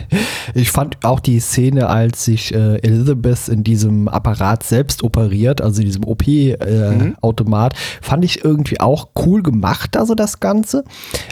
ich 0.56 0.72
fand 0.72 0.98
auch 1.06 1.20
die 1.20 1.40
Szene, 1.40 1.88
als 1.88 2.26
sich 2.26 2.54
äh, 2.54 2.78
Elizabeth 2.78 3.48
in 3.48 3.64
diesem 3.64 4.08
Apparat 4.08 4.64
selbst 4.64 5.04
operiert, 5.04 5.62
also 5.62 5.82
diesem 5.82 6.04
OP-Automat, 6.04 7.74
äh, 7.74 7.76
mhm. 7.76 8.02
fand 8.02 8.26
ich 8.26 8.44
irgendwie 8.44 8.80
auch 8.80 9.10
cool 9.26 9.44
gemacht, 9.44 9.96
also 9.96 10.16
das 10.16 10.40
Ganze. 10.40 10.84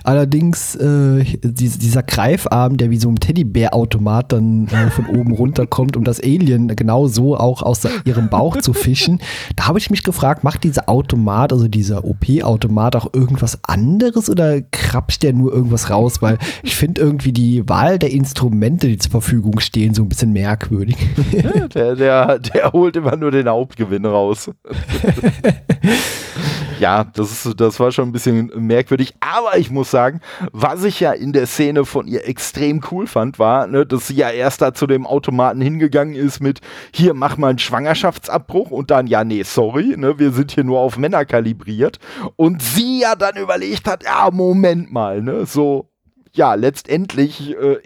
Allerdings 0.03 0.75
äh, 0.75 1.23
die, 1.23 1.69
dieser 1.69 2.03
Greifarm, 2.03 2.77
der 2.77 2.91
wie 2.91 2.97
so 2.97 3.09
ein 3.09 3.15
Teddybär-Automat 3.15 4.31
dann 4.31 4.67
äh, 4.67 4.91
von 4.91 5.07
oben 5.07 5.31
runterkommt, 5.35 5.97
um 5.97 6.03
das 6.03 6.21
Alien 6.21 6.67
genau 6.75 7.07
so 7.07 7.35
auch 7.35 7.63
aus 7.63 7.81
ihrem 8.05 8.29
Bauch 8.29 8.57
zu 8.57 8.73
fischen, 8.73 9.19
da 9.55 9.67
habe 9.67 9.79
ich 9.79 9.89
mich 9.89 10.03
gefragt, 10.03 10.43
macht 10.43 10.63
dieser 10.63 10.87
Automat, 10.87 11.51
also 11.51 11.67
dieser 11.67 12.05
OP-Automat 12.05 12.95
auch 12.95 13.13
irgendwas 13.13 13.59
anderes 13.63 14.29
oder 14.29 14.61
krapscht 14.61 15.23
der 15.23 15.33
nur 15.33 15.51
irgendwas 15.51 15.89
raus? 15.89 16.21
Weil 16.21 16.37
ich 16.61 16.75
finde 16.75 17.01
irgendwie 17.01 17.33
die 17.33 17.54
die 17.55 17.69
Wahl 17.69 17.97
der 17.97 18.11
Instrumente, 18.11 18.87
die 18.87 18.97
zur 18.97 19.11
Verfügung 19.11 19.59
stehen, 19.59 19.93
so 19.93 20.03
ein 20.03 20.09
bisschen 20.09 20.33
merkwürdig. 20.33 20.97
Ja, 21.31 21.67
der, 21.67 21.95
der, 21.95 22.39
der 22.39 22.73
holt 22.73 22.95
immer 22.95 23.15
nur 23.15 23.31
den 23.31 23.47
Hauptgewinn 23.47 24.05
raus. 24.05 24.51
ja, 26.79 27.03
das, 27.03 27.45
ist, 27.45 27.59
das 27.59 27.79
war 27.79 27.91
schon 27.91 28.09
ein 28.09 28.11
bisschen 28.11 28.51
merkwürdig. 28.55 29.13
Aber 29.19 29.57
ich 29.57 29.71
muss 29.71 29.91
sagen, 29.91 30.21
was 30.51 30.83
ich 30.83 30.99
ja 30.99 31.13
in 31.13 31.31
der 31.31 31.47
Szene 31.47 31.85
von 31.85 32.07
ihr 32.07 32.27
extrem 32.27 32.81
cool 32.91 33.07
fand, 33.07 33.39
war, 33.39 33.67
ne, 33.67 33.85
dass 33.85 34.07
sie 34.07 34.15
ja 34.15 34.29
erst 34.29 34.61
da 34.61 34.73
zu 34.73 34.87
dem 34.87 35.05
Automaten 35.05 35.61
hingegangen 35.61 36.15
ist 36.15 36.41
mit, 36.41 36.61
hier, 36.93 37.13
mach 37.13 37.37
mal 37.37 37.49
einen 37.49 37.59
Schwangerschaftsabbruch 37.59 38.71
und 38.71 38.91
dann, 38.91 39.07
ja, 39.07 39.23
nee, 39.23 39.43
sorry, 39.43 39.95
ne, 39.97 40.19
wir 40.19 40.31
sind 40.31 40.51
hier 40.51 40.63
nur 40.63 40.79
auf 40.79 40.97
Männer 40.97 41.25
kalibriert. 41.25 41.99
Und 42.35 42.61
sie 42.61 43.01
ja 43.01 43.15
dann 43.15 43.37
überlegt 43.37 43.87
hat, 43.87 44.03
ja, 44.03 44.29
Moment 44.31 44.91
mal, 44.91 45.21
ne, 45.21 45.45
so, 45.45 45.89
ja, 46.35 46.53
letztendlich, 46.53 47.55
äh, 47.55 47.79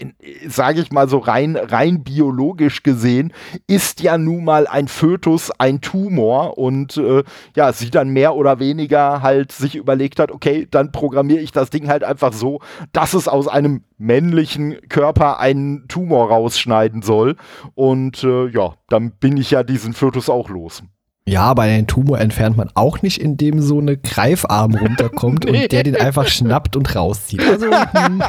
sage 0.48 0.82
ich 0.82 0.92
mal 0.92 1.08
so 1.08 1.20
rein, 1.20 1.56
rein 1.56 2.04
biologisch 2.04 2.84
gesehen, 2.84 3.34
ist 3.68 4.02
ja 4.02 4.18
nun 4.18 4.44
mal 4.44 4.68
ein 4.68 4.88
Fötus 4.88 5.52
ein 5.58 5.82
Tumor 5.82 6.58
und 6.58 6.98
äh, 6.98 7.24
ja, 7.56 7.72
sie 7.74 7.90
dann 7.90 8.10
mehr 8.10 8.36
oder 8.36 8.60
weniger 8.60 9.22
halt 9.22 9.52
sich 9.52 9.76
überlegt 9.76 10.20
hat, 10.20 10.32
okay, 10.32 10.68
dann 10.70 10.92
programmiere 10.92 11.40
ich 11.40 11.52
das 11.52 11.70
Ding 11.70 11.88
halt 11.88 12.04
einfach 12.04 12.34
so, 12.34 12.60
dass 12.92 13.14
es 13.14 13.28
aus 13.28 13.48
einem 13.48 13.84
männlichen 13.98 14.78
Körper 14.90 15.40
einen 15.40 15.88
Tumor 15.88 16.30
rausschneiden 16.30 17.02
soll. 17.02 17.36
Und 17.76 18.24
äh, 18.24 18.48
ja, 18.48 18.74
dann 18.88 19.12
bin 19.12 19.38
ich 19.38 19.52
ja 19.52 19.64
diesen 19.64 19.94
Fötus 19.94 20.30
auch 20.30 20.50
los. 20.50 20.84
Ja, 21.30 21.44
aber 21.44 21.68
den 21.68 21.86
Tumor 21.86 22.20
entfernt 22.20 22.58
man 22.58 22.72
auch 22.74 23.04
nicht, 23.04 23.22
indem 23.22 23.62
so 23.62 23.78
eine 23.78 23.98
Greifarm 23.98 24.74
runterkommt 24.74 25.46
nee. 25.50 25.64
und 25.64 25.72
der 25.72 25.84
den 25.84 25.96
einfach 25.96 26.28
schnappt 26.28 26.76
und 26.76 26.96
rauszieht. 26.96 27.42
Also, 27.48 27.68
hm. 27.72 28.24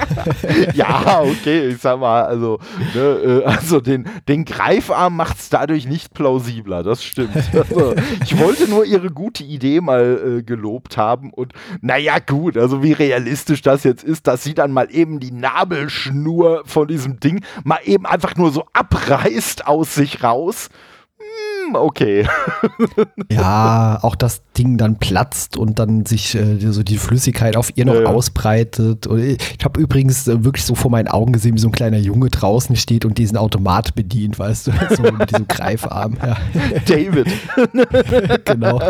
ja, 0.74 1.22
okay, 1.22 1.68
ich 1.68 1.78
sag 1.78 1.98
mal, 1.98 2.24
also, 2.24 2.58
ne, 2.94 3.00
äh, 3.00 3.44
also 3.44 3.80
den, 3.80 4.06
den 4.28 4.44
Greifarm 4.44 5.16
macht 5.16 5.38
es 5.38 5.48
dadurch 5.48 5.86
nicht 5.86 6.12
plausibler, 6.12 6.82
das 6.82 7.02
stimmt. 7.02 7.30
Also, 7.70 7.94
ich 8.24 8.38
wollte 8.38 8.68
nur 8.68 8.84
ihre 8.84 9.10
gute 9.10 9.44
Idee 9.44 9.80
mal 9.80 10.38
äh, 10.38 10.42
gelobt 10.42 10.96
haben 10.96 11.32
und 11.32 11.52
naja, 11.80 12.18
gut, 12.18 12.56
also 12.56 12.82
wie 12.82 12.92
realistisch 12.92 13.62
das 13.62 13.84
jetzt 13.84 14.02
ist, 14.02 14.26
dass 14.26 14.42
sie 14.42 14.54
dann 14.54 14.72
mal 14.72 14.88
eben 14.90 15.20
die 15.20 15.30
Nabelschnur 15.30 16.62
von 16.64 16.88
diesem 16.88 17.20
Ding 17.20 17.44
mal 17.64 17.78
eben 17.84 18.06
einfach 18.06 18.36
nur 18.36 18.50
so 18.50 18.64
abreißt 18.72 19.66
aus 19.66 19.94
sich 19.94 20.24
raus 20.24 20.68
hm, 21.70 21.76
okay. 21.76 22.26
ja, 23.30 23.98
auch 24.02 24.14
das 24.14 24.42
Ding 24.56 24.76
dann 24.76 24.98
platzt 24.98 25.56
und 25.56 25.78
dann 25.78 26.06
sich 26.06 26.34
äh, 26.34 26.58
so 26.58 26.82
die 26.82 26.98
Flüssigkeit 26.98 27.56
auf 27.56 27.76
ihr 27.76 27.84
noch 27.84 27.94
ja, 27.94 28.02
ja. 28.02 28.08
ausbreitet. 28.08 29.06
Ich 29.06 29.64
habe 29.64 29.80
übrigens 29.80 30.28
äh, 30.28 30.44
wirklich 30.44 30.64
so 30.64 30.74
vor 30.74 30.90
meinen 30.90 31.08
Augen 31.08 31.32
gesehen, 31.32 31.54
wie 31.54 31.60
so 31.60 31.68
ein 31.68 31.72
kleiner 31.72 31.98
Junge 31.98 32.30
draußen 32.30 32.76
steht 32.76 33.04
und 33.04 33.18
diesen 33.18 33.36
Automat 33.36 33.94
bedient, 33.94 34.38
weißt 34.38 34.68
du, 34.68 34.72
so 34.96 35.02
mit 35.02 35.30
diesem 35.30 35.48
Greifarm. 35.48 36.18
Ja. 36.22 36.36
David. 36.86 37.28
genau. 38.44 38.80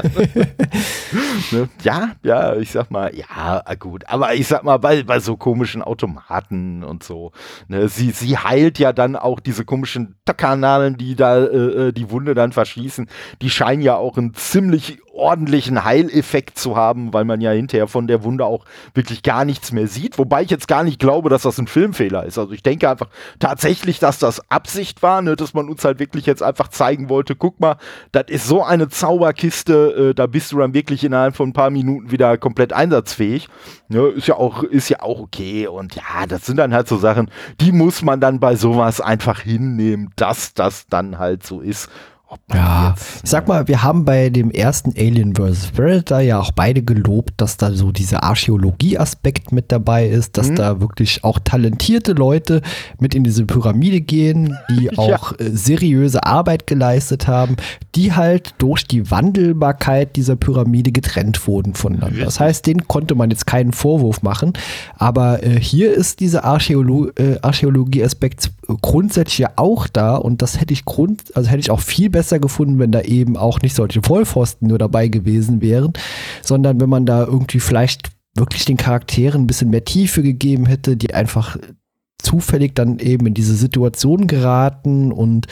ne? 1.50 1.68
Ja, 1.82 2.10
ja, 2.22 2.56
ich 2.56 2.70
sag 2.70 2.90
mal, 2.90 3.12
ja, 3.14 3.62
gut. 3.78 4.04
Aber 4.08 4.34
ich 4.34 4.46
sag 4.46 4.64
mal, 4.64 4.78
bei, 4.78 5.02
bei 5.02 5.20
so 5.20 5.36
komischen 5.36 5.82
Automaten 5.82 6.82
und 6.84 7.02
so, 7.02 7.32
ne, 7.68 7.88
sie, 7.88 8.10
sie 8.10 8.36
heilt 8.36 8.78
ja 8.78 8.92
dann 8.92 9.16
auch 9.16 9.40
diese 9.40 9.64
komischen 9.64 10.16
Kanalen, 10.36 10.96
die 10.96 11.16
da 11.16 11.38
äh, 11.38 11.88
äh 11.88 11.92
die 11.92 12.10
Wunde 12.10 12.34
dann 12.34 12.52
verschließen, 12.70 13.08
die 13.42 13.50
scheinen 13.50 13.82
ja 13.82 13.96
auch 13.96 14.16
einen 14.16 14.34
ziemlich 14.34 14.98
ordentlichen 15.12 15.84
Heileffekt 15.84 16.58
zu 16.58 16.76
haben, 16.76 17.12
weil 17.12 17.24
man 17.24 17.40
ja 17.40 17.50
hinterher 17.50 17.88
von 17.88 18.06
der 18.06 18.22
Wunde 18.24 18.46
auch 18.46 18.64
wirklich 18.94 19.22
gar 19.22 19.44
nichts 19.44 19.72
mehr 19.72 19.86
sieht. 19.86 20.18
Wobei 20.18 20.42
ich 20.42 20.50
jetzt 20.50 20.68
gar 20.68 20.84
nicht 20.84 20.98
glaube, 20.98 21.28
dass 21.28 21.42
das 21.42 21.58
ein 21.58 21.66
Filmfehler 21.66 22.24
ist. 22.24 22.38
Also 22.38 22.52
ich 22.52 22.62
denke 22.62 22.88
einfach 22.88 23.08
tatsächlich, 23.38 23.98
dass 23.98 24.18
das 24.18 24.50
Absicht 24.50 25.02
war, 25.02 25.20
ne, 25.20 25.36
dass 25.36 25.52
man 25.52 25.68
uns 25.68 25.84
halt 25.84 25.98
wirklich 25.98 26.26
jetzt 26.26 26.42
einfach 26.42 26.68
zeigen 26.68 27.08
wollte, 27.08 27.36
guck 27.36 27.60
mal, 27.60 27.76
das 28.12 28.24
ist 28.28 28.46
so 28.46 28.62
eine 28.62 28.88
Zauberkiste, 28.88 30.10
äh, 30.10 30.14
da 30.14 30.26
bist 30.26 30.52
du 30.52 30.58
dann 30.58 30.74
wirklich 30.74 31.04
innerhalb 31.04 31.36
von 31.36 31.50
ein 31.50 31.54
paar 31.54 31.70
Minuten 31.70 32.10
wieder 32.10 32.38
komplett 32.38 32.72
einsatzfähig. 32.72 33.48
Ne, 33.88 34.06
ist 34.06 34.28
ja 34.28 34.36
auch, 34.36 34.62
ist 34.62 34.88
ja 34.88 35.02
auch 35.02 35.20
okay. 35.20 35.66
Und 35.66 35.96
ja, 35.96 36.26
das 36.28 36.46
sind 36.46 36.56
dann 36.56 36.72
halt 36.72 36.88
so 36.88 36.96
Sachen, 36.96 37.30
die 37.60 37.72
muss 37.72 38.02
man 38.02 38.20
dann 38.20 38.40
bei 38.40 38.54
sowas 38.54 39.00
einfach 39.00 39.40
hinnehmen, 39.40 40.10
dass 40.16 40.54
das 40.54 40.86
dann 40.86 41.18
halt 41.18 41.44
so 41.44 41.60
ist. 41.60 41.90
Ja, 42.52 42.94
ich 43.22 43.30
sag 43.30 43.48
mal, 43.48 43.66
wir 43.66 43.82
haben 43.82 44.04
bei 44.04 44.28
dem 44.30 44.50
ersten 44.50 44.92
Alien 44.96 45.34
vs. 45.34 45.72
Predator 45.74 46.20
ja 46.20 46.40
auch 46.40 46.52
beide 46.52 46.82
gelobt, 46.82 47.32
dass 47.36 47.56
da 47.56 47.72
so 47.72 47.90
dieser 47.92 48.22
Archäologie-Aspekt 48.22 49.52
mit 49.52 49.72
dabei 49.72 50.06
ist, 50.08 50.36
dass 50.36 50.50
mhm. 50.50 50.56
da 50.56 50.80
wirklich 50.80 51.24
auch 51.24 51.38
talentierte 51.38 52.12
Leute 52.12 52.62
mit 52.98 53.14
in 53.14 53.24
diese 53.24 53.46
Pyramide 53.46 54.00
gehen, 54.00 54.56
die 54.68 54.90
auch 54.98 55.32
ja. 55.38 55.46
Äh, 55.46 55.50
seriöse 55.50 56.24
Arbeit 56.24 56.66
geleistet 56.66 57.26
haben, 57.26 57.56
die 57.94 58.12
halt 58.12 58.54
durch 58.58 58.86
die 58.86 59.10
Wandelbarkeit 59.10 60.14
dieser 60.14 60.36
Pyramide 60.36 60.92
getrennt 60.92 61.46
wurden 61.48 61.74
voneinander. 61.74 62.24
Das 62.24 62.38
heißt, 62.38 62.66
denen 62.66 62.86
konnte 62.86 63.14
man 63.14 63.30
jetzt 63.30 63.46
keinen 63.46 63.72
Vorwurf 63.72 64.22
machen, 64.22 64.52
aber 64.96 65.42
äh, 65.42 65.60
hier 65.60 65.92
ist 65.92 66.20
dieser 66.20 66.44
Archäolo 66.44 67.10
äh, 67.16 67.38
Archäologie-Aspekt 67.42 68.52
grundsätzlich 68.80 69.38
ja 69.38 69.50
auch 69.56 69.88
da 69.88 70.16
und 70.16 70.42
das 70.42 70.60
hätte 70.60 70.72
ich 70.72 70.84
grund, 70.84 71.24
also 71.34 71.48
hätte 71.48 71.60
ich 71.60 71.70
auch 71.70 71.80
viel 71.80 72.08
besser 72.08 72.19
gefunden, 72.22 72.78
wenn 72.78 72.92
da 72.92 73.02
eben 73.02 73.36
auch 73.36 73.60
nicht 73.60 73.74
solche 73.74 74.02
Vollpfosten 74.02 74.68
nur 74.68 74.78
dabei 74.78 75.08
gewesen 75.08 75.60
wären, 75.60 75.92
sondern 76.42 76.80
wenn 76.80 76.88
man 76.88 77.06
da 77.06 77.24
irgendwie 77.24 77.60
vielleicht 77.60 78.10
wirklich 78.34 78.64
den 78.64 78.76
Charakteren 78.76 79.42
ein 79.42 79.46
bisschen 79.46 79.70
mehr 79.70 79.84
Tiefe 79.84 80.22
gegeben 80.22 80.66
hätte, 80.66 80.96
die 80.96 81.14
einfach 81.14 81.56
zufällig 82.18 82.74
dann 82.74 82.98
eben 82.98 83.26
in 83.26 83.34
diese 83.34 83.54
Situation 83.54 84.26
geraten 84.26 85.12
und 85.12 85.46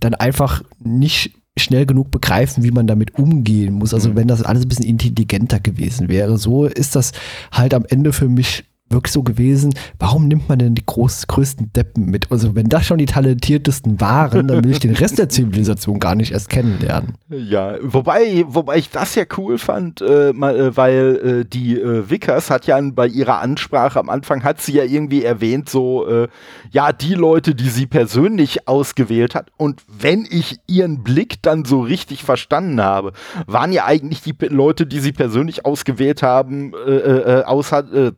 dann 0.00 0.14
einfach 0.14 0.62
nicht 0.82 1.32
schnell 1.56 1.86
genug 1.86 2.10
begreifen, 2.10 2.64
wie 2.64 2.72
man 2.72 2.86
damit 2.86 3.16
umgehen 3.16 3.74
muss. 3.74 3.94
Also 3.94 4.10
mhm. 4.10 4.16
wenn 4.16 4.28
das 4.28 4.42
alles 4.42 4.62
ein 4.62 4.68
bisschen 4.68 4.86
intelligenter 4.86 5.60
gewesen 5.60 6.08
wäre. 6.08 6.36
So 6.36 6.66
ist 6.66 6.96
das 6.96 7.12
halt 7.52 7.74
am 7.74 7.84
Ende 7.88 8.12
für 8.12 8.28
mich 8.28 8.64
wirklich 8.94 9.12
so 9.12 9.22
gewesen, 9.22 9.74
warum 9.98 10.28
nimmt 10.28 10.48
man 10.48 10.58
denn 10.58 10.74
die 10.74 10.84
groß, 10.84 11.26
größten 11.26 11.72
Deppen 11.72 12.06
mit? 12.06 12.30
Also 12.30 12.54
wenn 12.54 12.68
das 12.68 12.86
schon 12.86 12.98
die 12.98 13.06
talentiertesten 13.06 14.00
waren, 14.00 14.48
dann 14.48 14.64
will 14.64 14.70
ich 14.70 14.80
den 14.80 14.94
Rest 14.94 15.18
der 15.18 15.28
Zivilisation 15.28 15.98
gar 16.00 16.14
nicht 16.14 16.32
erst 16.32 16.48
kennenlernen. 16.48 17.14
Ja, 17.28 17.76
wobei, 17.82 18.44
wobei 18.48 18.78
ich 18.78 18.90
das 18.90 19.14
ja 19.14 19.24
cool 19.36 19.58
fand, 19.58 20.00
äh, 20.00 20.30
äh, 20.30 20.76
weil 20.76 21.44
äh, 21.44 21.44
die 21.44 21.78
äh, 21.78 22.08
Vickers 22.08 22.50
hat 22.50 22.66
ja 22.66 22.80
bei 22.80 23.06
ihrer 23.06 23.40
Ansprache 23.40 23.98
am 23.98 24.08
Anfang 24.08 24.42
hat 24.44 24.60
sie 24.60 24.72
ja 24.74 24.84
irgendwie 24.84 25.24
erwähnt, 25.24 25.68
so, 25.68 26.06
äh, 26.06 26.28
ja, 26.70 26.92
die 26.92 27.14
Leute, 27.14 27.54
die 27.54 27.68
sie 27.68 27.86
persönlich 27.86 28.68
ausgewählt 28.68 29.34
hat 29.34 29.50
und 29.56 29.82
wenn 29.86 30.26
ich 30.28 30.58
ihren 30.66 31.02
Blick 31.02 31.42
dann 31.42 31.64
so 31.64 31.80
richtig 31.80 32.24
verstanden 32.24 32.80
habe, 32.80 33.12
waren 33.46 33.72
ja 33.72 33.84
eigentlich 33.84 34.22
die 34.22 34.34
Leute, 34.46 34.86
die 34.86 35.00
sie 35.00 35.12
persönlich 35.12 35.64
ausgewählt 35.64 36.22
haben, 36.22 36.72
äh, 36.86 36.90
äh, 36.90 37.44
aus, 37.44 37.72
äh, 37.72 38.12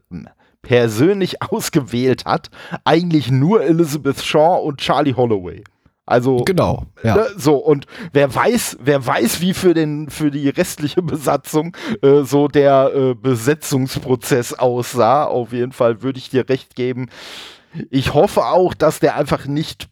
persönlich 0.62 1.42
ausgewählt 1.50 2.24
hat, 2.24 2.50
eigentlich 2.84 3.30
nur 3.30 3.62
Elizabeth 3.62 4.20
Shaw 4.20 4.62
und 4.62 4.78
Charlie 4.78 5.14
Holloway. 5.14 5.64
Also 6.08 6.44
genau, 6.44 6.84
ja. 7.02 7.16
Ne, 7.16 7.26
so 7.36 7.56
und 7.56 7.86
wer 8.12 8.32
weiß, 8.32 8.78
wer 8.80 9.04
weiß, 9.04 9.40
wie 9.40 9.52
für 9.52 9.74
den 9.74 10.08
für 10.08 10.30
die 10.30 10.48
restliche 10.48 11.02
Besatzung 11.02 11.76
äh, 12.00 12.22
so 12.22 12.46
der 12.46 12.92
äh, 12.94 13.14
Besetzungsprozess 13.14 14.54
aussah. 14.54 15.24
Auf 15.24 15.52
jeden 15.52 15.72
Fall 15.72 16.02
würde 16.02 16.20
ich 16.20 16.30
dir 16.30 16.48
recht 16.48 16.76
geben. 16.76 17.08
Ich 17.90 18.14
hoffe 18.14 18.44
auch, 18.44 18.72
dass 18.72 19.00
der 19.00 19.16
einfach 19.16 19.46
nicht 19.46 19.88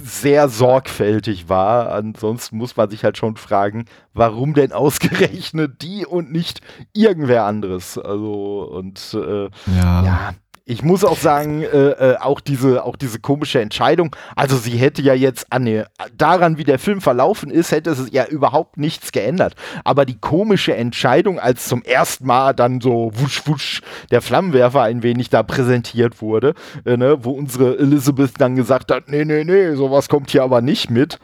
sehr 0.00 0.48
sorgfältig 0.48 1.48
war. 1.48 1.92
Ansonsten 1.92 2.56
muss 2.56 2.76
man 2.76 2.90
sich 2.90 3.04
halt 3.04 3.18
schon 3.18 3.36
fragen, 3.36 3.86
warum 4.14 4.54
denn 4.54 4.72
ausgerechnet 4.72 5.82
die 5.82 6.06
und 6.06 6.32
nicht 6.32 6.60
irgendwer 6.92 7.44
anderes? 7.44 7.98
Also 7.98 8.62
und 8.72 9.14
äh, 9.14 9.50
ja. 9.76 10.04
ja 10.04 10.34
ich 10.64 10.82
muss 10.82 11.04
auch 11.04 11.18
sagen, 11.18 11.62
äh, 11.62 11.66
äh, 11.66 12.16
auch, 12.18 12.40
diese, 12.40 12.84
auch 12.84 12.96
diese 12.96 13.18
komische 13.18 13.60
Entscheidung, 13.60 14.14
also 14.36 14.56
sie 14.56 14.76
hätte 14.76 15.02
ja 15.02 15.14
jetzt 15.14 15.46
an, 15.50 15.64
ne, 15.64 15.86
daran, 16.16 16.56
wie 16.56 16.64
der 16.64 16.78
Film 16.78 17.00
verlaufen 17.00 17.50
ist, 17.50 17.72
hätte 17.72 17.90
es 17.90 18.08
ja 18.12 18.26
überhaupt 18.26 18.76
nichts 18.76 19.12
geändert. 19.12 19.54
Aber 19.84 20.04
die 20.04 20.18
komische 20.18 20.74
Entscheidung, 20.74 21.38
als 21.38 21.66
zum 21.66 21.82
ersten 21.82 22.26
Mal 22.26 22.52
dann 22.52 22.80
so 22.80 23.10
wusch 23.14 23.46
wusch 23.46 23.82
der 24.10 24.22
Flammenwerfer 24.22 24.82
ein 24.82 25.02
wenig 25.02 25.30
da 25.30 25.42
präsentiert 25.42 26.22
wurde, 26.22 26.54
äh, 26.84 26.96
ne, 26.96 27.24
wo 27.24 27.32
unsere 27.32 27.78
Elizabeth 27.78 28.32
dann 28.38 28.54
gesagt 28.54 28.92
hat, 28.92 29.08
nee, 29.08 29.24
nee, 29.24 29.44
nee, 29.44 29.74
sowas 29.74 30.08
kommt 30.08 30.30
hier 30.30 30.44
aber 30.44 30.60
nicht 30.60 30.90
mit 30.90 31.18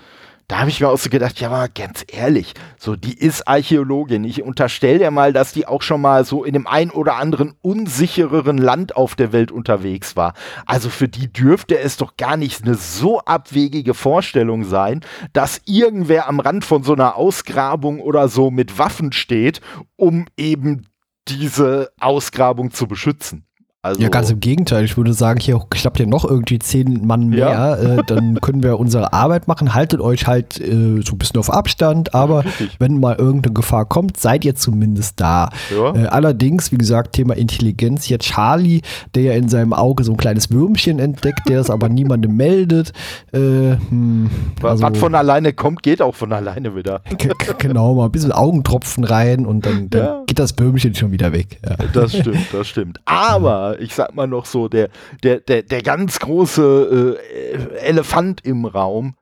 da 0.48 0.60
habe 0.60 0.70
ich 0.70 0.80
mir 0.80 0.88
auch 0.88 0.98
so 0.98 1.10
gedacht, 1.10 1.38
ja, 1.40 1.50
mal 1.50 1.68
ganz 1.68 2.06
ehrlich, 2.08 2.54
so, 2.78 2.96
die 2.96 3.12
ist 3.12 3.46
Archäologin. 3.46 4.24
Ich 4.24 4.42
unterstelle 4.42 4.98
dir 4.98 5.10
mal, 5.10 5.34
dass 5.34 5.52
die 5.52 5.66
auch 5.66 5.82
schon 5.82 6.00
mal 6.00 6.24
so 6.24 6.42
in 6.42 6.54
dem 6.54 6.66
ein 6.66 6.90
oder 6.90 7.16
anderen 7.16 7.54
unsichereren 7.60 8.56
Land 8.56 8.96
auf 8.96 9.14
der 9.14 9.32
Welt 9.32 9.52
unterwegs 9.52 10.16
war. 10.16 10.32
Also 10.64 10.88
für 10.88 11.06
die 11.06 11.30
dürfte 11.30 11.78
es 11.78 11.98
doch 11.98 12.16
gar 12.16 12.38
nicht 12.38 12.64
eine 12.64 12.76
so 12.76 13.20
abwegige 13.20 13.92
Vorstellung 13.92 14.64
sein, 14.64 15.02
dass 15.34 15.60
irgendwer 15.66 16.26
am 16.26 16.40
Rand 16.40 16.64
von 16.64 16.82
so 16.82 16.94
einer 16.94 17.16
Ausgrabung 17.16 18.00
oder 18.00 18.28
so 18.28 18.50
mit 18.50 18.78
Waffen 18.78 19.12
steht, 19.12 19.60
um 19.96 20.24
eben 20.38 20.86
diese 21.28 21.92
Ausgrabung 22.00 22.70
zu 22.70 22.88
beschützen. 22.88 23.47
Also 23.88 24.02
ja, 24.02 24.08
ganz 24.08 24.30
im 24.30 24.40
Gegenteil. 24.40 24.84
Ich 24.84 24.96
würde 24.96 25.12
sagen, 25.12 25.40
hier 25.40 25.60
klappt 25.70 25.98
ja 25.98 26.06
noch 26.06 26.24
irgendwie 26.24 26.58
zehn 26.58 27.06
Mann 27.06 27.28
mehr. 27.28 27.38
Ja. 27.38 27.74
Äh, 27.76 28.02
dann 28.06 28.34
können 28.40 28.62
wir 28.62 28.78
unsere 28.78 29.12
Arbeit 29.12 29.48
machen. 29.48 29.74
Haltet 29.74 30.00
euch 30.00 30.26
halt 30.26 30.60
äh, 30.60 31.00
so 31.02 31.14
ein 31.14 31.18
bisschen 31.18 31.40
auf 31.40 31.50
Abstand. 31.50 32.14
Aber 32.14 32.44
ja, 32.44 32.66
wenn 32.78 33.00
mal 33.00 33.16
irgendeine 33.16 33.54
Gefahr 33.54 33.86
kommt, 33.86 34.18
seid 34.18 34.44
ihr 34.44 34.54
zumindest 34.54 35.20
da. 35.20 35.50
Ja. 35.74 35.94
Äh, 35.94 36.06
allerdings, 36.08 36.70
wie 36.70 36.78
gesagt, 36.78 37.14
Thema 37.14 37.34
Intelligenz. 37.34 38.04
Hier 38.04 38.18
Charlie, 38.18 38.82
der 39.14 39.22
ja 39.22 39.32
in 39.32 39.48
seinem 39.48 39.72
Auge 39.72 40.04
so 40.04 40.12
ein 40.12 40.16
kleines 40.18 40.50
Würmchen 40.50 40.98
entdeckt, 40.98 41.48
der 41.48 41.60
es 41.60 41.70
aber 41.70 41.88
niemandem 41.88 42.36
meldet. 42.36 42.92
Äh, 43.32 43.38
hm, 43.38 44.30
also, 44.62 44.82
Was 44.82 44.98
von 44.98 45.14
alleine 45.14 45.54
kommt, 45.54 45.82
geht 45.82 46.02
auch 46.02 46.14
von 46.14 46.32
alleine 46.32 46.76
wieder. 46.76 47.00
genau, 47.58 47.94
mal 47.94 48.04
ein 48.06 48.12
bisschen 48.12 48.32
Augentropfen 48.32 49.04
rein 49.04 49.46
und 49.46 49.64
dann, 49.64 49.88
dann 49.88 50.26
geht 50.26 50.38
das 50.38 50.58
Würmchen 50.58 50.94
schon 50.94 51.10
wieder 51.10 51.32
weg. 51.32 51.58
Das 51.92 52.16
stimmt, 52.16 52.46
das 52.52 52.68
stimmt. 52.68 53.00
Aber 53.04 53.77
ich 53.80 53.94
sag 53.94 54.14
mal 54.14 54.26
noch 54.26 54.46
so, 54.46 54.68
der, 54.68 54.88
der, 55.22 55.40
der, 55.40 55.62
der 55.62 55.82
ganz 55.82 56.18
große 56.20 57.18
äh, 57.18 57.76
Elefant 57.78 58.44
im 58.44 58.64
Raum, 58.64 59.14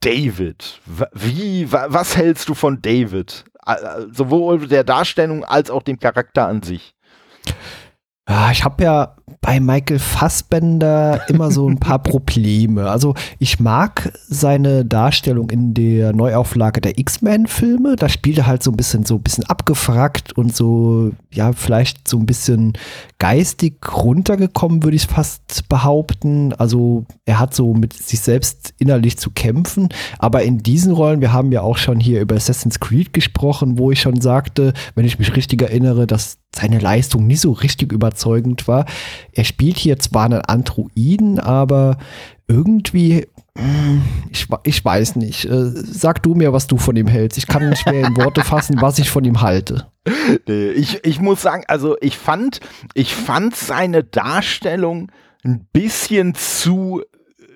David. 0.00 0.80
Wie, 1.12 1.70
was 1.70 2.16
hältst 2.16 2.48
du 2.48 2.54
von 2.54 2.80
David? 2.80 3.44
Sowohl 4.12 4.68
der 4.68 4.84
Darstellung 4.84 5.44
als 5.44 5.70
auch 5.70 5.82
dem 5.82 5.98
Charakter 5.98 6.46
an 6.46 6.62
sich. 6.62 6.94
Ja, 8.28 8.50
ich 8.50 8.64
habe 8.64 8.82
ja 8.82 9.16
bei 9.40 9.60
Michael 9.60 10.00
Fassbender 10.00 11.20
immer 11.28 11.52
so 11.52 11.68
ein 11.68 11.78
paar 11.78 11.98
Probleme. 12.02 12.90
Also 12.90 13.14
ich 13.38 13.60
mag 13.60 14.12
seine 14.28 14.84
Darstellung 14.84 15.50
in 15.50 15.74
der 15.74 16.12
Neuauflage 16.12 16.80
der 16.80 16.98
X-Men-Filme. 16.98 17.94
Da 17.94 18.08
spielt 18.08 18.38
er 18.38 18.46
halt 18.48 18.64
so 18.64 18.72
ein 18.72 18.76
bisschen 18.76 19.04
so 19.04 19.14
ein 19.14 19.22
bisschen 19.22 19.44
abgefragt 19.44 20.36
und 20.36 20.56
so, 20.56 21.12
ja, 21.32 21.52
vielleicht 21.52 22.08
so 22.08 22.18
ein 22.18 22.26
bisschen 22.26 22.72
geistig 23.18 23.78
runtergekommen, 23.94 24.82
würde 24.82 24.96
ich 24.96 25.06
fast 25.06 25.68
behaupten. 25.68 26.52
Also 26.54 27.04
er 27.24 27.38
hat 27.38 27.54
so 27.54 27.74
mit 27.74 27.92
sich 27.92 28.20
selbst 28.20 28.74
innerlich 28.78 29.18
zu 29.18 29.30
kämpfen. 29.30 29.88
Aber 30.18 30.42
in 30.42 30.58
diesen 30.58 30.92
Rollen, 30.92 31.20
wir 31.20 31.32
haben 31.32 31.52
ja 31.52 31.62
auch 31.62 31.78
schon 31.78 32.00
hier 32.00 32.20
über 32.20 32.34
Assassin's 32.34 32.80
Creed 32.80 33.12
gesprochen, 33.12 33.78
wo 33.78 33.92
ich 33.92 34.00
schon 34.00 34.20
sagte, 34.20 34.72
wenn 34.96 35.06
ich 35.06 35.20
mich 35.20 35.36
richtig 35.36 35.62
erinnere, 35.62 36.08
dass 36.08 36.38
seine 36.56 36.78
Leistung 36.78 37.26
nicht 37.26 37.40
so 37.40 37.52
richtig 37.52 37.92
überzeugend 37.92 38.68
war. 38.68 38.86
Er 39.32 39.44
spielt 39.44 39.76
hier 39.76 39.98
zwar 39.98 40.24
einen 40.24 40.40
Androiden, 40.40 41.38
aber 41.38 41.98
irgendwie, 42.48 43.26
hm, 43.56 44.02
ich, 44.30 44.46
ich 44.64 44.84
weiß 44.84 45.16
nicht. 45.16 45.44
Äh, 45.46 45.70
sag 45.74 46.22
du 46.22 46.34
mir, 46.34 46.52
was 46.52 46.66
du 46.66 46.78
von 46.78 46.96
ihm 46.96 47.06
hältst. 47.06 47.38
Ich 47.38 47.46
kann 47.46 47.68
nicht 47.68 47.86
mehr 47.86 48.06
in 48.06 48.16
Worte 48.16 48.40
fassen, 48.44 48.80
was 48.80 48.98
ich 48.98 49.10
von 49.10 49.24
ihm 49.24 49.40
halte. 49.40 49.86
Nee, 50.46 50.70
ich, 50.70 51.04
ich 51.04 51.20
muss 51.20 51.42
sagen, 51.42 51.64
also 51.66 51.96
ich 52.00 52.16
fand, 52.16 52.60
ich 52.94 53.14
fand 53.14 53.56
seine 53.56 54.04
Darstellung 54.04 55.10
ein 55.44 55.66
bisschen 55.72 56.34
zu 56.34 57.02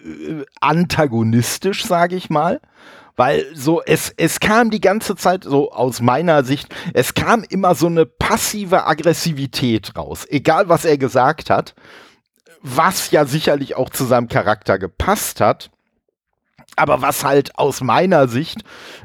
äh, 0.04 0.44
antagonistisch, 0.60 1.84
sage 1.84 2.16
ich 2.16 2.30
mal 2.30 2.60
weil 3.20 3.44
so 3.54 3.82
es 3.82 4.14
es 4.16 4.40
kam 4.40 4.70
die 4.70 4.80
ganze 4.80 5.14
Zeit 5.14 5.44
so 5.44 5.72
aus 5.72 6.00
meiner 6.00 6.42
Sicht, 6.42 6.74
es 6.94 7.12
kam 7.12 7.44
immer 7.44 7.74
so 7.74 7.86
eine 7.86 8.06
passive 8.06 8.86
Aggressivität 8.86 9.94
raus, 9.94 10.24
egal 10.30 10.70
was 10.70 10.86
er 10.86 10.96
gesagt 10.96 11.50
hat, 11.50 11.74
was 12.62 13.10
ja 13.10 13.26
sicherlich 13.26 13.76
auch 13.76 13.90
zu 13.90 14.06
seinem 14.06 14.28
Charakter 14.28 14.78
gepasst 14.78 15.42
hat. 15.42 15.70
Aber 16.76 17.02
was 17.02 17.22
halt 17.22 17.58
aus 17.58 17.82
meiner 17.82 18.26
Sicht 18.26 18.62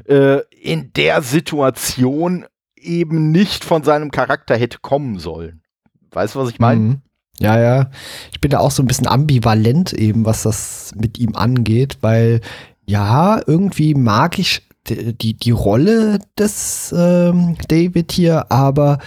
äh, 0.08 0.38
in 0.50 0.94
der 0.94 1.20
Situation 1.20 2.46
eben 2.74 3.32
nicht 3.32 3.66
von 3.66 3.82
seinem 3.82 4.10
Charakter 4.10 4.56
hätte 4.56 4.78
kommen 4.78 5.18
sollen. 5.18 5.60
Weißt 6.12 6.36
du, 6.36 6.38
was 6.38 6.48
ich 6.48 6.58
meine? 6.58 6.80
Mhm. 6.80 7.02
Ja, 7.38 7.60
ja. 7.60 7.90
Ich 8.32 8.40
bin 8.40 8.50
da 8.50 8.60
auch 8.60 8.70
so 8.70 8.82
ein 8.82 8.86
bisschen 8.86 9.08
ambivalent 9.08 9.92
eben, 9.92 10.24
was 10.24 10.44
das 10.44 10.92
mit 10.96 11.18
ihm 11.18 11.36
angeht, 11.36 11.98
weil 12.00 12.40
ja, 12.86 13.40
irgendwie 13.46 13.94
mag 13.94 14.38
ich 14.38 14.62
die, 14.88 15.34
die, 15.34 15.50
Rolle 15.50 16.20
des 16.38 16.94
ähm, 16.96 17.56
David 17.68 18.12
hier, 18.12 18.50
aber 18.52 18.98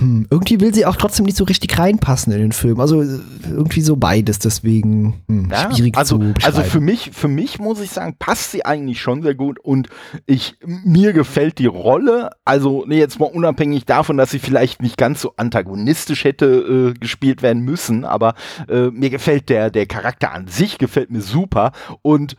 hm, 0.00 0.26
irgendwie 0.30 0.60
will 0.60 0.72
sie 0.74 0.86
auch 0.86 0.96
trotzdem 0.96 1.26
nicht 1.26 1.36
so 1.36 1.44
richtig 1.44 1.78
reinpassen 1.78 2.32
in 2.32 2.40
den 2.40 2.52
Film. 2.52 2.80
Also 2.80 3.02
äh, 3.02 3.20
irgendwie 3.48 3.82
so 3.82 3.96
beides, 3.96 4.38
deswegen 4.38 5.22
hm, 5.28 5.48
Ja, 5.50 5.74
schwierig 5.74 5.96
also, 5.96 6.16
zu 6.16 6.32
beschreiben. 6.32 6.56
also 6.56 6.62
für 6.62 6.80
mich, 6.80 7.10
für 7.12 7.28
mich 7.28 7.58
muss 7.58 7.80
ich 7.80 7.90
sagen, 7.90 8.16
passt 8.18 8.52
sie 8.52 8.64
eigentlich 8.64 9.00
schon 9.00 9.22
sehr 9.22 9.34
gut 9.34 9.58
und 9.58 9.88
ich, 10.26 10.56
mir 10.64 11.12
gefällt 11.12 11.58
die 11.58 11.66
Rolle, 11.66 12.30
also 12.44 12.84
nee, 12.86 12.98
jetzt 12.98 13.20
mal 13.20 13.26
unabhängig 13.26 13.84
davon, 13.84 14.16
dass 14.16 14.30
sie 14.30 14.38
vielleicht 14.38 14.82
nicht 14.82 14.96
ganz 14.96 15.20
so 15.20 15.34
antagonistisch 15.36 16.24
hätte 16.24 16.94
äh, 16.94 16.98
gespielt 16.98 17.42
werden 17.42 17.62
müssen, 17.62 18.04
aber 18.04 18.34
äh, 18.68 18.90
mir 18.90 19.10
gefällt 19.10 19.50
der, 19.50 19.70
der 19.70 19.86
Charakter 19.86 20.32
an 20.32 20.48
sich, 20.48 20.78
gefällt 20.78 21.10
mir 21.10 21.20
super 21.20 21.72
und 22.02 22.36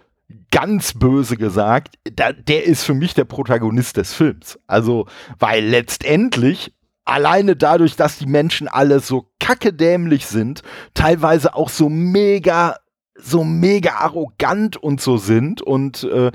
ganz 0.52 0.94
böse 0.94 1.38
gesagt, 1.38 1.96
da, 2.04 2.34
der 2.34 2.66
ist 2.66 2.84
für 2.84 2.94
mich 2.94 3.14
der 3.14 3.26
Protagonist 3.26 3.98
des 3.98 4.14
Films. 4.14 4.60
Also, 4.68 5.08
weil 5.40 5.66
letztendlich 5.66 6.74
alleine 7.06 7.56
dadurch, 7.56 7.96
dass 7.96 8.18
die 8.18 8.28
Menschen 8.28 8.68
alle 8.68 9.00
so 9.00 9.32
kackedämlich 9.40 10.28
sind, 10.28 10.62
teilweise 10.94 11.56
auch 11.56 11.70
so 11.70 11.90
mega, 11.90 12.76
so 13.16 13.44
mega 13.44 13.96
arrogant 13.96 14.78
und 14.78 15.02
so 15.02 15.18
sind 15.18 15.62
und 15.62 16.04
äh, 16.04 16.32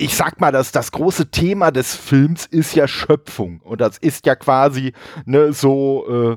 ich 0.00 0.14
sag 0.14 0.40
mal, 0.40 0.52
dass 0.52 0.70
das 0.70 0.92
große 0.92 1.30
Thema 1.30 1.72
des 1.72 1.94
Films 1.94 2.46
ist 2.46 2.74
ja 2.74 2.86
Schöpfung 2.86 3.60
und 3.62 3.80
das 3.80 3.98
ist 3.98 4.26
ja 4.26 4.36
quasi 4.36 4.92
ne 5.24 5.52
so 5.52 6.36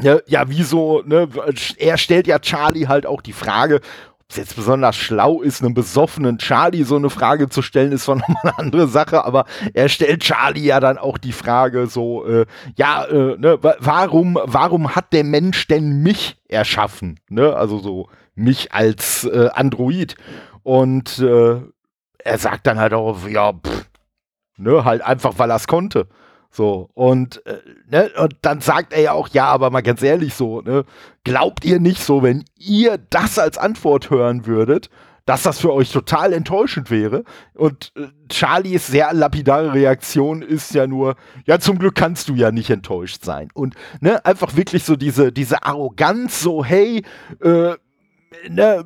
ja, 0.00 0.20
ja, 0.26 0.48
wie 0.48 0.62
so, 0.62 1.02
ne, 1.04 1.28
er 1.76 1.98
stellt 1.98 2.26
ja 2.26 2.38
Charlie 2.38 2.86
halt 2.86 3.04
auch 3.04 3.20
die 3.20 3.34
Frage, 3.34 3.80
es 4.32 4.36
jetzt 4.36 4.56
besonders 4.56 4.96
schlau 4.96 5.40
ist, 5.42 5.62
einem 5.62 5.74
besoffenen 5.74 6.38
Charlie 6.38 6.82
so 6.82 6.96
eine 6.96 7.10
Frage 7.10 7.48
zu 7.48 7.62
stellen, 7.62 7.92
ist 7.92 8.04
zwar 8.04 8.16
nochmal 8.18 8.36
eine 8.42 8.58
andere 8.58 8.88
Sache, 8.88 9.24
aber 9.24 9.44
er 9.74 9.88
stellt 9.88 10.22
Charlie 10.22 10.64
ja 10.64 10.80
dann 10.80 10.98
auch 10.98 11.18
die 11.18 11.32
Frage 11.32 11.86
so, 11.86 12.26
äh, 12.26 12.46
ja, 12.76 13.04
äh, 13.04 13.36
ne, 13.38 13.58
wa- 13.62 13.76
warum, 13.78 14.38
warum 14.42 14.94
hat 14.94 15.12
der 15.12 15.24
Mensch 15.24 15.66
denn 15.68 16.02
mich 16.02 16.36
erschaffen? 16.48 17.20
Ne? 17.28 17.54
Also 17.54 17.78
so 17.78 18.08
mich 18.34 18.72
als 18.72 19.24
äh, 19.24 19.48
Android. 19.52 20.16
Und 20.62 21.18
äh, 21.18 21.60
er 22.18 22.38
sagt 22.38 22.66
dann 22.66 22.78
halt 22.78 22.94
auch, 22.94 23.26
ja, 23.28 23.52
pff, 23.52 23.86
ne, 24.56 24.84
halt 24.84 25.02
einfach, 25.02 25.34
weil 25.38 25.50
er 25.50 25.56
es 25.56 25.66
konnte. 25.66 26.08
So, 26.54 26.90
und, 26.92 27.44
äh, 27.46 27.60
ne, 27.88 28.10
und 28.18 28.34
dann 28.42 28.60
sagt 28.60 28.92
er 28.92 29.00
ja 29.00 29.12
auch, 29.12 29.28
ja, 29.28 29.46
aber 29.46 29.70
mal 29.70 29.80
ganz 29.80 30.02
ehrlich 30.02 30.34
so, 30.34 30.60
ne, 30.60 30.84
glaubt 31.24 31.64
ihr 31.64 31.80
nicht 31.80 32.02
so, 32.02 32.22
wenn 32.22 32.44
ihr 32.58 32.98
das 33.08 33.38
als 33.38 33.56
Antwort 33.56 34.10
hören 34.10 34.44
würdet, 34.44 34.90
dass 35.24 35.44
das 35.44 35.60
für 35.60 35.72
euch 35.72 35.90
total 35.90 36.34
enttäuschend 36.34 36.90
wäre? 36.90 37.24
Und 37.54 37.92
äh, 37.96 38.08
Charlies 38.30 38.86
sehr 38.86 39.14
lapidare 39.14 39.72
Reaktion 39.72 40.42
ist 40.42 40.74
ja 40.74 40.86
nur, 40.86 41.14
ja, 41.46 41.58
zum 41.58 41.78
Glück 41.78 41.94
kannst 41.94 42.28
du 42.28 42.34
ja 42.34 42.52
nicht 42.52 42.68
enttäuscht 42.68 43.24
sein. 43.24 43.48
Und, 43.54 43.74
ne, 44.00 44.22
einfach 44.26 44.54
wirklich 44.54 44.84
so 44.84 44.94
diese, 44.96 45.32
diese 45.32 45.64
Arroganz, 45.64 46.42
so, 46.42 46.62
hey, 46.62 47.02
äh, 47.40 47.76
ne, 48.48 48.84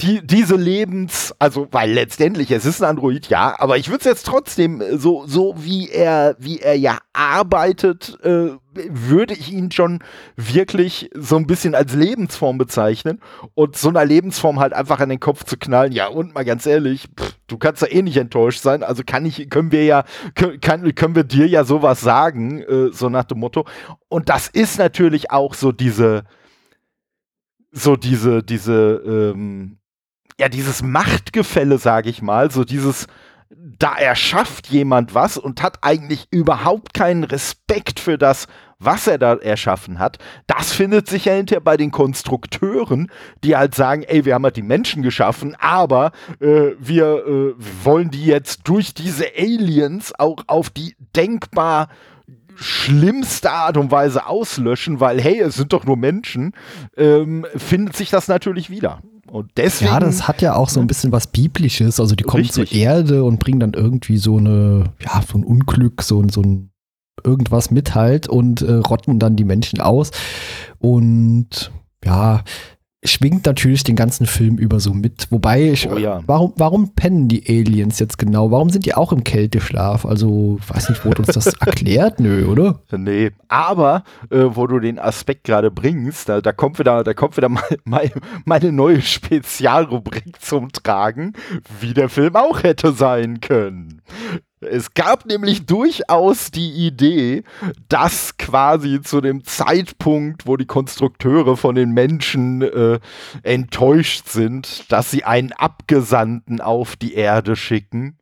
die, 0.00 0.26
diese 0.26 0.56
Lebens, 0.56 1.34
also 1.38 1.68
weil 1.70 1.92
letztendlich 1.92 2.50
es 2.50 2.64
ist 2.64 2.82
ein 2.82 2.88
Android, 2.88 3.28
ja, 3.28 3.54
aber 3.58 3.76
ich 3.76 3.88
würde 3.88 4.00
es 4.00 4.04
jetzt 4.04 4.26
trotzdem 4.26 4.80
äh, 4.80 4.96
so 4.98 5.24
so 5.26 5.54
wie 5.58 5.90
er 5.90 6.36
wie 6.38 6.60
er 6.60 6.74
ja 6.76 6.98
arbeitet, 7.12 8.18
äh, 8.22 8.50
würde 8.74 9.34
ich 9.34 9.52
ihn 9.52 9.70
schon 9.70 10.00
wirklich 10.36 11.10
so 11.14 11.36
ein 11.36 11.46
bisschen 11.46 11.74
als 11.74 11.94
Lebensform 11.94 12.58
bezeichnen 12.58 13.20
und 13.54 13.76
so 13.76 13.88
einer 13.88 14.04
Lebensform 14.04 14.60
halt 14.60 14.72
einfach 14.72 15.00
an 15.00 15.08
den 15.08 15.20
Kopf 15.20 15.44
zu 15.44 15.56
knallen. 15.56 15.92
Ja 15.92 16.08
und 16.08 16.34
mal 16.34 16.44
ganz 16.44 16.66
ehrlich, 16.66 17.08
pff, 17.18 17.34
du 17.46 17.58
kannst 17.58 17.82
ja 17.82 17.88
eh 17.88 18.02
nicht 18.02 18.16
enttäuscht 18.16 18.60
sein, 18.60 18.82
also 18.82 19.02
kann 19.04 19.26
ich 19.26 19.50
können 19.50 19.72
wir 19.72 19.84
ja 19.84 20.04
können, 20.34 20.94
können 20.94 21.14
wir 21.14 21.24
dir 21.24 21.46
ja 21.46 21.64
sowas 21.64 22.00
sagen, 22.00 22.62
äh, 22.62 22.92
so 22.92 23.08
nach 23.08 23.24
dem 23.24 23.38
Motto. 23.40 23.64
Und 24.08 24.28
das 24.28 24.48
ist 24.48 24.78
natürlich 24.78 25.30
auch 25.30 25.54
so 25.54 25.72
diese 25.72 26.24
so 27.70 27.96
diese, 27.96 28.42
diese, 28.42 29.02
ähm, 29.04 29.78
ja, 30.38 30.48
dieses 30.48 30.82
Machtgefälle, 30.82 31.78
sage 31.78 32.10
ich 32.10 32.22
mal, 32.22 32.50
so 32.50 32.64
dieses, 32.64 33.06
da 33.50 33.96
erschafft 33.96 34.68
jemand 34.68 35.14
was 35.14 35.38
und 35.38 35.62
hat 35.62 35.78
eigentlich 35.82 36.26
überhaupt 36.30 36.94
keinen 36.94 37.24
Respekt 37.24 37.98
für 37.98 38.18
das, 38.18 38.46
was 38.78 39.06
er 39.06 39.18
da 39.18 39.34
erschaffen 39.34 39.98
hat. 39.98 40.18
Das 40.46 40.72
findet 40.72 41.08
sich 41.08 41.24
ja 41.24 41.32
hinterher 41.32 41.60
bei 41.60 41.76
den 41.76 41.90
Konstrukteuren, 41.90 43.10
die 43.42 43.56
halt 43.56 43.74
sagen, 43.74 44.04
ey, 44.04 44.24
wir 44.24 44.34
haben 44.34 44.44
halt 44.44 44.56
die 44.56 44.62
Menschen 44.62 45.02
geschaffen, 45.02 45.56
aber 45.58 46.12
äh, 46.40 46.72
wir 46.78 47.26
äh, 47.26 47.54
wollen 47.84 48.10
die 48.10 48.26
jetzt 48.26 48.68
durch 48.68 48.94
diese 48.94 49.26
Aliens 49.36 50.12
auch 50.18 50.44
auf 50.46 50.70
die 50.70 50.94
denkbar 51.16 51.88
schlimmste 52.60 53.50
Art 53.50 53.76
und 53.76 53.90
Weise 53.90 54.26
auslöschen, 54.26 55.00
weil 55.00 55.20
hey, 55.20 55.40
es 55.40 55.54
sind 55.54 55.72
doch 55.72 55.84
nur 55.84 55.96
Menschen, 55.96 56.52
ähm, 56.96 57.46
findet 57.56 57.96
sich 57.96 58.10
das 58.10 58.28
natürlich 58.28 58.68
wieder. 58.70 59.00
Und 59.30 59.50
deswegen. 59.56 59.90
ja, 59.92 60.00
das 60.00 60.26
hat 60.26 60.40
ja 60.40 60.54
auch 60.56 60.70
so 60.70 60.80
ein 60.80 60.86
bisschen 60.86 61.12
was 61.12 61.26
Biblisches. 61.26 62.00
Also 62.00 62.14
die 62.14 62.24
kommen 62.24 62.44
Richtig. 62.44 62.70
zur 62.70 62.78
Erde 62.78 63.24
und 63.24 63.38
bringen 63.38 63.60
dann 63.60 63.74
irgendwie 63.74 64.16
so 64.16 64.38
eine, 64.38 64.84
ja, 65.00 65.20
so 65.30 65.36
ein 65.38 65.44
Unglück, 65.44 66.02
so, 66.02 66.20
ein- 66.22 66.30
so 66.30 66.40
ein 66.40 66.70
irgendwas 67.24 67.70
mit 67.70 67.94
halt 67.94 68.26
und 68.28 68.62
äh, 68.62 68.72
rotten 68.74 69.18
dann 69.18 69.36
die 69.36 69.44
Menschen 69.44 69.80
aus. 69.80 70.12
Und 70.78 71.70
ja, 72.04 72.42
schwingt 73.04 73.46
natürlich 73.46 73.84
den 73.84 73.94
ganzen 73.96 74.26
Film 74.26 74.58
über 74.58 74.80
so 74.80 74.92
mit. 74.92 75.28
Wobei, 75.30 75.70
ich, 75.70 75.88
Oh 75.88 75.96
ja. 75.96 76.20
warum, 76.26 76.52
warum 76.56 76.94
pennen 76.94 77.28
die 77.28 77.44
Aliens 77.48 77.98
jetzt 78.00 78.18
genau? 78.18 78.50
Warum 78.50 78.70
sind 78.70 78.86
die 78.86 78.94
auch 78.94 79.12
im 79.12 79.22
Kälteschlaf? 79.22 80.04
Also, 80.04 80.58
weiß 80.66 80.88
nicht, 80.88 81.04
wurde 81.04 81.22
uns 81.22 81.28
das 81.32 81.46
erklärt? 81.60 82.18
Nö, 82.18 82.46
oder? 82.46 82.80
Nee, 82.90 83.30
aber 83.46 84.02
äh, 84.30 84.44
wo 84.50 84.66
du 84.66 84.80
den 84.80 84.98
Aspekt 84.98 85.44
gerade 85.44 85.70
bringst, 85.70 86.28
da, 86.28 86.40
da 86.40 86.52
kommt 86.52 86.78
wieder, 86.78 87.04
da 87.04 87.14
kommt 87.14 87.36
wieder 87.36 87.48
mal, 87.84 88.10
meine 88.44 88.72
neue 88.72 89.00
Spezialrubrik 89.00 90.40
zum 90.40 90.72
Tragen, 90.72 91.34
wie 91.80 91.94
der 91.94 92.08
Film 92.08 92.34
auch 92.34 92.64
hätte 92.64 92.92
sein 92.92 93.40
können. 93.40 93.97
Es 94.60 94.94
gab 94.94 95.26
nämlich 95.26 95.66
durchaus 95.66 96.50
die 96.50 96.86
Idee, 96.86 97.44
dass 97.88 98.36
quasi 98.38 99.00
zu 99.00 99.20
dem 99.20 99.44
Zeitpunkt, 99.44 100.46
wo 100.46 100.56
die 100.56 100.66
Konstrukteure 100.66 101.56
von 101.56 101.76
den 101.76 101.92
Menschen 101.92 102.62
äh, 102.62 102.98
enttäuscht 103.42 104.28
sind, 104.28 104.90
dass 104.90 105.10
sie 105.10 105.24
einen 105.24 105.52
Abgesandten 105.52 106.60
auf 106.60 106.96
die 106.96 107.14
Erde 107.14 107.54
schicken. 107.54 108.18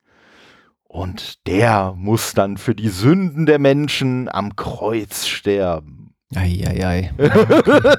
Und 0.84 1.46
der 1.46 1.94
muss 1.96 2.34
dann 2.34 2.58
für 2.58 2.74
die 2.74 2.88
Sünden 2.88 3.46
der 3.46 3.58
Menschen 3.58 4.28
am 4.28 4.56
Kreuz 4.56 5.26
sterben. 5.26 6.05
Eieiei. 6.34 7.12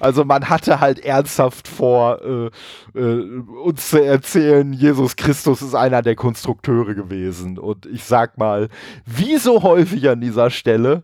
Also 0.00 0.24
man 0.24 0.48
hatte 0.48 0.80
halt 0.80 1.04
ernsthaft 1.04 1.68
vor, 1.68 2.20
äh, 2.22 2.98
äh, 2.98 3.40
uns 3.64 3.90
zu 3.90 4.02
erzählen, 4.02 4.72
Jesus 4.72 5.16
Christus 5.16 5.60
ist 5.60 5.74
einer 5.74 6.02
der 6.02 6.14
Konstrukteure 6.14 6.94
gewesen. 6.94 7.58
Und 7.58 7.86
ich 7.86 8.04
sag 8.04 8.38
mal, 8.38 8.68
wie 9.04 9.36
so 9.38 9.62
häufig 9.62 10.08
an 10.08 10.20
dieser 10.20 10.50
Stelle, 10.50 11.02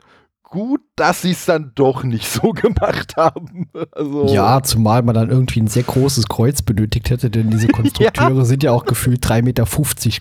gut, 0.55 0.81
dass 0.95 1.23
sie 1.23 1.33
es 1.33 1.45
dann 1.47 1.73
doch 1.75 2.05
nicht 2.05 2.31
so 2.31 2.53
gemacht 2.53 3.17
haben. 3.17 3.69
Also, 3.93 4.27
Ja, 4.27 4.63
zumal 4.63 5.03
man 5.03 5.15
dann 5.15 5.31
irgendwie 5.31 5.61
ein 5.61 5.67
sehr 5.67 5.83
großes 5.83 6.29
Kreuz 6.29 6.63
benötigt 6.63 7.11
hätte, 7.11 7.29
denn 7.31 7.51
diese 7.51 7.69
Konstrukteure 7.73 8.45
sind 8.45 8.63
ja 8.63 8.73
auch 8.73 8.85
gefühlt 8.85 9.25
3,50 9.25 9.43
Meter 9.43 9.65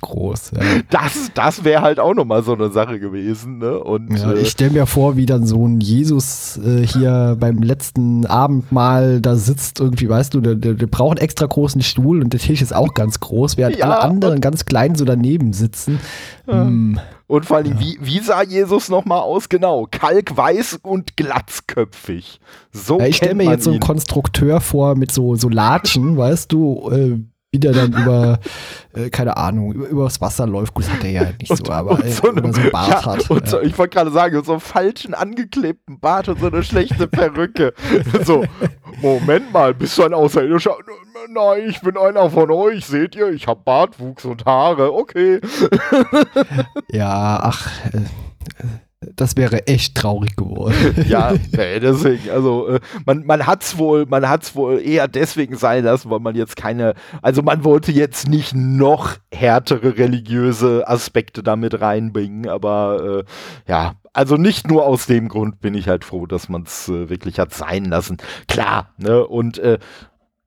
groß. 0.02 0.52
Ja. 0.56 0.62
das, 0.90 1.32
das 1.34 1.64
wäre 1.64 1.82
halt 1.82 2.00
auch 2.00 2.14
nochmal 2.14 2.44
so 2.44 2.54
eine 2.54 2.72
Sache 2.72 3.00
gewesen. 3.00 3.60
Ne? 3.60 3.80
Und 3.80 4.18
Ja, 4.18 4.32
äh, 4.34 4.40
ich 4.40 4.50
stelle 4.50 4.72
mir 4.72 4.86
vor, 4.86 5.16
wie 5.18 5.26
dann 5.26 5.46
so 5.46 5.66
ein 5.68 5.80
Jesus 5.82 6.58
äh, 6.58 6.86
hier 6.86 7.38
beim 7.40 7.60
letzten 7.62 8.26
Abendmahl 8.26 9.22
da 9.22 9.36
sitzt, 9.36 9.80
irgendwie, 9.80 10.10
weißt 10.10 10.34
du, 10.34 10.42
der, 10.42 10.56
der, 10.56 10.74
der 10.74 10.88
braucht 10.88 11.20
einen 11.20 11.26
extra 11.26 11.46
großen 11.46 11.82
Stuhl 11.82 12.22
und 12.22 12.34
der 12.34 12.40
Tisch 12.40 12.62
ist 12.62 12.76
auch 12.76 12.94
ganz 12.94 13.20
groß, 13.20 13.58
während 13.58 13.78
Ja, 13.78 13.86
alle 13.86 14.02
anderen 14.02 14.42
ganz 14.42 14.66
klein 14.66 14.96
so 14.96 15.06
daneben 15.06 15.54
sitzen. 15.54 16.00
Hm, 16.46 17.00
Und 17.34 17.48
vor 17.48 17.58
allem, 17.58 17.80
wie, 17.80 17.98
wie 18.00 18.20
sah 18.20 18.44
Jesus 18.44 18.90
nochmal 18.90 19.22
aus? 19.22 19.50
Genau, 19.50 19.88
kalkweiß 19.90 20.82
und 20.84 21.18
glatzköpfig. 21.18 22.40
So 22.72 23.00
ja, 23.00 23.08
ich 23.08 23.16
stelle 23.16 23.34
mir 23.34 23.50
jetzt 23.50 23.64
so 23.64 23.72
einen 23.72 23.80
ihn. 23.80 23.84
Konstrukteur 23.84 24.62
vor 24.62 24.94
mit 24.94 25.12
so, 25.12 25.34
so 25.36 25.50
Latschen, 25.50 26.16
weißt 26.16 26.52
du, 26.52 26.92
äh, 26.92 27.18
wie 27.54 27.60
der 27.60 27.72
dann 27.72 27.94
über, 27.94 28.40
äh, 28.94 29.10
keine 29.10 29.38
Ahnung, 29.38 29.72
über, 29.74 29.88
übers 29.88 30.20
Wasser 30.20 30.48
läuft. 30.48 30.74
Gut, 30.74 30.86
das 30.86 30.92
hat 30.92 31.04
er 31.04 31.12
ja 31.12 31.24
nicht 31.40 31.56
so, 31.56 31.72
aber 31.72 31.92
und 31.92 32.04
äh, 32.04 32.12
so, 32.12 32.28
einem, 32.28 32.52
so 32.52 32.60
einen 32.60 32.72
Bart 32.72 32.90
ja, 32.90 33.06
hat. 33.06 33.30
und 33.30 33.48
so, 33.48 33.62
ich 33.62 33.78
wollte 33.78 33.96
gerade 33.96 34.12
sagen, 34.12 34.44
so 34.44 34.54
einen 34.54 34.62
falschen 34.62 35.14
angeklebten 35.14 36.00
Bart 36.00 36.28
und 36.28 36.40
so 36.40 36.48
eine 36.48 36.64
schlechte 36.64 37.08
Perücke. 37.08 37.74
so, 38.26 38.44
Moment 39.02 39.54
mal, 39.54 39.74
bist 39.76 39.98
du 39.98 40.04
ein 40.04 40.14
Außerirdischer? 40.14 40.76
Nein, 41.30 41.70
ich 41.70 41.80
bin 41.82 41.96
einer 41.96 42.30
von 42.30 42.50
euch, 42.50 42.86
seht 42.86 43.16
ihr? 43.16 43.30
Ich 43.30 43.48
habe 43.48 43.62
Bartwuchs 43.64 44.26
und 44.26 44.46
Haare, 44.46 44.92
okay. 44.92 45.40
Ja, 46.92 47.40
ach, 47.44 47.68
äh, 47.94 48.00
Das 49.16 49.38
wäre 49.38 49.68
echt 49.68 49.96
traurig 49.96 50.36
geworden. 50.36 50.76
ja, 51.08 51.34
deswegen, 51.52 52.30
also 52.30 52.68
äh, 52.68 52.80
man, 53.06 53.26
man 53.26 53.46
hat 53.46 53.64
es 53.64 53.78
wohl, 53.78 54.06
man 54.06 54.28
hat's 54.28 54.56
wohl 54.56 54.82
eher 54.82 55.08
deswegen 55.08 55.56
sein 55.56 55.84
lassen, 55.84 56.10
weil 56.10 56.20
man 56.20 56.36
jetzt 56.36 56.56
keine, 56.56 56.94
also 57.22 57.42
man 57.42 57.64
wollte 57.64 57.92
jetzt 57.92 58.28
nicht 58.28 58.54
noch 58.56 59.16
härtere 59.32 59.98
religiöse 59.98 60.88
Aspekte 60.88 61.44
damit 61.44 61.82
reinbringen, 61.82 62.48
aber 62.48 63.26
äh, 63.68 63.72
ja, 63.72 63.94
also 64.14 64.38
nicht 64.38 64.68
nur 64.68 64.86
aus 64.86 65.08
dem 65.08 65.28
Grund 65.28 65.60
bin 65.60 65.74
ich 65.74 65.88
halt 65.88 66.06
froh, 66.06 66.26
dass 66.26 66.50
man 66.50 66.64
es 66.64 66.88
äh, 66.88 67.10
wirklich 67.10 67.40
hat 67.40 67.54
sein 67.54 67.86
lassen. 67.86 68.18
Klar, 68.48 68.94
ne, 68.98 69.26
und 69.26 69.58
äh, 69.58 69.80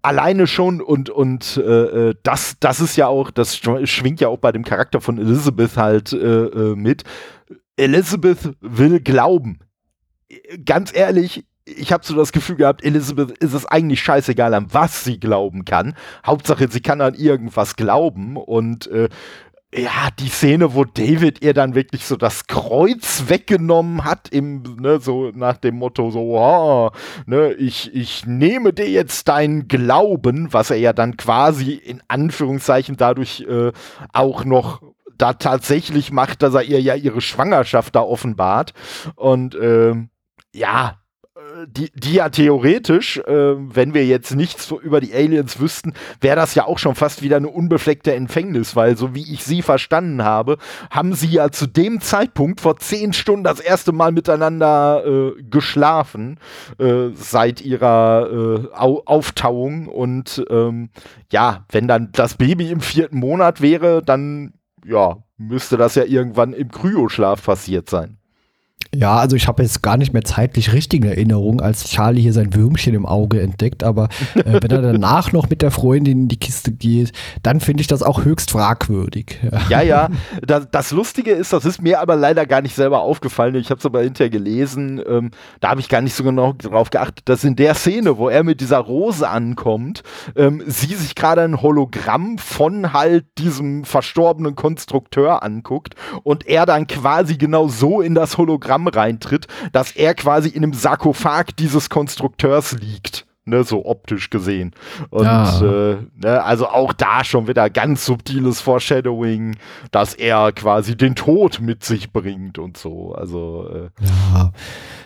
alleine 0.07 0.47
schon 0.47 0.81
und 0.81 1.11
und 1.11 1.57
äh, 1.57 2.11
äh, 2.11 2.15
das 2.23 2.57
das 2.61 2.81
ist 2.81 2.97
ja 2.97 3.09
auch 3.09 3.33
das 3.33 3.57
schwingt 3.57 4.21
ja 4.21 4.29
auch 4.29 4.39
bei 4.39 4.53
dem 4.53 4.65
Charakter 4.65 5.01
von 5.01 5.19
Elizabeth 5.19 5.77
halt 5.77 6.13
äh, 6.13 6.17
äh, 6.17 6.77
mit 6.77 7.03
Elizabeth 7.77 8.57
will 8.61 9.01
glauben. 9.01 9.61
Ganz 10.65 10.95
ehrlich, 10.95 11.47
ich 11.65 11.93
habe 11.93 12.05
so 12.05 12.15
das 12.15 12.33
Gefühl 12.33 12.57
gehabt, 12.57 12.85
Elizabeth 12.85 13.37
ist 13.39 13.53
es 13.53 13.67
eigentlich 13.67 14.01
scheißegal, 14.01 14.55
an 14.55 14.73
was 14.73 15.05
sie 15.05 15.19
glauben 15.19 15.65
kann. 15.65 15.95
Hauptsache, 16.25 16.69
sie 16.71 16.81
kann 16.81 17.01
an 17.01 17.15
irgendwas 17.15 17.77
glauben. 17.77 18.37
Und 18.37 18.87
äh, 18.87 19.09
ja, 19.75 20.09
die 20.19 20.29
Szene, 20.29 20.75
wo 20.75 20.85
David 20.85 21.43
ihr 21.45 21.53
dann 21.53 21.75
wirklich 21.75 22.05
so 22.05 22.17
das 22.17 22.47
Kreuz 22.47 23.25
weggenommen 23.27 24.05
hat, 24.05 24.29
im, 24.29 24.63
ne, 24.81 25.01
so 25.01 25.33
nach 25.35 25.57
dem 25.57 25.77
Motto, 25.77 26.11
so, 26.11 26.39
oh, 26.39 26.91
ne, 27.27 27.53
ich, 27.55 27.95
ich 27.95 28.27
nehme 28.27 28.73
dir 28.73 28.89
jetzt 28.89 29.29
deinen 29.29 29.67
Glauben, 29.67 30.53
was 30.53 30.71
er 30.71 30.79
ja 30.79 30.93
dann 30.93 31.17
quasi 31.17 31.73
in 31.73 32.01
Anführungszeichen 32.07 32.97
dadurch 32.97 33.41
äh, 33.41 33.73
auch 34.13 34.45
noch 34.45 34.83
da 35.19 35.35
tatsächlich 35.35 36.13
macht, 36.13 36.43
dass 36.43 36.55
er 36.55 36.63
ihr 36.63 36.81
ja 36.81 36.95
ihre 36.95 37.21
Schwangerschaft 37.21 37.95
da 37.95 38.01
offenbart. 38.01 38.73
Und 39.15 39.55
äh, 39.55 39.95
ja, 40.53 40.99
die, 41.67 41.91
die 41.95 42.15
ja 42.15 42.29
theoretisch, 42.29 43.19
äh, 43.19 43.55
wenn 43.57 43.95
wir 43.95 44.05
jetzt 44.05 44.35
nichts 44.35 44.71
über 44.71 45.01
die 45.01 45.15
Aliens 45.15 45.59
wüssten, 45.61 45.95
wäre 46.21 46.37
das 46.37 46.55
ja 46.55 46.67
auch 46.67 46.79
schon 46.79 46.95
fast 46.95 47.23
wieder 47.23 47.37
eine 47.37 47.49
unbefleckte 47.49 48.15
Empfängnis, 48.15 48.77
weil 48.77 48.97
so 48.97 49.15
wie 49.15 49.33
ich 49.33 49.45
sie 49.45 49.63
verstanden 49.63 50.23
habe, 50.23 50.59
haben 50.91 51.15
sie 51.15 51.29
ja 51.29 51.51
zu 51.51 51.67
dem 51.67 52.01
Zeitpunkt 52.01 52.61
vor 52.61 52.77
zehn 52.77 53.13
Stunden 53.13 53.45
das 53.45 53.61
erste 53.61 53.93
Mal 53.93 54.13
miteinander 54.13 55.05
äh, 55.07 55.43
geschlafen, 55.43 56.39
äh, 56.79 57.11
seit 57.15 57.61
ihrer 57.61 58.29
äh, 58.31 58.77
Au 58.77 59.03
Auftauung. 59.07 59.89
Und 59.89 60.45
ähm, 60.51 60.91
ja, 61.31 61.65
wenn 61.71 61.89
dann 61.89 62.11
das 62.13 62.35
Baby 62.35 62.71
im 62.71 62.81
vierten 62.81 63.19
Monat 63.19 63.61
wäre, 63.61 64.03
dann 64.03 64.53
ja, 64.87 65.23
müsste 65.37 65.77
das 65.77 65.95
ja 65.95 66.05
irgendwann 66.05 66.53
im 66.53 66.71
Kryoschlaf 66.71 67.45
passiert 67.45 67.91
sein. 67.91 68.19
Ja, 68.97 69.17
also 69.17 69.37
ich 69.37 69.47
habe 69.47 69.63
jetzt 69.63 69.83
gar 69.83 69.99
nicht 69.99 70.15
mehr 70.15 70.25
zeitlich 70.25 70.73
richtige 70.73 71.09
Erinnerung, 71.09 71.61
als 71.61 71.85
Charlie 71.85 72.23
hier 72.23 72.33
sein 72.33 72.55
Würmchen 72.55 72.95
im 72.95 73.05
Auge 73.05 73.43
entdeckt, 73.43 73.85
aber 73.85 74.09
äh, 74.35 74.59
wenn 74.63 74.71
er 74.71 74.81
danach 74.81 75.33
noch 75.33 75.51
mit 75.51 75.61
der 75.61 75.71
Freundin 75.71 76.23
in 76.23 76.29
die 76.29 76.39
Kiste 76.39 76.73
geht, 76.73 77.13
dann 77.43 77.61
finde 77.61 77.83
ich 77.83 77.89
das 77.89 78.03
auch 78.03 78.25
höchst 78.25 78.53
fragwürdig. 78.53 79.39
Ja, 79.69 79.83
ja, 79.83 80.09
das, 80.47 80.69
das, 80.71 80.93
Lustige 80.93 81.33
ist, 81.33 81.53
das 81.53 81.65
ist 81.65 81.83
mir 81.83 82.01
aber 82.01 82.17
leider 82.17 82.47
gar 82.47 82.63
nicht 82.63 82.75
selber 82.75 83.01
aufgefallen, 83.01 83.55
ich 83.57 83.71
habe 83.71 83.79
es 83.79 83.87
aber 83.87 84.01
hinterher 84.01 84.31
gelesen, 84.31 85.03
ähm, 85.07 85.31
da 85.61 85.71
habe 85.71 85.81
ich 85.81 85.89
gar 85.89 86.01
nicht 86.01 86.15
so 86.15 86.25
genau 86.25 86.55
drauf 86.55 86.91
geachtet, 86.91 87.29
dass 87.29 87.45
in 87.45 87.57
der 87.57 87.75
Szene, 87.75 88.17
wo 88.17 88.29
er 88.31 88.45
mit 88.45 88.61
dieser 88.61 88.79
Rose 88.79 89.29
ankommt, 89.29 90.03
ähm, 90.37 90.63
sie 90.67 90.95
sich 90.95 91.15
gerade 91.15 91.43
ein 91.43 91.61
Hologramm 91.61 92.39
von 92.39 92.95
halt 92.95 93.27
diesem 93.37 93.85
verstorbenen 93.85 94.55
Konstrukteur 94.55 95.43
anguckt 95.43 95.95
und 96.23 96.47
er 96.47 96.65
dann 96.65 96.87
quasi 96.87 97.37
genau 97.37 97.69
so 97.69 98.01
in 98.01 98.15
das 98.15 98.39
Hologramm 98.39 98.86
Reintritt, 98.89 99.47
dass 99.73 99.93
er 99.93 100.15
quasi 100.15 100.49
in 100.49 100.63
einem 100.63 100.73
Sarkophag 100.73 101.57
dieses 101.59 101.91
Konstrukteurs 101.91 102.73
liegt. 102.73 103.27
Ne, 103.49 103.63
so 103.63 103.87
optisch 103.87 104.29
gesehen. 104.29 104.73
Und 105.11 105.25
ja. 105.25 105.61
äh, 105.61 105.99
ne, 106.21 106.43
also 106.43 106.67
auch 106.67 106.93
da 106.93 107.23
schon 107.23 107.47
wieder 107.47 107.71
ganz 107.71 108.05
subtiles 108.05 108.61
Foreshadowing, 108.61 109.55
dass 109.93 110.15
er 110.15 110.51
quasi 110.51 110.97
den 110.97 111.15
Tod 111.15 111.61
mit 111.61 111.85
sich 111.85 112.13
bringt 112.13 112.59
und 112.59 112.77
so. 112.77 113.15
Also 113.15 113.69
äh. 113.73 114.05
ja. 114.05 114.51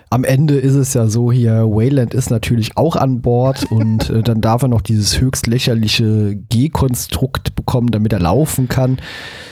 Am 0.08 0.24
Ende 0.24 0.54
ist 0.54 0.74
es 0.74 0.94
ja 0.94 1.06
so 1.06 1.30
hier, 1.30 1.66
Wayland 1.66 2.14
ist 2.14 2.30
natürlich 2.30 2.78
auch 2.78 2.96
an 2.96 3.20
Bord 3.20 3.64
und 3.70 4.08
äh, 4.08 4.22
dann 4.22 4.40
darf 4.40 4.62
er 4.62 4.68
noch 4.68 4.80
dieses 4.80 5.20
höchst 5.20 5.46
lächerliche 5.46 6.34
G-Konstrukt 6.34 7.54
bekommen, 7.54 7.90
damit 7.90 8.14
er 8.14 8.20
laufen 8.20 8.68
kann. 8.68 9.00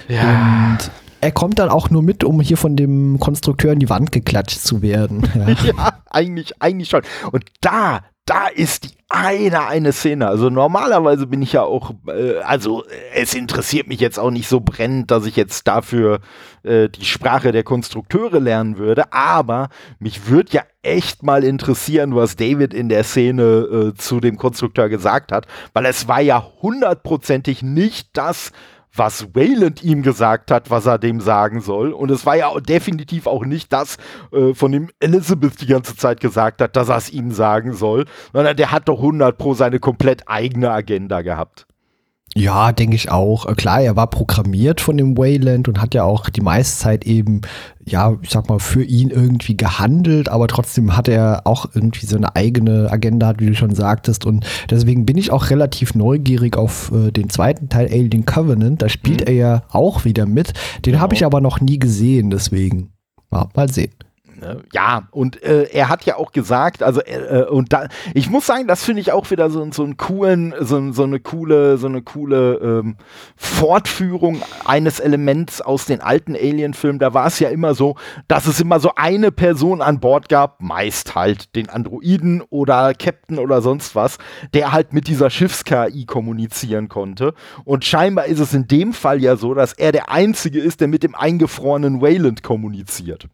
Ja. 0.09 0.71
Und 0.71 0.91
er 1.21 1.33
kommt 1.33 1.59
dann 1.59 1.69
auch 1.69 1.91
nur 1.91 2.03
mit, 2.03 2.25
um 2.25 2.41
hier 2.41 2.57
von 2.57 2.77
dem 2.77 3.19
Konstrukteur 3.19 3.73
in 3.73 3.79
die 3.79 3.91
Wand 3.91 4.13
geklatscht 4.13 4.61
zu 4.61 4.83
werden. 4.83 5.23
Ja, 5.39 5.55
ja 5.65 5.93
eigentlich, 6.11 6.61
eigentlich 6.61 6.89
schon. 6.89 7.03
Und 7.31 7.45
da, 7.61 8.01
da 8.25 8.49
ist 8.49 8.85
die 8.85 8.99
eine, 9.11 9.67
eine 9.67 9.93
Szene. 9.93 10.29
Also 10.29 10.51
normalerweise 10.51 11.27
bin 11.27 11.41
ich 11.41 11.55
ja 11.55 11.63
auch, 11.63 11.93
äh, 12.07 12.39
also 12.41 12.85
es 13.15 13.35
interessiert 13.35 13.89
mich 13.89 14.01
jetzt 14.01 14.19
auch 14.19 14.31
nicht 14.31 14.49
so 14.49 14.61
brennend, 14.61 15.11
dass 15.11 15.25
ich 15.25 15.37
jetzt 15.37 15.67
dafür 15.67 16.21
äh, 16.63 16.89
die 16.91 17.07
Sprache 17.07 17.53
der 17.53 17.63
Konstrukteure 17.63 18.39
lernen 18.39 18.77
würde, 18.77 19.13
aber 19.13 19.71
mich 19.99 20.29
würde 20.29 20.53
ja 20.53 20.63
echt 20.83 21.23
mal 21.23 21.43
interessieren, 21.43 22.15
was 22.15 22.37
David 22.37 22.75
in 22.75 22.91
der 22.91 23.05
Szene 23.05 23.43
äh, 23.43 23.95
zu 23.95 24.21
dem 24.21 24.37
Konstrukteur 24.37 24.91
gesagt 24.91 25.33
hat, 25.33 25.47
weil 25.73 25.87
es 25.87 26.07
war 26.07 26.21
ja 26.21 26.47
hundertprozentig 26.61 27.63
nicht 27.63 28.11
das, 28.13 28.53
was 28.99 29.35
Wayland 29.35 29.83
ihm 29.83 30.03
gesagt 30.03 30.51
hat, 30.51 30.71
was 30.71 30.87
er 30.87 30.99
dem 30.99 31.21
sagen 31.21 31.61
soll. 31.61 31.93
Und 31.93 32.11
es 32.11 32.27
war 32.27 32.37
ja 32.37 32.53
definitiv 32.61 33.27
auch 33.27 33.45
nicht 33.45 33.73
das, 33.73 33.97
äh, 34.33 34.55
von 34.55 34.73
dem 34.73 34.91
Elizabeth 35.01 35.61
die 35.61 35.67
ganze 35.67 35.97
Zeit 35.97 36.21
gesagt 36.21 36.61
hat, 36.61 36.77
dass 36.77 36.89
er 36.89 36.97
es 36.97 37.11
ihm 37.11 37.31
sagen 37.31 37.73
soll, 37.73 38.05
sondern 38.33 38.57
der 38.57 38.73
hat 38.73 38.89
doch 38.89 38.99
100 38.99 39.39
pro 39.39 39.55
seine 39.55 39.79
komplett 39.79 40.25
eigene 40.27 40.71
Agenda 40.71 41.23
gehabt. 41.23 41.67
Ja, 42.35 42.73
denke 42.73 42.95
ich 42.95 43.11
auch. 43.11 43.47
Äh, 43.47 43.55
klar, 43.55 43.81
er 43.81 43.97
war 43.97 44.09
programmiert 44.09 44.81
von 44.81 44.97
dem 44.97 45.17
Wayland 45.17 45.67
und 45.69 45.81
hat 45.81 45.95
ja 45.95 46.05
auch 46.05 46.29
die 46.29 46.41
meiste 46.41 46.79
Zeit 46.79 47.05
eben, 47.05 47.41
ja, 47.85 48.17
ich 48.23 48.31
sag 48.31 48.49
mal, 48.49 48.59
für 48.59 48.85
ihn 48.85 49.11
irgendwie 49.11 49.57
gehandelt, 49.57 50.29
aber 50.29 50.47
trotzdem 50.47 50.97
hat 50.97 51.09
er 51.09 51.43
auch 51.47 51.67
irgendwie 51.75 52.07
so 52.07 52.17
eine 52.17 52.37
eigene 52.37 52.91
Agenda, 52.91 53.35
wie 53.39 53.47
du 53.47 53.55
schon 53.55 53.75
sagtest. 53.75 54.27
Und 54.27 54.47
deswegen 54.71 55.07
bin 55.07 55.17
ich 55.17 55.33
auch 55.33 55.51
relativ 55.51 55.95
neugierig 55.95 56.57
auf 56.57 56.93
äh, 56.93 57.11
den 57.11 57.31
zweiten 57.31 57.69
Teil 57.69 57.87
Alien 57.87 58.25
Covenant. 58.25 58.83
Da 58.83 58.89
spielt 58.89 59.23
mhm. 59.23 59.27
er 59.27 59.33
ja 59.35 59.63
auch 59.71 60.05
wieder 60.05 60.27
mit. 60.27 60.53
Den 60.85 60.93
genau. 60.93 61.01
habe 61.01 61.15
ich 61.15 61.25
aber 61.25 61.41
noch 61.41 61.61
nie 61.61 61.79
gesehen, 61.79 62.31
deswegen. 62.31 62.91
Ja, 63.33 63.49
mal 63.55 63.71
sehen. 63.71 63.93
Ne? 64.41 64.63
Ja, 64.73 65.09
und 65.11 65.43
äh, 65.43 65.65
er 65.73 65.89
hat 65.89 66.05
ja 66.05 66.17
auch 66.17 66.31
gesagt, 66.31 66.83
also 66.83 67.01
äh, 67.01 67.41
äh, 67.41 67.47
und 67.49 67.73
da, 67.73 67.89
ich 68.15 68.31
muss 68.31 68.47
sagen, 68.47 68.69
das 68.69 68.85
finde 68.85 69.01
ich 69.01 69.11
auch 69.11 69.31
wieder 69.31 69.51
so, 69.51 69.69
so 69.73 69.83
einen 69.83 69.97
coolen, 69.97 70.55
so, 70.61 70.93
so 70.93 71.03
eine 71.03 71.19
coole, 71.19 71.77
so 71.79 71.89
eine 71.89 72.03
coole 72.03 72.55
ähm, 72.55 72.97
Fortführung 73.37 74.41
eines 74.65 75.01
Elements 75.01 75.61
aus 75.61 75.87
den 75.87 76.01
alten 76.01 76.37
Alien-Filmen. 76.37 77.01
Da 77.01 77.15
war 77.15 77.27
es 77.27 77.41
ja 77.41 77.49
immer 77.49 77.75
so, 77.75 77.97
dass 78.29 78.47
es 78.47 78.61
immer 78.61 78.79
so 78.79 78.93
eine 78.95 79.33
Person 79.33 79.83
an 79.83 79.99
Bord 79.99 80.29
gab, 80.29 80.63
meist 80.63 81.17
halt 81.17 81.57
den 81.57 81.69
Androiden 81.69 82.43
oder 82.49 82.95
Captain 82.95 83.39
oder 83.39 83.61
sonst 83.61 83.97
was, 83.97 84.19
der 84.55 84.73
halt 84.73 84.93
mit 84.93 85.09
dieser 85.09 85.31
Schiffs-KI 85.31 86.07
kommunizieren 86.07 86.89
konnte. 86.89 87.35
Und 87.65 87.85
scheinbar 87.85 88.27
ist 88.27 88.41
es 88.41 88.55
in 88.55 88.69
dem 88.69 88.93
Fall 88.93 89.21
ja 89.21 89.37
so, 89.37 89.55
dass 89.55 89.73
er 89.73 89.91
der 89.91 90.11
Einzige 90.11 90.61
ist, 90.61 90.81
der 90.81 90.89
mit 90.89 91.03
dem 91.03 91.15
eingefrorenen 91.17 92.01
Wayland 92.01 92.43
kommuniziert. 92.45 93.29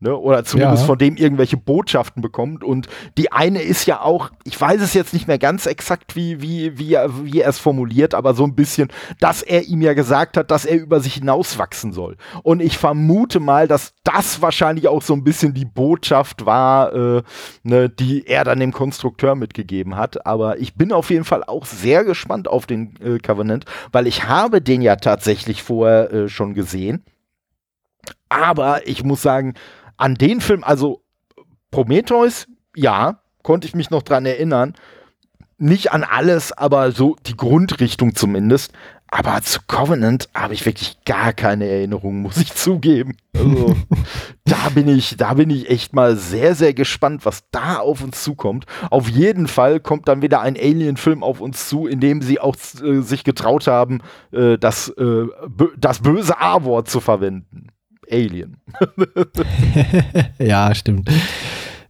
Ne, 0.00 0.16
oder 0.16 0.44
zumindest 0.44 0.82
ja. 0.82 0.86
von 0.86 0.96
dem 0.96 1.16
irgendwelche 1.16 1.56
Botschaften 1.56 2.22
bekommt. 2.22 2.62
Und 2.62 2.86
die 3.16 3.32
eine 3.32 3.60
ist 3.60 3.84
ja 3.84 4.00
auch, 4.00 4.30
ich 4.44 4.60
weiß 4.60 4.80
es 4.80 4.94
jetzt 4.94 5.12
nicht 5.12 5.26
mehr 5.26 5.40
ganz 5.40 5.66
exakt, 5.66 6.14
wie, 6.14 6.40
wie, 6.40 6.78
wie, 6.78 6.94
er, 6.94 7.24
wie 7.24 7.40
er 7.40 7.48
es 7.48 7.58
formuliert, 7.58 8.14
aber 8.14 8.34
so 8.34 8.44
ein 8.44 8.54
bisschen, 8.54 8.90
dass 9.18 9.42
er 9.42 9.64
ihm 9.64 9.80
ja 9.80 9.94
gesagt 9.94 10.36
hat, 10.36 10.52
dass 10.52 10.64
er 10.64 10.76
über 10.76 11.00
sich 11.00 11.14
hinauswachsen 11.14 11.92
soll. 11.92 12.16
Und 12.44 12.60
ich 12.60 12.78
vermute 12.78 13.40
mal, 13.40 13.66
dass 13.66 13.92
das 14.04 14.40
wahrscheinlich 14.40 14.86
auch 14.86 15.02
so 15.02 15.14
ein 15.14 15.24
bisschen 15.24 15.52
die 15.52 15.64
Botschaft 15.64 16.46
war, 16.46 16.94
äh, 16.94 17.22
ne, 17.64 17.88
die 17.88 18.24
er 18.24 18.44
dann 18.44 18.60
dem 18.60 18.72
Konstrukteur 18.72 19.34
mitgegeben 19.34 19.96
hat. 19.96 20.24
Aber 20.24 20.60
ich 20.60 20.76
bin 20.76 20.92
auf 20.92 21.10
jeden 21.10 21.24
Fall 21.24 21.42
auch 21.42 21.66
sehr 21.66 22.04
gespannt 22.04 22.46
auf 22.46 22.66
den 22.66 22.94
äh, 23.00 23.18
Covenant, 23.18 23.64
weil 23.90 24.06
ich 24.06 24.28
habe 24.28 24.62
den 24.62 24.80
ja 24.80 24.94
tatsächlich 24.94 25.64
vorher 25.64 26.12
äh, 26.12 26.28
schon 26.28 26.54
gesehen. 26.54 27.02
Aber 28.28 28.86
ich 28.86 29.04
muss 29.04 29.22
sagen, 29.22 29.54
an 29.98 30.14
den 30.14 30.40
Film, 30.40 30.64
also 30.64 31.02
Prometheus, 31.70 32.46
ja, 32.74 33.20
konnte 33.42 33.66
ich 33.66 33.74
mich 33.74 33.90
noch 33.90 34.02
dran 34.02 34.24
erinnern. 34.24 34.74
Nicht 35.58 35.92
an 35.92 36.04
alles, 36.04 36.52
aber 36.52 36.92
so 36.92 37.16
die 37.26 37.36
Grundrichtung 37.36 38.14
zumindest. 38.14 38.72
Aber 39.10 39.40
zu 39.40 39.60
Covenant 39.66 40.28
habe 40.34 40.52
ich 40.52 40.66
wirklich 40.66 40.98
gar 41.04 41.32
keine 41.32 41.66
Erinnerung, 41.66 42.20
muss 42.20 42.36
ich 42.36 42.52
zugeben. 42.54 43.16
Also, 43.34 43.74
da 44.44 44.68
bin 44.74 44.86
ich, 44.86 45.16
da 45.16 45.34
bin 45.34 45.50
ich 45.50 45.70
echt 45.70 45.94
mal 45.94 46.16
sehr, 46.16 46.54
sehr 46.54 46.74
gespannt, 46.74 47.24
was 47.24 47.42
da 47.50 47.78
auf 47.78 48.04
uns 48.04 48.22
zukommt. 48.22 48.66
Auf 48.90 49.08
jeden 49.08 49.48
Fall 49.48 49.80
kommt 49.80 50.08
dann 50.08 50.22
wieder 50.22 50.42
ein 50.42 50.56
Alien-Film 50.56 51.24
auf 51.24 51.40
uns 51.40 51.68
zu, 51.68 51.86
in 51.86 52.00
dem 52.00 52.20
sie 52.20 52.38
auch 52.38 52.54
äh, 52.82 53.00
sich 53.00 53.24
getraut 53.24 53.66
haben, 53.66 54.02
äh, 54.30 54.58
das, 54.58 54.90
äh, 54.90 55.26
das 55.78 56.00
böse 56.00 56.38
A-Wort 56.38 56.88
zu 56.88 57.00
verwenden 57.00 57.70
Alien. 58.10 58.56
ja, 60.38 60.74
stimmt. 60.74 61.10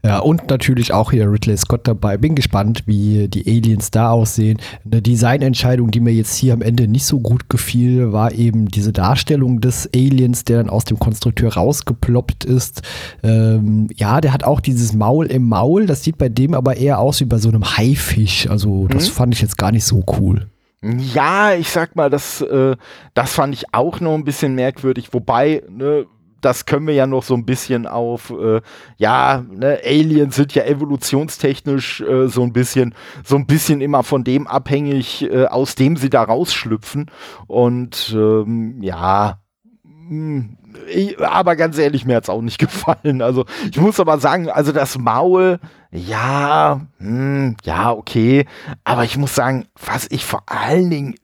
Ja, 0.05 0.21
und 0.21 0.49
natürlich 0.49 0.93
auch 0.93 1.11
hier 1.11 1.31
Ridley 1.31 1.57
Scott 1.57 1.89
dabei. 1.89 2.17
Bin 2.17 2.37
gespannt, 2.37 2.85
wie 2.87 3.27
die 3.27 3.47
Aliens 3.49 3.91
da 3.91 4.11
aussehen. 4.11 4.59
Eine 4.85 5.03
Designentscheidung, 5.03 5.91
die 5.91 5.99
mir 5.99 6.13
jetzt 6.13 6.37
hier 6.37 6.53
am 6.53 6.63
Ende 6.63 6.87
nicht 6.87 7.05
so 7.05 7.19
gut 7.19 7.49
gefiel, 7.49 8.13
war 8.13 8.33
eben 8.33 8.69
diese 8.69 8.93
Darstellung 8.93 9.61
des 9.61 9.91
Aliens, 9.93 10.45
der 10.45 10.59
dann 10.59 10.71
aus 10.71 10.85
dem 10.85 11.01
Konstrukteur 11.01 11.53
rausgeploppt 11.53 12.45
ist. 12.45 12.83
Ähm, 13.25 13.89
ja, 13.97 14.21
der 14.21 14.33
hat 14.33 14.45
auch 14.45 14.61
dieses 14.61 14.93
Maul 14.93 15.27
im 15.27 15.49
Maul. 15.49 15.87
Das 15.87 16.05
sieht 16.05 16.17
bei 16.17 16.29
dem 16.29 16.55
aber 16.55 16.77
eher 16.77 17.01
aus 17.01 17.21
wie 17.21 17.25
bei 17.25 17.39
so 17.39 17.49
einem 17.49 17.77
Haifisch. 17.77 18.49
Also, 18.49 18.87
das 18.87 19.09
mhm. 19.09 19.13
fand 19.13 19.35
ich 19.35 19.43
jetzt 19.43 19.59
gar 19.59 19.73
nicht 19.73 19.85
so 19.85 20.05
cool. 20.19 20.47
Ja, 20.83 21.55
ich 21.55 21.71
sag 21.71 21.97
mal, 21.97 22.09
das, 22.09 22.41
äh, 22.41 22.77
das 23.15 23.33
fand 23.35 23.55
ich 23.55 23.75
auch 23.75 23.99
noch 24.01 24.15
ein 24.15 24.25
bisschen 24.25 24.55
merkwürdig. 24.55 25.13
Wobei, 25.13 25.65
ne, 25.69 26.07
das 26.41 26.67
können 26.67 26.87
wir 26.87 26.95
ja 26.95 27.09
noch 27.09 27.25
so 27.25 27.35
ein 27.35 27.45
bisschen 27.45 27.87
auf, 27.89 28.31
äh, 28.31 28.61
ja, 28.97 29.45
ne, 29.51 29.81
Aliens 29.85 30.37
sind 30.37 30.55
ja 30.55 30.65
evolutionstechnisch 30.65 32.01
äh, 32.03 32.29
so 32.29 32.43
ein 32.43 32.53
bisschen, 32.53 32.95
so 33.25 33.35
ein 33.35 33.47
bisschen 33.47 33.81
immer 33.81 34.05
von 34.05 34.23
dem 34.23 34.47
abhängig, 34.47 35.23
äh, 35.25 35.47
aus 35.47 35.75
dem 35.75 35.97
sie 35.97 36.11
da 36.11 36.23
rausschlüpfen. 36.23 37.11
Und 37.49 38.15
ähm, 38.17 38.81
ja, 38.81 39.41
mh, 39.83 40.11
hm, 40.11 40.59
ich, 40.89 41.21
aber 41.21 41.57
ganz 41.57 41.77
ehrlich, 41.79 42.05
mir 42.05 42.17
hat 42.17 42.25
es 42.25 42.31
auch 42.31 42.43
nicht 42.43 42.59
gefallen. 42.59 43.21
Also 43.21 43.47
ich 43.71 43.81
muss 43.81 43.99
aber 43.99 44.19
sagen, 44.19 44.49
also 44.49 44.71
das 44.71 44.97
Maul, 44.97 45.59
ja, 45.91 46.81
hm, 46.99 47.57
ja, 47.65 47.93
okay. 47.93 48.47
Aber 48.85 49.05
ich 49.05 49.17
muss 49.17 49.35
sagen, 49.35 49.67
was 49.75 50.07
ich 50.11 50.25
vor 50.25 50.43
allen 50.47 50.91
Dingen 50.91 51.15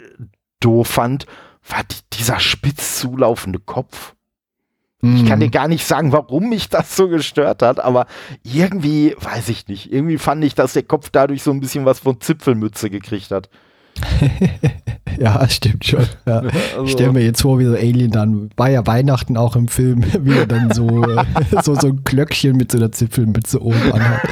doof 0.60 0.88
fand, 0.88 1.26
war 1.68 1.84
die, 1.84 2.18
dieser 2.18 2.40
spitz 2.40 2.98
zulaufende 2.98 3.58
Kopf. 3.58 4.14
Ich 5.02 5.26
kann 5.26 5.38
dir 5.38 5.48
mhm. 5.48 5.50
gar 5.50 5.68
nicht 5.68 5.86
sagen, 5.86 6.12
warum 6.12 6.48
mich 6.48 6.70
das 6.70 6.96
so 6.96 7.08
gestört 7.08 7.60
hat, 7.60 7.78
aber 7.78 8.06
irgendwie, 8.42 9.14
weiß 9.20 9.50
ich 9.50 9.68
nicht, 9.68 9.92
irgendwie 9.92 10.16
fand 10.16 10.42
ich, 10.44 10.54
dass 10.54 10.72
der 10.72 10.82
Kopf 10.82 11.10
dadurch 11.10 11.42
so 11.42 11.50
ein 11.50 11.60
bisschen 11.60 11.84
was 11.84 11.98
von 11.98 12.22
Zipfelmütze 12.22 12.88
gekriegt 12.88 13.30
hat. 13.30 13.50
ja, 15.18 15.48
stimmt 15.48 15.84
schon. 15.84 16.06
Ja. 16.26 16.42
Also. 16.74 16.84
Ich 16.84 16.92
stelle 16.92 17.12
mir 17.12 17.22
jetzt 17.22 17.42
vor, 17.42 17.58
wie 17.58 17.66
so 17.66 17.74
Alien 17.74 18.10
dann, 18.10 18.50
war 18.56 18.70
ja 18.70 18.86
Weihnachten 18.86 19.36
auch 19.36 19.56
im 19.56 19.68
Film, 19.68 20.04
wie 20.20 20.36
er 20.36 20.46
dann 20.46 20.72
so, 20.72 21.04
so, 21.62 21.74
so 21.74 21.88
ein 21.88 22.04
Klöckchen 22.04 22.56
mit 22.56 22.72
so 22.72 22.78
einer 22.78 22.90
Zipfelmütze 22.92 23.62
oben 23.62 23.92
anhat. 23.92 24.22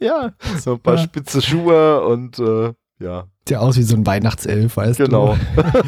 ja, 0.00 0.32
so 0.58 0.74
ein 0.74 0.80
paar 0.80 0.96
ja. 0.96 1.02
spitze 1.02 1.42
Schuhe 1.42 2.04
und 2.06 2.38
äh, 2.38 2.72
ja. 2.98 3.24
Sieht 3.46 3.50
ja 3.50 3.58
aus 3.60 3.76
wie 3.76 3.82
so 3.82 3.94
ein 3.94 4.06
Weihnachtself, 4.06 4.76
weißt 4.76 4.98
genau. 4.98 5.36
du? 5.54 5.62
Genau. 5.62 5.84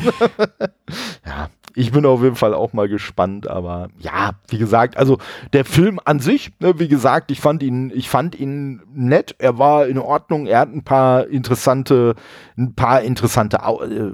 ja, 1.27 1.51
ich 1.79 1.93
bin 1.93 2.05
auf 2.05 2.23
jeden 2.25 2.35
Fall 2.35 2.55
auch 2.55 2.73
mal 2.73 2.89
gespannt, 2.89 3.47
aber 3.49 3.89
ja, 3.99 4.33
wie 4.49 4.59
gesagt, 4.59 4.97
also 4.97 5.19
der 5.53 5.65
Film 5.65 6.01
an 6.05 6.19
sich, 6.19 6.51
ne, 6.59 6.81
wie 6.81 6.89
gesagt, 6.89 7.31
ich 7.31 7.41
fand 7.41 7.63
ihn, 7.63 7.93
ich 7.95 8.09
fand 8.09 8.35
ihn 8.35 8.83
nett, 8.93 9.37
er 9.39 9.59
war 9.59 9.87
in 9.87 9.99
Ordnung, 9.99 10.47
er 10.47 10.59
hat 10.59 10.75
ein 10.75 10.83
paar 10.83 11.29
interessante, 11.29 12.17
ein 12.57 12.75
paar 12.75 13.03
interessante 13.03 13.59
äh, 13.59 14.11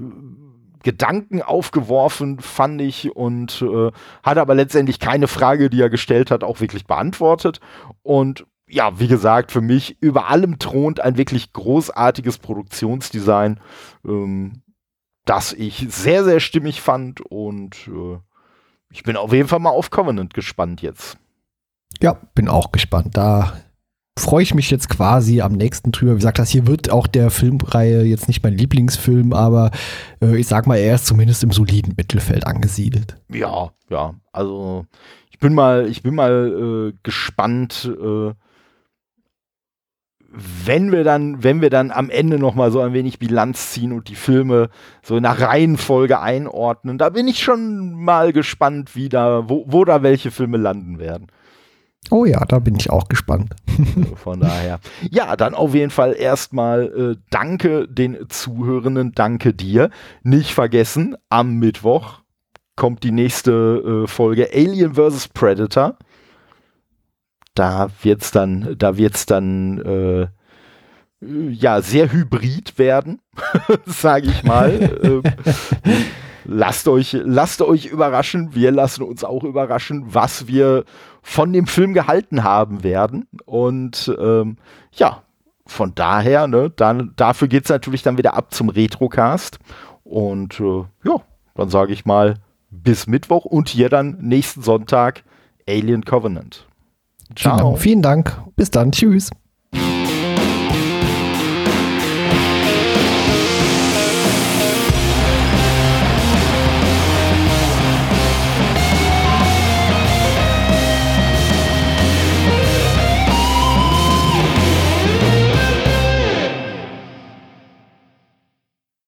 Gedanken 0.83 1.41
aufgeworfen, 1.41 2.39
fand 2.39 2.83
ich, 2.83 3.17
und 3.17 3.63
äh, 3.63 3.91
hat 4.23 4.37
aber 4.37 4.55
letztendlich 4.55 5.01
keine 5.01 5.27
Frage, 5.27 5.71
die 5.71 5.81
er 5.81 5.89
gestellt 5.89 6.31
hat, 6.31 6.45
auch 6.45 6.61
wirklich 6.61 6.87
beantwortet. 6.87 7.61
Und 8.03 8.45
ja, 8.69 8.99
wie 9.01 9.09
gesagt, 9.09 9.53
für 9.53 9.63
mich 9.63 9.97
über 10.03 10.29
allem 10.29 10.59
thront 10.59 11.01
ein 11.01 11.17
wirklich 11.17 11.55
großartiges 11.55 12.37
Produktionsdesign. 12.39 13.59
Ähm, 14.07 14.64
das 15.25 15.53
ich 15.53 15.87
sehr, 15.91 16.25
sehr 16.25 16.41
stimmig 16.41 16.81
fand 16.81 17.21
und 17.21 17.89
äh, 17.89 18.19
ich 18.91 19.03
bin 19.03 19.17
auf 19.17 19.33
jeden 19.33 19.49
Fall 19.49 19.59
mal 19.59 19.71
auf 19.71 19.91
Covenant 19.91 20.35
gespannt 20.35 20.83
jetzt. 20.83 21.19
Ja, 22.01 22.19
bin 22.35 22.49
auch 22.49 22.73
gespannt. 22.73 23.17
Da 23.17 23.55
freue 24.19 24.43
ich 24.43 24.55
mich 24.55 24.71
jetzt 24.71 24.89
quasi 24.89 25.41
am 25.41 25.53
nächsten 25.53 25.93
drüber. 25.93 26.13
Wie 26.13 26.19
gesagt, 26.19 26.39
das 26.39 26.51
hier 26.51 26.67
wird 26.67 26.91
auch 26.91 27.07
der 27.07 27.31
Filmreihe 27.31 28.03
jetzt 28.03 28.29
nicht 28.29 28.43
mein 28.43 28.57
Lieblingsfilm, 28.57 29.33
aber 29.33 29.71
äh, 30.21 30.37
ich 30.37 30.47
sag 30.47 30.67
mal, 30.67 30.77
er 30.77 30.95
ist 30.95 31.07
zumindest 31.07 31.43
im 31.43 31.53
soliden 31.53 31.95
Mittelfeld 31.97 32.47
angesiedelt. 32.47 33.17
Ja, 33.29 33.73
ja. 33.91 34.15
Also 34.33 34.87
ich 35.31 35.39
bin 35.39 35.55
mal, 35.55 35.89
ich 35.89 36.03
bin 36.03 36.15
mal 36.15 36.93
äh, 36.93 36.99
gespannt, 37.03 37.91
äh, 38.01 38.33
wenn 40.37 40.93
wir 40.93 41.05
dann, 41.05 41.43
wenn 41.43 41.61
wir 41.61 41.71
dann 41.71 41.91
am 41.91 42.11
Ende 42.11 42.39
noch 42.39 42.55
mal 42.55 42.71
so 42.71 42.81
ein 42.81 42.93
wenig 42.93 43.19
Bilanz 43.19 43.71
ziehen 43.73 43.93
und 43.93 44.09
die 44.09 44.15
Filme 44.15 44.69
so 45.03 45.21
nach 45.21 45.41
Reihenfolge 45.41 46.21
einordnen, 46.21 46.99
da 46.99 47.11
bin 47.11 47.29
ich 47.29 47.43
schon 47.43 47.95
mal 47.95 48.33
gespannt, 48.33 48.97
wie 48.97 49.09
da, 49.09 49.49
wo, 49.49 49.65
wo 49.67 49.85
da 49.85 50.03
welche 50.03 50.31
Filme 50.31 50.57
landen 50.57 50.99
werden. 50.99 51.29
Oh 52.11 52.25
ja, 52.25 52.45
da 52.45 52.59
bin 52.59 52.77
ich 52.77 52.91
auch 52.91 53.09
gespannt. 53.09 53.55
Von 54.17 54.41
daher. 54.41 54.79
Ja, 55.11 55.37
dann 55.37 55.55
auf 55.55 55.75
jeden 55.75 55.91
Fall 55.91 56.15
erstmal 56.19 57.15
äh, 57.17 57.21
danke 57.31 57.89
den 57.89 58.29
Zuhörenden, 58.29 59.13
danke 59.15 59.55
dir. 59.55 59.91
Nicht 60.23 60.53
vergessen, 60.53 61.17
am 61.31 61.59
Mittwoch 61.59 62.21
kommt 62.77 63.05
die 63.05 63.13
nächste 63.13 64.05
äh, 64.05 64.07
Folge 64.07 64.51
Alien 64.53 64.95
vs. 64.95 65.29
Predator 65.29 65.97
da 67.55 67.89
wird's 68.03 68.31
dann, 68.31 68.75
da 68.79 68.97
wird's 68.97 69.27
dann 69.27 69.79
äh, 69.79 70.27
ja 71.53 71.81
sehr 71.81 72.13
hybrid 72.13 72.79
werden, 72.79 73.21
sage 73.87 74.29
ich 74.29 74.43
mal. 74.45 74.99
ähm, 75.03 75.23
lasst 76.45 76.89
euch, 76.89 77.17
lasst 77.25 77.63
euch 77.63 77.87
überraschen. 77.87 78.55
Wir 78.55 78.71
lassen 78.71 79.03
uns 79.03 79.25
auch 79.25 79.45
überraschen, 79.45 80.15
was 80.15 80.47
wir 80.47 80.85
von 81.23 81.53
dem 81.53 81.67
Film 81.67 81.95
gehalten 81.95 82.45
haben 82.45 82.83
werden. 82.83 83.27
Und 83.47 84.15
ähm, 84.19 84.57
ja, 84.93 85.23
von 85.67 85.95
daher, 85.95 86.47
ne, 86.47 86.71
dann 86.75 87.13
dafür 87.17 87.49
geht's 87.49 87.71
natürlich 87.71 88.03
dann 88.03 88.19
wieder 88.19 88.35
ab 88.35 88.53
zum 88.53 88.69
Retrocast. 88.69 89.59
Und 90.03 90.61
äh, 90.61 90.85
ja, 91.05 91.21
dann 91.55 91.71
sage 91.71 91.93
ich 91.93 92.05
mal 92.05 92.35
bis 92.71 93.07
Mittwoch 93.07 93.45
und 93.45 93.69
hier 93.69 93.89
dann 93.89 94.19
nächsten 94.21 94.63
Sonntag 94.63 95.23
Alien 95.67 96.05
Covenant. 96.05 96.67
Ciao. 97.37 97.57
Genau. 97.57 97.77
Vielen 97.77 98.03
Dank. 98.03 98.41
Bis 98.57 98.71
dann. 98.71 98.93
Tschüss. 98.93 99.31